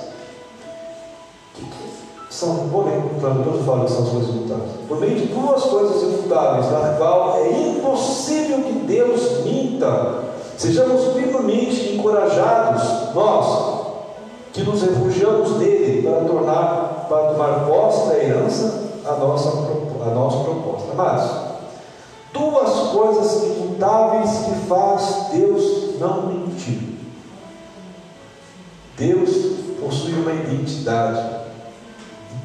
são, 2.31 2.67
vou 2.67 2.85
ler, 2.85 2.99
fala 3.21 3.85
que 3.85 3.91
são 3.91 4.03
as 4.03 4.09
coisas 4.09 4.29
imutáveis. 4.29 4.71
Por 4.87 4.99
meio 4.99 5.15
de 5.15 5.25
duas 5.27 5.63
coisas 5.63 6.01
imutáveis, 6.01 6.71
na 6.71 6.95
qual 6.97 7.37
é 7.37 7.51
impossível 7.51 8.63
que 8.63 8.73
Deus 8.87 9.43
minta, 9.45 10.28
sejamos 10.59 11.13
firmemente 11.13 11.93
encorajados, 11.93 13.15
nós, 13.15 13.79
que 14.51 14.61
nos 14.61 14.81
refugiamos 14.81 15.57
nele 15.57 16.01
para 16.01 16.25
tornar, 16.25 17.05
para 17.07 17.33
tomar 17.33 17.65
posse 17.65 18.09
da 18.09 18.17
herança 18.21 18.83
a 19.05 19.13
nossa, 19.13 19.49
a 19.49 20.09
nossa 20.09 20.43
proposta. 20.43 20.93
Mas 20.95 21.31
duas 22.33 22.89
coisas 22.91 23.43
imutáveis 23.43 24.31
que 24.31 24.67
faz 24.67 25.27
Deus 25.31 25.97
não 25.97 26.27
mentir. 26.27 26.89
Deus 28.97 29.29
possui 29.79 30.13
uma 30.13 30.33
identidade. 30.33 31.39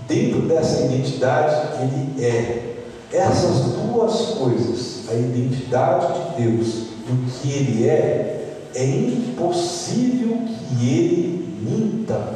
Dentro 0.06 0.42
dessa 0.42 0.84
identidade, 0.84 1.80
Ele 1.80 2.24
é. 2.24 2.74
Essas 3.10 3.72
duas 3.72 4.38
coisas, 4.38 5.08
a 5.10 5.14
identidade 5.14 6.12
de 6.12 6.42
Deus 6.42 6.93
e 7.06 7.12
o 7.12 7.30
que 7.30 7.52
Ele 7.52 7.88
é, 7.88 8.58
é 8.74 8.84
impossível 8.84 10.38
que 10.38 10.88
Ele 10.88 11.58
minta. 11.60 12.34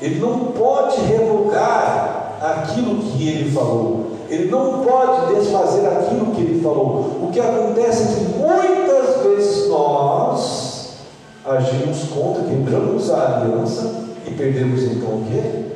Ele 0.00 0.20
não 0.20 0.52
pode 0.52 1.00
revogar 1.00 2.36
aquilo 2.40 2.98
que 2.98 3.28
Ele 3.28 3.50
falou. 3.50 4.16
Ele 4.28 4.50
não 4.50 4.84
pode 4.84 5.34
desfazer 5.36 5.86
aquilo 5.86 6.34
que 6.34 6.42
Ele 6.42 6.62
falou. 6.62 7.20
O 7.22 7.30
que 7.32 7.40
acontece 7.40 8.02
é 8.02 8.06
que 8.06 8.38
muitas 8.38 9.22
vezes 9.22 9.68
nós 9.68 10.96
agimos 11.44 12.04
contra, 12.08 12.42
quebramos 12.42 13.10
a 13.10 13.40
aliança 13.40 14.04
e 14.26 14.30
perdemos 14.32 14.82
então 14.82 15.08
o 15.08 15.24
quê? 15.30 15.66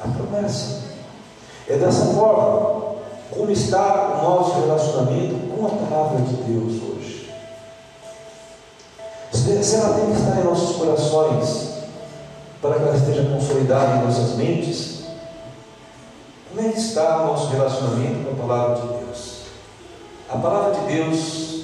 A 0.00 0.08
promessa. 0.08 0.78
É 1.68 1.76
dessa 1.76 2.06
forma 2.06 2.78
como 3.30 3.50
está 3.50 4.18
o 4.18 4.22
nosso 4.22 4.60
relacionamento 4.60 5.34
com 5.54 5.66
a 5.66 5.68
palavra 5.68 6.22
de 6.22 6.34
Deus 6.34 6.87
Se 9.62 9.76
ela 9.76 9.94
tem 9.94 10.12
que 10.12 10.18
estar 10.18 10.40
em 10.40 10.44
nossos 10.44 10.76
corações, 10.76 11.68
para 12.60 12.74
que 12.74 12.82
ela 12.82 12.96
esteja 12.96 13.30
consolidada 13.30 13.96
em 13.96 14.04
nossas 14.04 14.36
mentes, 14.36 15.04
como 16.48 16.66
é 16.66 16.72
que 16.72 16.78
está 16.78 17.22
o 17.22 17.26
nosso 17.28 17.48
relacionamento 17.48 18.24
com 18.24 18.32
a 18.32 18.46
palavra 18.46 18.76
de 18.76 18.88
Deus? 19.04 19.38
A 20.28 20.36
palavra 20.36 20.74
de 20.74 20.92
Deus 20.92 21.58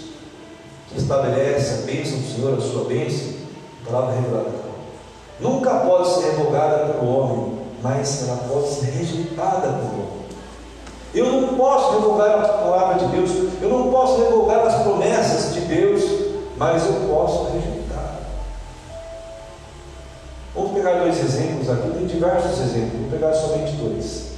que 0.90 1.00
estabelece 1.00 1.74
a 1.74 1.86
bênção 1.86 2.18
do 2.18 2.34
Senhor, 2.34 2.58
a 2.58 2.60
sua 2.60 2.84
bênção, 2.84 3.34
a 3.82 3.90
palavra 3.90 4.14
revelada, 4.14 4.50
nunca 5.40 5.70
pode 5.80 6.08
ser 6.08 6.30
revogada 6.30 6.92
pelo 6.92 7.18
homem, 7.18 7.58
mas 7.82 8.28
ela 8.28 8.38
pode 8.48 8.68
ser 8.68 8.86
rejeitada 8.86 9.60
pelo 9.60 9.94
homem. 9.94 10.24
Eu 11.12 11.26
não 11.26 11.56
posso 11.56 11.92
revogar 11.92 12.44
a 12.44 12.48
palavra 12.48 12.98
de 12.98 13.06
Deus, 13.16 13.30
eu 13.60 13.68
não 13.68 13.90
posso 13.90 14.22
revogar 14.22 14.66
as 14.66 14.82
promessas 14.82 15.54
de 15.54 15.60
Deus, 15.60 16.02
mas 16.56 16.86
eu 16.86 17.08
posso 17.08 17.44
rejeitar. 17.52 17.73
Vamos 20.54 20.72
pegar 20.72 21.00
dois 21.00 21.18
exemplos 21.18 21.68
aqui, 21.68 21.90
tem 21.90 22.06
diversos 22.06 22.60
exemplos, 22.60 23.00
vou 23.00 23.10
pegar 23.10 23.34
somente 23.34 23.72
dois. 23.72 24.34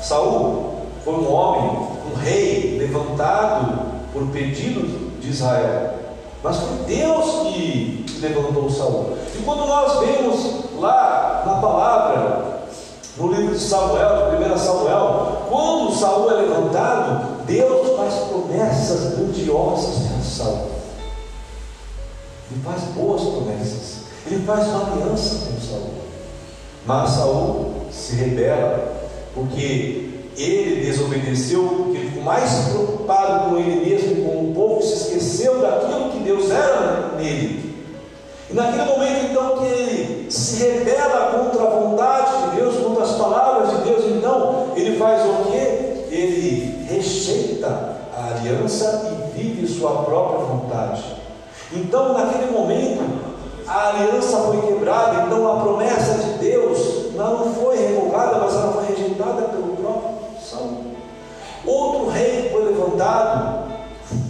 Saul 0.00 0.76
foi 1.04 1.14
um 1.14 1.30
homem, 1.30 1.86
um 2.10 2.16
rei 2.18 2.78
levantado 2.78 3.92
por 4.12 4.26
pedido 4.28 5.20
de 5.20 5.28
Israel. 5.28 5.94
Mas 6.42 6.56
foi 6.56 6.76
Deus 6.86 7.24
que 7.48 8.06
levantou 8.20 8.70
Saul. 8.70 9.16
E 9.38 9.42
quando 9.42 9.66
nós 9.66 10.00
vemos 10.00 10.80
lá 10.80 11.44
na 11.46 11.54
palavra, 11.56 12.62
no 13.18 13.32
livro 13.32 13.54
de 13.54 13.60
Samuel, 13.60 14.30
de 14.30 14.52
1 14.52 14.58
Samuel, 14.58 15.42
quando 15.48 15.94
Saul 15.94 16.30
é 16.30 16.34
levantado, 16.42 17.44
Deus 17.44 17.96
faz 17.96 18.14
promessas 18.28 19.14
grandiosas 19.14 20.06
a 20.18 20.22
Saul. 20.24 20.70
Ele 22.50 22.62
faz 22.64 22.82
boas 22.94 23.22
promessas. 23.22 24.01
Ele 24.26 24.44
faz 24.44 24.68
uma 24.68 24.92
aliança 24.92 25.46
com 25.46 25.60
Saul. 25.60 25.90
Mas 26.86 27.10
Saul 27.10 27.74
se 27.90 28.14
rebela, 28.16 29.08
porque 29.34 30.10
ele 30.36 30.84
desobedeceu, 30.84 31.62
porque 31.62 31.98
ele 31.98 32.08
ficou 32.08 32.22
mais 32.22 32.50
preocupado 32.68 33.50
com 33.50 33.58
ele 33.58 33.88
mesmo, 33.88 34.24
com 34.24 34.50
o 34.50 34.54
povo, 34.54 34.82
se 34.82 34.94
esqueceu 34.94 35.60
daquilo 35.60 36.10
que 36.10 36.18
Deus 36.20 36.50
era 36.50 37.14
nele. 37.18 37.72
E 38.50 38.54
naquele 38.54 38.84
momento 38.84 39.30
então 39.30 39.58
que 39.58 39.64
ele 39.64 40.30
se 40.30 40.62
rebela 40.62 41.38
contra 41.38 41.62
a 41.62 41.70
vontade 41.70 42.50
de 42.50 42.56
Deus, 42.56 42.76
contra 42.76 43.04
as 43.04 43.12
palavras 43.12 43.70
de 43.70 43.84
Deus, 43.84 44.04
então 44.16 44.72
ele 44.76 44.98
faz 44.98 45.22
o 45.22 45.50
quê? 45.50 46.06
Ele 46.10 46.86
rejeita 46.88 47.96
a 48.16 48.34
aliança 48.36 49.10
e 49.10 49.38
vive 49.38 49.66
sua 49.66 50.02
própria 50.02 50.46
vontade. 50.46 51.02
Então, 51.72 52.12
naquele 52.12 52.52
momento, 52.52 53.31
a 53.66 53.88
aliança 53.88 54.38
foi 54.38 54.60
quebrada, 54.62 55.24
então 55.24 55.52
a 55.52 55.60
promessa 55.62 56.14
de 56.14 56.38
Deus 56.38 57.12
não 57.14 57.54
foi 57.54 57.76
revogada, 57.76 58.38
mas 58.38 58.54
ela 58.54 58.72
foi 58.72 58.86
rejeitada 58.86 59.42
pelo 59.42 59.76
próprio 59.76 60.10
Saul. 60.40 60.92
Outro 61.64 62.08
rei 62.10 62.50
foi 62.50 62.64
levantado 62.64 63.72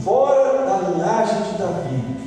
fora 0.04 0.66
da 0.66 0.88
linhagem 0.88 1.42
de 1.42 1.58
Davi. 1.58 2.22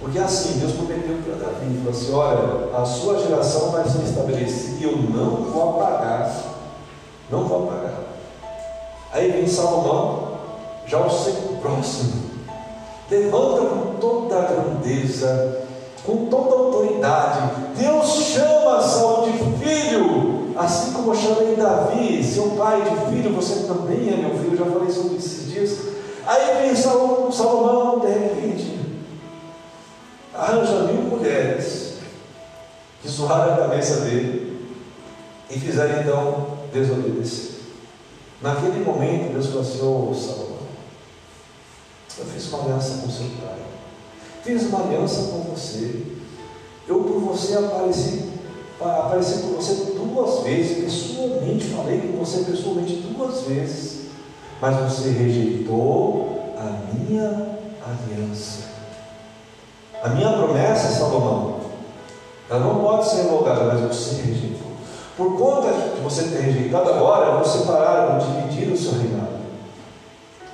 Porque 0.00 0.18
assim, 0.18 0.58
Deus 0.58 0.72
prometeu 0.72 1.16
para 1.24 1.46
Davi, 1.46 1.78
falou 1.78 1.90
assim, 1.90 2.12
olha, 2.12 2.76
a 2.76 2.84
sua 2.84 3.18
geração 3.20 3.70
vai 3.70 3.88
ser 3.88 4.02
estabelecida 4.02 4.80
e 4.80 4.84
eu 4.84 4.96
não 4.96 5.36
vou 5.44 5.70
apagar, 5.70 6.30
não 7.30 7.44
vou 7.44 7.68
apagar. 7.68 8.00
Aí 9.12 9.30
vem 9.30 9.46
Salomão, 9.46 10.32
já 10.86 10.98
o 10.98 11.10
século 11.10 11.58
próximo, 11.58 12.30
levanta 13.08 13.66
com 13.66 13.94
toda 14.00 14.38
a 14.38 14.42
grandeza, 14.42 15.61
com 16.04 16.26
toda 16.26 16.54
autoridade. 16.56 17.50
Deus 17.76 18.06
chama 18.24 18.80
Saul 18.80 19.30
de 19.30 19.38
filho, 19.64 20.52
assim 20.56 20.92
como 20.92 21.12
eu 21.12 21.16
chamei 21.16 21.56
Davi, 21.56 22.22
seu 22.24 22.50
pai 22.50 22.82
de 22.82 23.10
filho, 23.10 23.34
você 23.34 23.66
também 23.66 24.12
é 24.12 24.16
meu 24.16 24.38
filho, 24.38 24.56
já 24.56 24.64
falei 24.64 24.90
sobre 24.90 25.16
esses 25.16 25.50
dias. 25.50 25.78
Aí 26.26 26.62
vem 26.62 26.76
Saul, 26.76 27.30
Salomão, 27.32 28.00
de 28.00 28.08
repente, 28.08 28.80
arranja 30.34 30.84
mil 30.84 31.02
mulheres 31.02 31.94
que 33.00 33.08
zoaram 33.08 33.54
a 33.54 33.56
cabeça 33.58 34.00
dele 34.02 34.66
e 35.50 35.58
fizeram 35.58 36.00
então 36.00 36.58
desobedecer. 36.72 37.52
Naquele 38.40 38.84
momento, 38.84 39.32
Deus 39.32 39.46
falou 39.46 39.62
assim: 39.62 39.80
Ô 39.82 40.14
Salomão, 40.14 40.58
eu 42.18 42.24
fiz 42.24 42.52
uma 42.52 42.64
aliança 42.64 43.02
com 43.02 43.10
seu 43.10 43.26
pai, 43.40 43.58
fiz 44.42 44.66
uma 44.66 44.80
aliança 44.84 45.30
com 45.30 45.54
você, 45.54 46.02
eu 46.88 47.00
por 47.00 47.20
você 47.20 47.56
apareci, 47.56 48.30
apareci 48.80 49.38
por 49.38 49.56
você 49.56 49.92
duas 49.94 50.42
vezes, 50.42 50.84
pessoalmente, 50.84 51.66
falei 51.66 52.00
com 52.00 52.18
você 52.18 52.44
pessoalmente 52.44 52.94
duas 52.96 53.42
vezes. 53.42 54.02
mas 54.60 54.76
você 54.76 55.10
rejeitou 55.10 56.54
a 56.56 56.94
minha 56.94 57.58
aliança. 57.84 58.70
A 60.02 60.08
minha 60.10 60.32
promessa, 60.32 60.98
Salomão, 61.00 61.60
ela 62.48 62.60
não 62.60 62.80
pode 62.80 63.08
ser 63.08 63.22
revogada, 63.22 63.64
mas 63.64 63.80
você 63.80 64.22
rejeitou. 64.22 64.70
Por 65.16 65.36
conta 65.36 65.72
de 65.72 66.00
você 66.00 66.24
ter 66.24 66.42
rejeitado 66.42 66.90
agora, 66.90 67.26
eu 67.26 67.34
vou 67.34 67.44
separar, 67.44 68.18
vou 68.20 68.42
dividir 68.42 68.72
o 68.72 68.76
seu 68.76 68.92
reinado 68.92 69.42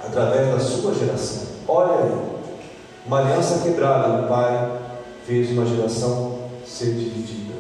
através 0.03 0.55
da 0.55 0.59
sua 0.59 0.95
geração. 0.95 1.43
Olha 1.69 2.05
aí, 2.05 2.38
uma 3.09 3.21
aliança 3.21 3.61
quebrada, 3.61 4.23
o 4.23 4.29
pai 4.29 4.71
fez 5.27 5.51
uma 5.51 5.65
geração 5.65 6.35
ser 6.67 6.93
dividida. 6.93 7.55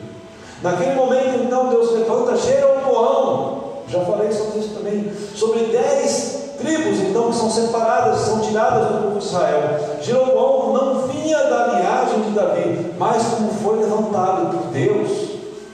Naquele 0.62 0.94
momento, 0.94 1.42
então, 1.42 1.70
Deus 1.70 1.92
levanta 1.92 2.36
Jeroboão. 2.36 3.59
Já 3.88 4.05
falei 4.05 4.30
sobre 4.30 4.59
isso 4.59 4.74
também. 4.74 5.11
Sobre 5.34 5.61
dez 5.72 6.53
tribos, 6.59 7.01
então, 7.01 7.30
que 7.30 7.36
são 7.36 7.51
separadas, 7.51 8.20
são 8.20 8.40
tiradas 8.40 8.88
do 8.88 9.03
povo 9.05 9.18
de 9.18 9.24
Israel. 9.24 9.80
Jeroboão 10.03 10.72
não 10.74 11.09
vinha 11.09 11.38
da 11.38 11.78
linhagem 11.78 12.20
de 12.22 12.30
Davi, 12.32 12.92
mas 12.99 13.22
como 13.28 13.51
foi 13.51 13.78
levantado 13.78 14.51
por 14.51 14.70
Deus, 14.70 15.28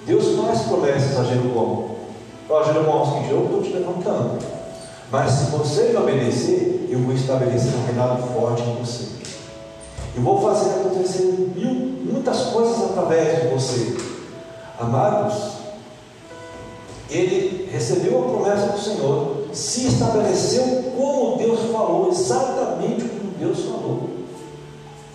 Deus 0.07 0.37
faz 0.37 0.63
promessas 0.63 1.19
a 1.19 1.25
Jeroboão. 1.25 1.87
Ó, 2.49 2.63
Jeroboão, 2.63 3.07
seguinte, 3.07 3.31
eu 3.33 3.45
estou 3.45 3.63
te 3.63 3.73
levantando. 3.73 4.39
Mas 5.11 5.33
se 5.33 5.51
você 5.51 5.89
me 5.89 5.97
obedecer, 5.97 6.87
eu 6.91 7.01
vou 7.01 7.15
estabelecer 7.15 7.73
um 7.75 7.87
reinado 7.87 8.23
forte 8.35 8.63
em 8.63 8.77
você. 8.77 9.24
Eu 10.17 10.23
vou 10.23 10.41
fazer 10.41 10.71
acontecer 10.71 11.53
mil, 11.57 11.75
muitas 12.13 12.43
coisas 12.47 12.83
através 12.85 13.43
de 13.43 13.49
você. 13.49 13.97
Amados, 14.79 15.55
ele 17.11 17.69
recebeu 17.71 18.23
a 18.23 18.29
promessa 18.29 18.69
do 18.69 18.79
Senhor, 18.79 19.47
se 19.53 19.89
estabeleceu 19.89 20.93
como 20.97 21.37
Deus 21.37 21.61
falou, 21.73 22.09
exatamente 22.11 23.09
como 23.09 23.33
Deus 23.39 23.61
falou. 23.65 24.11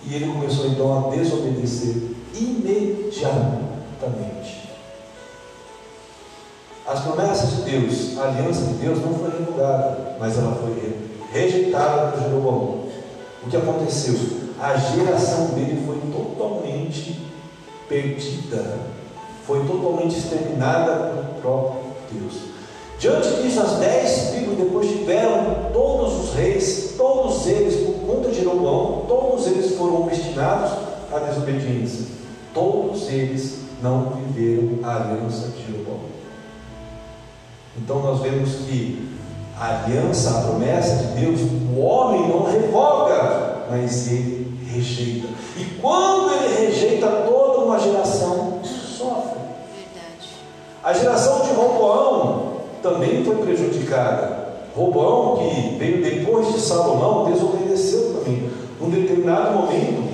E 0.06 0.14
ele 0.14 0.32
começou 0.32 0.66
então 0.66 1.08
a 1.08 1.10
desobedecer 1.10 2.10
imediatamente. 2.34 3.40
As 6.86 7.00
promessas 7.00 7.50
de 7.50 7.62
Deus, 7.70 8.18
a 8.18 8.28
aliança 8.28 8.62
de 8.62 8.74
Deus 8.74 8.98
não 9.00 9.14
foi 9.14 9.30
revogada, 9.30 10.16
mas 10.18 10.36
ela 10.36 10.54
foi 10.56 10.98
rejeitada 11.32 12.12
por 12.12 12.22
Jeroboão. 12.22 12.84
O 13.46 13.48
que 13.48 13.56
aconteceu? 13.56 14.49
A 14.60 14.76
geração 14.76 15.46
dele 15.54 15.82
foi 15.86 15.98
totalmente 16.12 17.18
perdida, 17.88 18.78
foi 19.46 19.64
totalmente 19.64 20.18
exterminada 20.18 20.96
pelo 20.96 21.40
próprio 21.40 21.80
Deus. 22.12 22.34
Diante 22.98 23.42
disso, 23.42 23.58
as 23.60 23.78
dez 23.78 24.32
tribos 24.32 24.58
depois 24.58 24.86
tiveram 24.86 25.70
todos 25.72 26.24
os 26.24 26.34
reis, 26.34 26.94
todos 26.98 27.46
eles, 27.46 27.86
por 27.86 28.06
conta 28.06 28.28
de 28.28 28.36
Jeroboão, 28.36 29.06
todos 29.08 29.46
eles 29.46 29.74
foram 29.76 30.02
destinados 30.02 30.72
à 31.10 31.18
desobediência. 31.20 32.04
Todos 32.52 33.08
eles 33.08 33.60
não 33.82 34.10
viveram 34.10 34.86
a 34.86 34.96
aliança 34.96 35.48
de 35.48 35.72
Jeroboão. 35.72 36.00
Então 37.78 38.00
nós 38.02 38.20
vemos 38.20 38.50
que 38.66 39.08
a 39.58 39.84
aliança, 39.84 40.38
a 40.38 40.42
promessa 40.42 40.96
de 40.96 41.20
Deus, 41.20 41.40
o 41.40 41.80
homem 41.80 42.28
não 42.28 42.44
revoga, 42.44 43.64
mas 43.70 44.10
ele 44.12 44.39
rejeita. 44.70 45.28
E 45.56 45.64
quando 45.80 46.32
ele 46.34 46.66
rejeita, 46.66 47.06
toda 47.06 47.64
uma 47.64 47.78
geração 47.78 48.60
sofre. 48.62 49.40
Verdade. 49.74 50.28
A 50.82 50.92
geração 50.92 51.40
de 51.42 51.52
Roboão 51.52 52.52
também 52.82 53.24
foi 53.24 53.36
prejudicada. 53.36 54.40
Roboão, 54.74 55.36
que 55.36 55.76
veio 55.76 56.02
depois 56.02 56.52
de 56.52 56.60
Salomão, 56.60 57.30
desobedeceu 57.30 58.14
também. 58.14 58.50
Num 58.80 58.88
determinado 58.88 59.52
momento, 59.52 60.08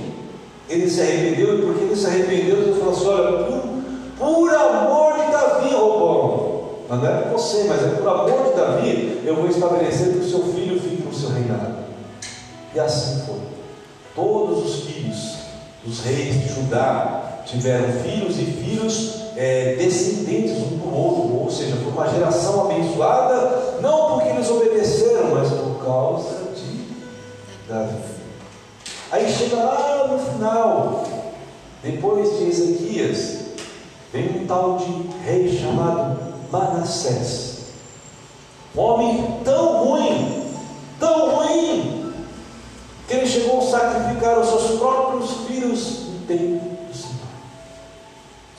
ele 0.69 0.91
se 0.91 1.01
arrependeu, 1.01 1.59
e 1.59 1.63
porque 1.63 1.85
ele 1.85 1.97
se 1.97 2.07
arrependeu, 2.07 2.57
ele 2.59 2.75
falou 2.75 2.95
assim: 2.95 3.07
olha, 3.07 3.45
por, 3.45 3.63
por 4.19 4.55
amor 4.55 5.13
de 5.15 5.31
Davi, 5.31 5.75
Roboão, 5.75 6.57
mas 6.89 7.03
não 7.03 7.09
é 7.09 7.13
por 7.23 7.33
você, 7.33 7.65
mas 7.65 7.83
é 7.83 7.89
por 7.91 8.09
amor 8.09 8.45
de 8.45 8.57
Davi, 8.57 9.21
eu 9.25 9.37
vou 9.37 9.49
estabelecer 9.49 10.13
que 10.13 10.19
o 10.19 10.29
seu 10.29 10.41
filho 10.53 10.81
fique 10.81 11.03
no 11.03 11.15
seu 11.15 11.31
reinado. 11.31 11.77
E 12.75 12.81
assim 12.81 13.23
foi. 13.27 13.56
Todos 14.17 14.65
os 14.65 14.85
filhos 14.87 15.37
dos 15.85 16.01
reis 16.01 16.41
de 16.41 16.49
Judá 16.49 17.43
tiveram 17.45 17.93
filhos 18.01 18.39
e 18.39 18.47
filhos 18.47 19.27
é, 19.37 19.77
descendentes 19.77 20.57
um 20.57 20.79
do 20.79 20.97
outro, 20.97 21.45
ou 21.45 21.51
seja, 21.51 21.77
por 21.77 21.93
uma 21.93 22.09
geração 22.09 22.65
abençoada, 22.65 23.79
não 23.83 24.13
porque 24.13 24.31
eles 24.31 24.51
obedeceram, 24.51 25.33
mas 25.33 25.51
por 25.51 25.85
causa 25.85 26.31
de 26.55 27.69
Davi. 27.69 27.99
Aí 29.13 29.31
chega 29.31 29.57
lá 29.57 30.09
no 30.09 30.19
final, 30.19 31.05
depois 31.83 32.39
de 32.39 32.49
Ezequias, 32.49 33.37
vem 34.13 34.43
um 34.43 34.47
tal 34.47 34.79
de 34.79 35.09
rei 35.25 35.59
chamado 35.59 36.19
Manassés. 36.51 37.57
Um 38.75 38.81
homem 38.81 39.41
tão 39.45 39.85
ruim, 39.85 40.43
tão 40.99 41.37
ruim, 41.37 41.96
que 43.07 43.15
ele 43.15 43.27
chegou 43.27 43.59
a 43.59 43.63
sacrificar 43.63 44.39
os 44.41 44.49
seus 44.49 44.79
próprios 44.79 45.31
filhos 45.47 46.07
no 46.09 46.27
templo 46.27 46.71
do 46.89 46.97
Senhor. 46.97 47.17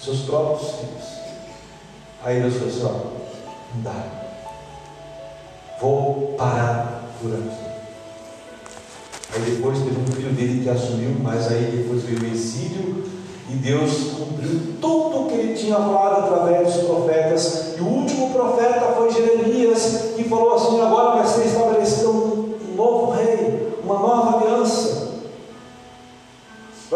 Seus 0.02 0.20
próprios 0.22 0.72
filhos. 0.72 1.18
Aí 2.24 2.42
Deus 2.42 2.56
falou 2.56 2.70
assim: 2.70 2.84
ó, 2.86 3.76
não 3.76 3.84
dá. 3.84 4.06
Vou 5.82 6.36
parar 6.38 7.04
por 7.22 7.34
aqui. 7.34 7.68
Aí 9.34 9.52
depois 9.52 9.78
teve 9.80 10.00
um 10.00 10.08
filho 10.08 10.34
dele 10.34 10.64
que 10.64 10.70
assumiu, 10.70 11.16
mas 11.22 11.52
aí 11.52 11.84
depois 11.84 12.04
veio 12.04 12.22
o 12.22 12.34
exílio 12.34 13.06
e 13.50 13.54
Deus 13.56 13.92
cumpriu 14.18 14.76
tudo 14.82 15.22
o 15.22 15.28
que 15.28 15.36
ele 15.36 15.54
tinha 15.54 15.76
falado 15.76 16.26
através 16.26 16.74
dos 16.74 16.84
profetas. 16.84 17.76
E 17.78 17.82
o 17.82 17.86
último 17.86 18.32
profeta 18.32 18.94
foi 18.98 19.12
Jeremias, 19.12 20.14
que 20.16 20.24
falou 20.26 20.56
assim: 20.56 20.82
agora 20.82 21.18
vai 21.18 21.28
ser 21.28 21.46
estabelecido 21.46 22.10
um 22.10 22.76
novo 22.76 23.12
rei, 23.12 23.80
uma 23.84 24.00
nova. 24.00 24.37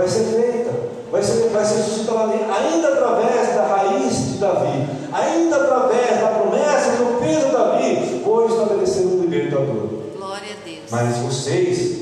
Vai 0.01 0.09
ser 0.09 0.23
feita, 0.23 0.71
vai 1.11 1.21
ser, 1.21 1.49
vai 1.49 1.63
ser 1.63 1.83
suscitada 1.83 2.33
ainda 2.33 2.87
através 2.87 3.53
da 3.53 3.67
raiz 3.67 4.31
de 4.31 4.37
Davi, 4.39 4.87
ainda 5.13 5.57
através 5.57 6.19
da 6.19 6.27
promessa 6.39 6.93
que 6.97 7.23
fiz 7.23 7.45
a 7.45 7.49
Davi, 7.49 8.21
vou 8.25 8.47
estabelecer 8.47 9.05
um 9.05 9.21
libertador. 9.21 9.89
Glória 10.17 10.55
a 10.59 10.65
Deus. 10.65 10.79
Mas 10.89 11.17
vocês, 11.17 11.99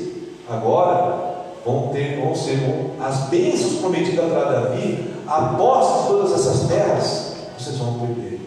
agora, 0.48 1.42
vão 1.62 1.88
ter, 1.88 2.24
vão 2.24 2.34
ser 2.34 2.58
as 2.98 3.28
bênçãos 3.28 3.80
prometidas 3.80 4.32
para 4.32 4.50
Davi, 4.50 5.10
após 5.26 6.06
todas 6.06 6.32
essas 6.32 6.68
terras, 6.68 7.34
vocês 7.58 7.76
vão 7.76 7.98
perder. 7.98 8.40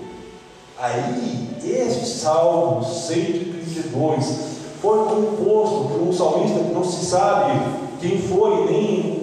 Aí, 0.80 1.50
esse 1.64 2.08
Salmo 2.08 2.84
132 2.84 4.54
foi 4.82 4.98
composto 5.06 5.90
por 5.90 6.08
um 6.08 6.12
salmista 6.12 6.58
que 6.58 6.74
não 6.74 6.84
se 6.84 7.06
sabe 7.06 7.84
quem 8.04 8.18
foi, 8.22 8.66
nem 8.66 9.23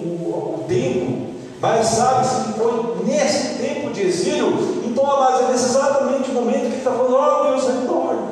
tempo, 0.71 1.31
mas 1.59 1.85
sabe-se 1.87 2.35
que 2.43 2.59
foi 2.59 3.03
nesse 3.05 3.55
tempo 3.55 3.91
de 3.91 4.01
exílio. 4.01 4.81
Então, 4.85 5.05
mas 5.05 5.41
é 5.41 5.51
nesse 5.51 5.65
exatamente 5.65 6.31
o 6.31 6.33
momento 6.33 6.59
que 6.59 6.65
ele 6.67 6.77
está 6.77 6.91
falando: 6.91 7.15
ó 7.15 7.41
oh, 7.41 7.43
Deus, 7.49 7.67
retorna, 7.67 8.31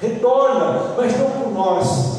retorna, 0.00 0.94
mas 0.96 1.18
não 1.18 1.30
por 1.30 1.52
nós, 1.52 2.18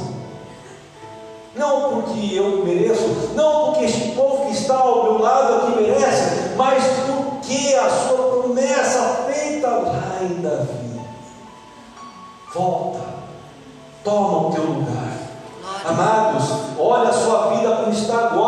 não 1.56 2.02
porque 2.02 2.36
eu 2.36 2.66
mereço, 2.66 3.32
não 3.36 3.66
porque 3.66 3.86
este 3.86 4.12
povo 4.12 4.48
que 4.48 4.54
está 4.54 4.78
ao 4.78 5.04
meu 5.04 5.20
lado 5.20 5.56
aqui 5.56 5.82
merece, 5.82 6.56
mas 6.58 6.84
porque 7.06 7.76
a 7.76 7.90
sua 7.90 8.42
promessa 8.42 9.26
feita 9.28 9.68
lá 9.70 10.20
em 10.22 10.42
Davi. 10.42 10.90
Volta, 12.54 13.00
toma 14.04 14.48
o 14.48 14.52
teu 14.52 14.64
lugar. 14.64 15.20
Amados, 15.86 16.50
olha 16.78 17.10
a 17.10 17.14
sua 17.14 17.56
vida 17.56 17.76
como 17.76 17.92
está 17.92 18.18
agora. 18.26 18.39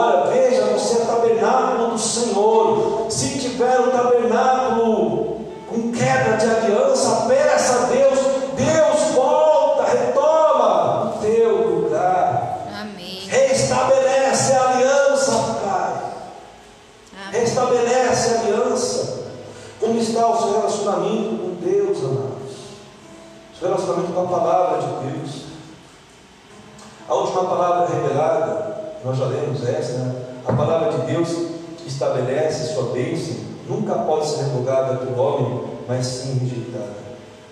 A 27.41 27.45
palavra 27.45 27.95
revelada, 27.95 28.75
nós 29.03 29.17
já 29.17 29.25
lemos 29.25 29.67
essa, 29.67 29.93
né? 29.93 30.15
A 30.45 30.53
palavra 30.53 30.91
de 30.91 31.11
Deus 31.11 31.29
que 31.77 31.87
estabelece 31.87 32.73
sua 32.73 32.93
bênção, 32.93 33.35
nunca 33.67 33.95
pode 33.95 34.27
ser 34.27 34.43
revogada 34.43 34.97
pelo 34.97 35.19
homem, 35.19 35.63
mas 35.87 36.05
sim 36.05 36.37
rejeitada. 36.37 37.01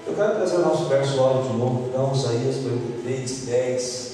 Eu 0.05 0.13
quero 0.13 0.35
trazer 0.35 0.57
o 0.57 0.61
nosso 0.61 0.85
verso 0.85 1.19
áudio 1.19 1.51
de 1.51 1.57
novo, 1.57 1.87
então, 1.89 2.11
Isaías 2.13 2.57
43, 2.57 3.45
10. 3.45 4.09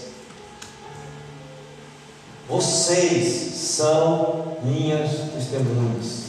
Vocês 2.48 3.54
são 3.56 4.58
minhas 4.64 5.12
testemunhas. 5.34 6.26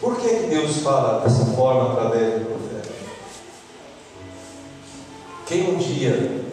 Por 0.00 0.16
que, 0.16 0.28
que 0.28 0.46
Deus 0.48 0.78
fala 0.78 1.20
dessa 1.20 1.46
forma 1.46 1.92
através 1.92 2.40
do 2.40 2.46
profeta? 2.46 2.94
Quem 5.46 5.74
um 5.74 5.78
dia 5.78 6.49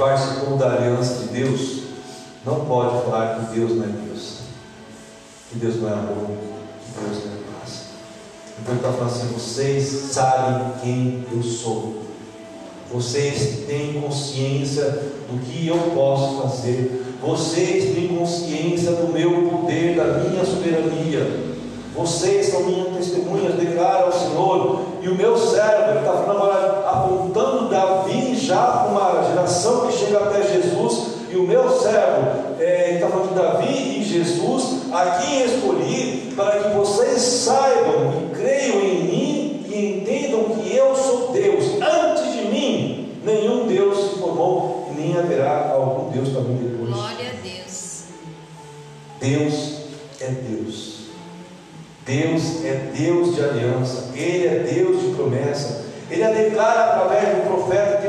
participou 0.00 0.56
da 0.56 0.72
aliança 0.72 1.14
de 1.16 1.24
Deus, 1.26 1.82
não 2.44 2.64
pode 2.64 3.04
falar 3.04 3.38
que 3.38 3.54
Deus 3.54 3.72
não 3.72 3.84
é 3.84 3.88
Deus, 3.88 4.38
que 5.50 5.58
Deus 5.58 5.76
não 5.76 5.90
é 5.90 5.92
amor, 5.92 6.26
que 6.26 7.00
Deus 7.04 7.24
não 7.26 7.32
é 7.32 7.60
paz. 7.60 7.82
Então 8.58 8.74
ele 8.74 8.80
está 8.80 8.92
falando 8.92 9.10
assim: 9.10 9.26
vocês 9.34 9.86
sabem 10.10 10.72
quem 10.82 11.26
eu 11.30 11.42
sou. 11.42 12.00
Vocês 12.90 13.66
têm 13.66 14.00
consciência 14.00 14.84
do 14.84 15.38
que 15.44 15.68
eu 15.68 15.78
posso 15.94 16.42
fazer. 16.42 17.16
Vocês 17.22 17.94
têm 17.94 18.08
consciência 18.08 18.92
do 18.92 19.12
meu 19.12 19.48
poder, 19.48 19.96
da 19.96 20.18
minha 20.18 20.44
soberania. 20.44 21.50
Vocês 21.94 22.46
são 22.46 22.64
minhas 22.64 22.96
testemunhas, 22.96 23.54
declara 23.54 24.06
ao 24.06 24.12
Senhor. 24.12 24.80
E 25.02 25.08
o 25.08 25.14
meu 25.14 25.36
servo, 25.36 25.90
ele 25.90 25.98
está 26.00 26.12
falando 26.12 26.38
agora, 26.38 26.84
apontando 26.88 27.68
Davi 27.68 28.34
já 28.34 28.66
para 28.66 28.90
uma 28.90 28.99
que 29.78 29.92
chega 29.92 30.18
até 30.18 30.42
Jesus. 30.42 31.20
E 31.30 31.36
o 31.36 31.44
meu 31.44 31.70
servo, 31.70 32.56
é, 32.58 32.94
está 32.94 33.08
falando 33.08 33.28
de 33.28 33.34
Davi 33.34 34.00
e 34.00 34.02
Jesus, 34.02 34.92
a 34.92 35.20
quem 35.20 35.44
escolhi, 35.44 36.32
para 36.34 36.58
que 36.60 36.76
vocês 36.76 37.20
saibam 37.22 38.24
e 38.24 38.34
creiam 38.34 38.80
em 38.80 39.04
mim 39.04 39.66
e 39.68 40.00
entendam 40.00 40.56
que 40.56 40.74
eu 40.74 40.94
sou 40.96 41.30
Deus. 41.32 41.64
Antes 41.80 42.32
de 42.32 42.48
mim, 42.48 43.12
nenhum 43.24 43.68
Deus 43.68 43.96
se 43.96 44.18
formou 44.18 44.88
e 44.90 45.00
nem 45.00 45.16
haverá 45.16 45.70
algum 45.72 46.10
Deus 46.10 46.30
para 46.30 46.40
mim 46.40 46.56
depois. 46.56 46.90
Glória 46.90 47.28
a 47.28 47.42
Deus. 47.42 48.04
Deus 49.20 49.76
é 50.20 50.28
Deus. 50.28 51.00
Deus 52.04 52.64
é 52.64 52.90
Deus 52.92 53.36
de 53.36 53.44
aliança, 53.44 54.10
Ele 54.16 54.46
é 54.48 54.74
Deus 54.74 55.00
de 55.00 55.14
promessa. 55.14 55.84
Ele 56.10 56.24
a 56.24 56.30
declara 56.30 56.84
através 56.86 57.36
do 57.36 57.46
profeta 57.46 57.99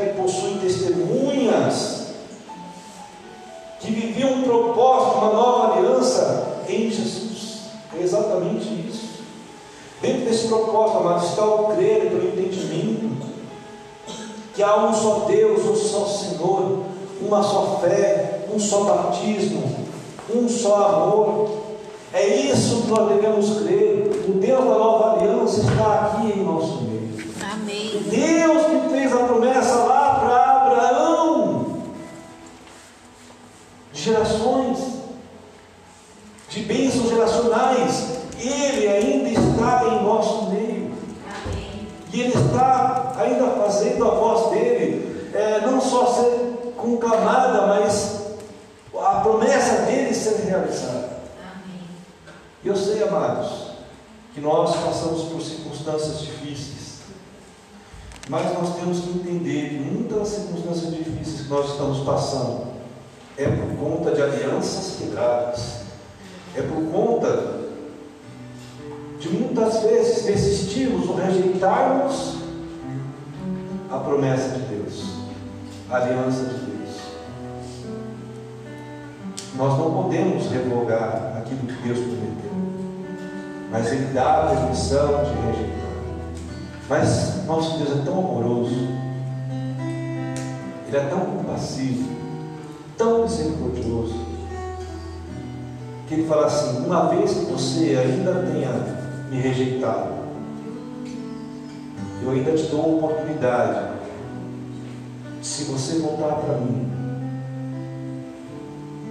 Desse 10.31 10.47
propósito, 10.47 10.99
amado, 10.99 11.25
está 11.25 11.43
o 11.43 11.75
crer 11.75 12.09
pelo 12.09 12.25
entendimento 12.25 13.11
que 14.55 14.63
há 14.63 14.77
um 14.77 14.93
só 14.93 15.25
Deus, 15.27 15.65
um 15.65 15.75
só 15.75 16.05
Senhor, 16.05 16.85
uma 17.21 17.43
só 17.43 17.81
fé, 17.81 18.45
um 18.49 18.57
só 18.57 18.85
batismo, 18.85 19.61
um 20.33 20.47
só 20.47 20.87
amor. 20.87 21.49
É 22.13 22.25
isso 22.25 22.83
que 22.83 22.87
nós 22.87 23.09
devemos 23.09 23.59
crer. 23.59 24.25
O 24.29 24.39
Deus 24.39 24.63
da 24.63 24.77
nova 24.77 25.19
aliança 25.19 25.63
está 25.69 26.15
aqui 26.15 26.39
em 26.39 26.45
nosso 26.45 26.81
meio. 26.83 27.11
Amém. 27.51 28.01
Deus 28.05 28.65
que 28.67 28.89
fez 28.89 29.11
a 29.11 29.17
promessa 29.25 29.75
lá 29.83 30.19
para 30.21 30.61
Abraão, 30.61 31.77
de 33.91 34.01
gerações, 34.01 34.79
de 36.47 36.61
bênçãos 36.61 37.09
geracionais, 37.09 38.07
Ele 38.39 38.87
ainda 38.87 39.10
E 42.13 42.21
Ele 42.21 42.33
está 42.33 43.13
ainda 43.17 43.47
fazendo 43.51 44.05
a 44.05 44.15
voz 44.15 44.51
dele, 44.51 45.31
é, 45.33 45.61
não 45.61 45.79
só 45.79 46.05
ser 46.07 46.73
conclamada, 46.75 47.67
mas 47.67 48.21
a 48.99 49.21
promessa 49.21 49.83
dele 49.83 50.13
ser 50.13 50.43
realizada. 50.45 51.21
Amém. 51.39 51.81
Eu 52.63 52.75
sei, 52.75 53.03
amados, 53.03 53.71
que 54.33 54.41
nós 54.41 54.75
passamos 54.75 55.23
por 55.23 55.41
circunstâncias 55.41 56.19
difíceis. 56.19 56.81
Mas 58.29 58.53
nós 58.53 58.75
temos 58.75 58.99
que 58.99 59.09
entender 59.09 59.69
que 59.69 59.75
muitas 59.75 60.19
das 60.19 60.27
circunstâncias 60.29 60.93
difíceis 60.93 61.41
que 61.41 61.49
nós 61.49 61.71
estamos 61.71 62.05
passando 62.05 62.67
é 63.37 63.45
por 63.45 63.77
conta 63.77 64.11
de 64.11 64.21
alianças 64.21 64.97
quebradas, 64.97 65.81
é 66.55 66.61
por 66.61 66.91
conta 66.91 67.60
de 69.21 69.29
muitas 69.29 69.83
vezes 69.83 70.25
desistirmos 70.25 71.07
ou 71.07 71.15
rejeitarmos 71.15 72.37
a 73.91 73.97
promessa 73.99 74.49
de 74.57 74.61
Deus, 74.61 75.05
a 75.91 75.97
aliança 75.97 76.43
de 76.43 76.55
Deus. 76.55 77.01
Nós 79.55 79.77
não 79.77 79.93
podemos 79.93 80.49
revogar 80.49 81.37
aquilo 81.37 81.67
que 81.67 81.87
Deus 81.87 81.99
prometeu, 81.99 82.51
mas 83.69 83.91
Ele 83.91 84.11
dá 84.11 84.41
a 84.41 84.55
permissão 84.55 85.23
de 85.23 85.33
rejeitar. 85.47 85.81
Mas 86.89 87.45
nosso 87.45 87.77
Deus 87.77 87.99
é 87.99 88.03
tão 88.03 88.17
amoroso, 88.17 88.87
Ele 90.87 90.97
é 90.97 91.07
tão 91.07 91.19
compassivo, 91.19 92.09
tão 92.97 93.21
misericordioso, 93.21 94.15
que 96.07 96.15
Ele 96.15 96.27
fala 96.27 96.47
assim: 96.47 96.85
uma 96.85 97.07
vez 97.09 97.31
que 97.31 97.45
você 97.45 97.97
ainda 98.03 98.33
tenha 98.51 99.00
me 99.31 99.37
rejeitado, 99.37 100.13
eu 102.21 102.31
ainda 102.31 102.51
te 102.51 102.63
dou 102.63 102.81
a 102.81 102.87
oportunidade, 102.87 103.91
se 105.41 105.63
você 105.63 105.99
voltar 105.99 106.35
para 106.35 106.57
mim, 106.57 106.91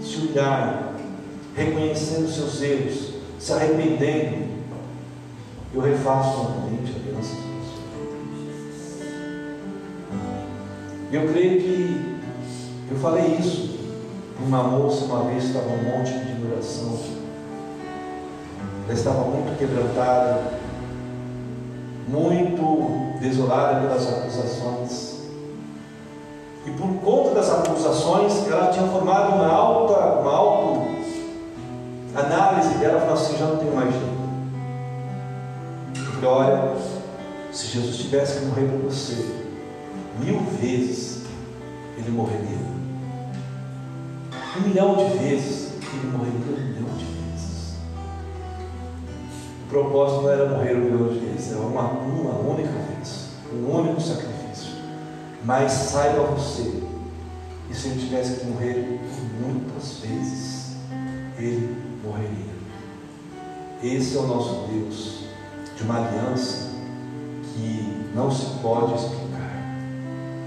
se 0.03 0.17
humilhar, 0.19 0.93
reconhecendo 1.57 2.29
seus 2.29 2.61
erros, 2.61 3.15
se 3.39 3.51
arrependendo, 3.51 4.51
eu 5.73 5.81
refaço 5.81 6.37
novamente 6.37 6.93
a 6.93 7.01
aliança 7.01 7.37
de 7.37 7.41
Deus. 7.41 7.67
Eu 11.13 11.33
creio 11.33 11.63
que 11.63 12.19
eu 12.91 12.99
falei 12.99 13.37
isso 13.37 13.79
para 14.37 14.45
uma 14.45 14.65
moça 14.65 15.07
uma 15.07 15.25
vez 15.31 15.45
que 15.45 15.49
estava 15.49 15.71
um 15.71 15.83
monte 15.83 16.13
de 16.13 16.47
oração. 16.47 17.20
Ela 18.91 18.99
estava 18.99 19.23
muito 19.23 19.57
quebrantada, 19.57 20.51
muito 22.09 23.21
desolada 23.21 23.83
pelas 23.83 24.09
acusações. 24.09 25.21
E 26.67 26.73
por 26.73 26.89
conta 26.95 27.37
das 27.37 27.53
acusações, 27.53 28.49
ela 28.51 28.73
tinha 28.73 28.89
formado 28.89 29.37
uma 29.37 29.47
alta, 29.47 30.21
uma 30.21 30.33
auto 30.33 30.89
análise 32.17 32.75
dela, 32.79 32.99
falou 32.99 33.15
assim, 33.15 33.39
já 33.39 33.47
não 33.47 33.59
tenho 33.59 33.77
mais 33.77 33.93
jeito. 33.93 34.11
Falei, 36.15 36.29
olha, 36.29 36.73
se 37.53 37.69
Jesus 37.69 37.97
tivesse 37.97 38.41
que 38.41 38.47
morrer 38.47 38.67
por 38.67 38.91
você, 38.91 39.25
mil 40.19 40.41
vezes 40.61 41.23
ele 41.97 42.11
morreria. 42.11 42.59
Um 44.59 44.69
milhão 44.69 44.97
de 44.97 45.17
vezes 45.17 45.75
ele 45.81 46.11
morreria 46.11 46.70
propósito 49.71 50.23
não 50.23 50.31
era 50.31 50.49
morrer 50.49 50.75
um 50.75 51.09
de 51.09 51.21
vezes, 51.21 51.53
era 51.53 51.61
uma, 51.61 51.83
uma 51.83 52.39
única 52.41 52.73
vez, 52.73 53.29
um 53.53 53.71
único 53.73 54.01
sacrifício. 54.01 54.75
Mas 55.45 55.73
saiba 55.73 56.23
você, 56.25 56.83
que 57.69 57.75
se 57.75 57.89
ele 57.89 58.01
tivesse 58.01 58.41
que 58.41 58.47
morrer 58.47 59.01
muitas 59.41 60.01
vezes, 60.01 60.77
ele 61.39 61.77
morreria. 62.05 62.51
Esse 63.83 64.17
é 64.17 64.21
o 64.21 64.27
nosso 64.27 64.67
Deus, 64.69 65.25
de 65.77 65.83
uma 65.85 65.97
aliança 65.97 66.71
que 67.55 68.07
não 68.15 68.31
se 68.31 68.47
pode 68.61 68.95
explicar. 68.95 69.31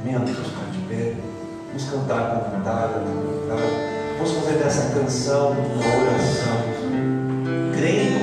Ficar 0.03 0.71
de 0.71 0.77
pé, 0.89 1.15
vamos 1.67 1.89
cantar 1.89 2.43
com 2.43 2.57
vontade, 2.57 2.93
vamos 4.17 4.31
fazer 4.33 4.57
dessa 4.57 4.93
canção 4.93 5.51
uma 5.51 5.77
oração, 5.77 6.57
crendo 7.73 8.22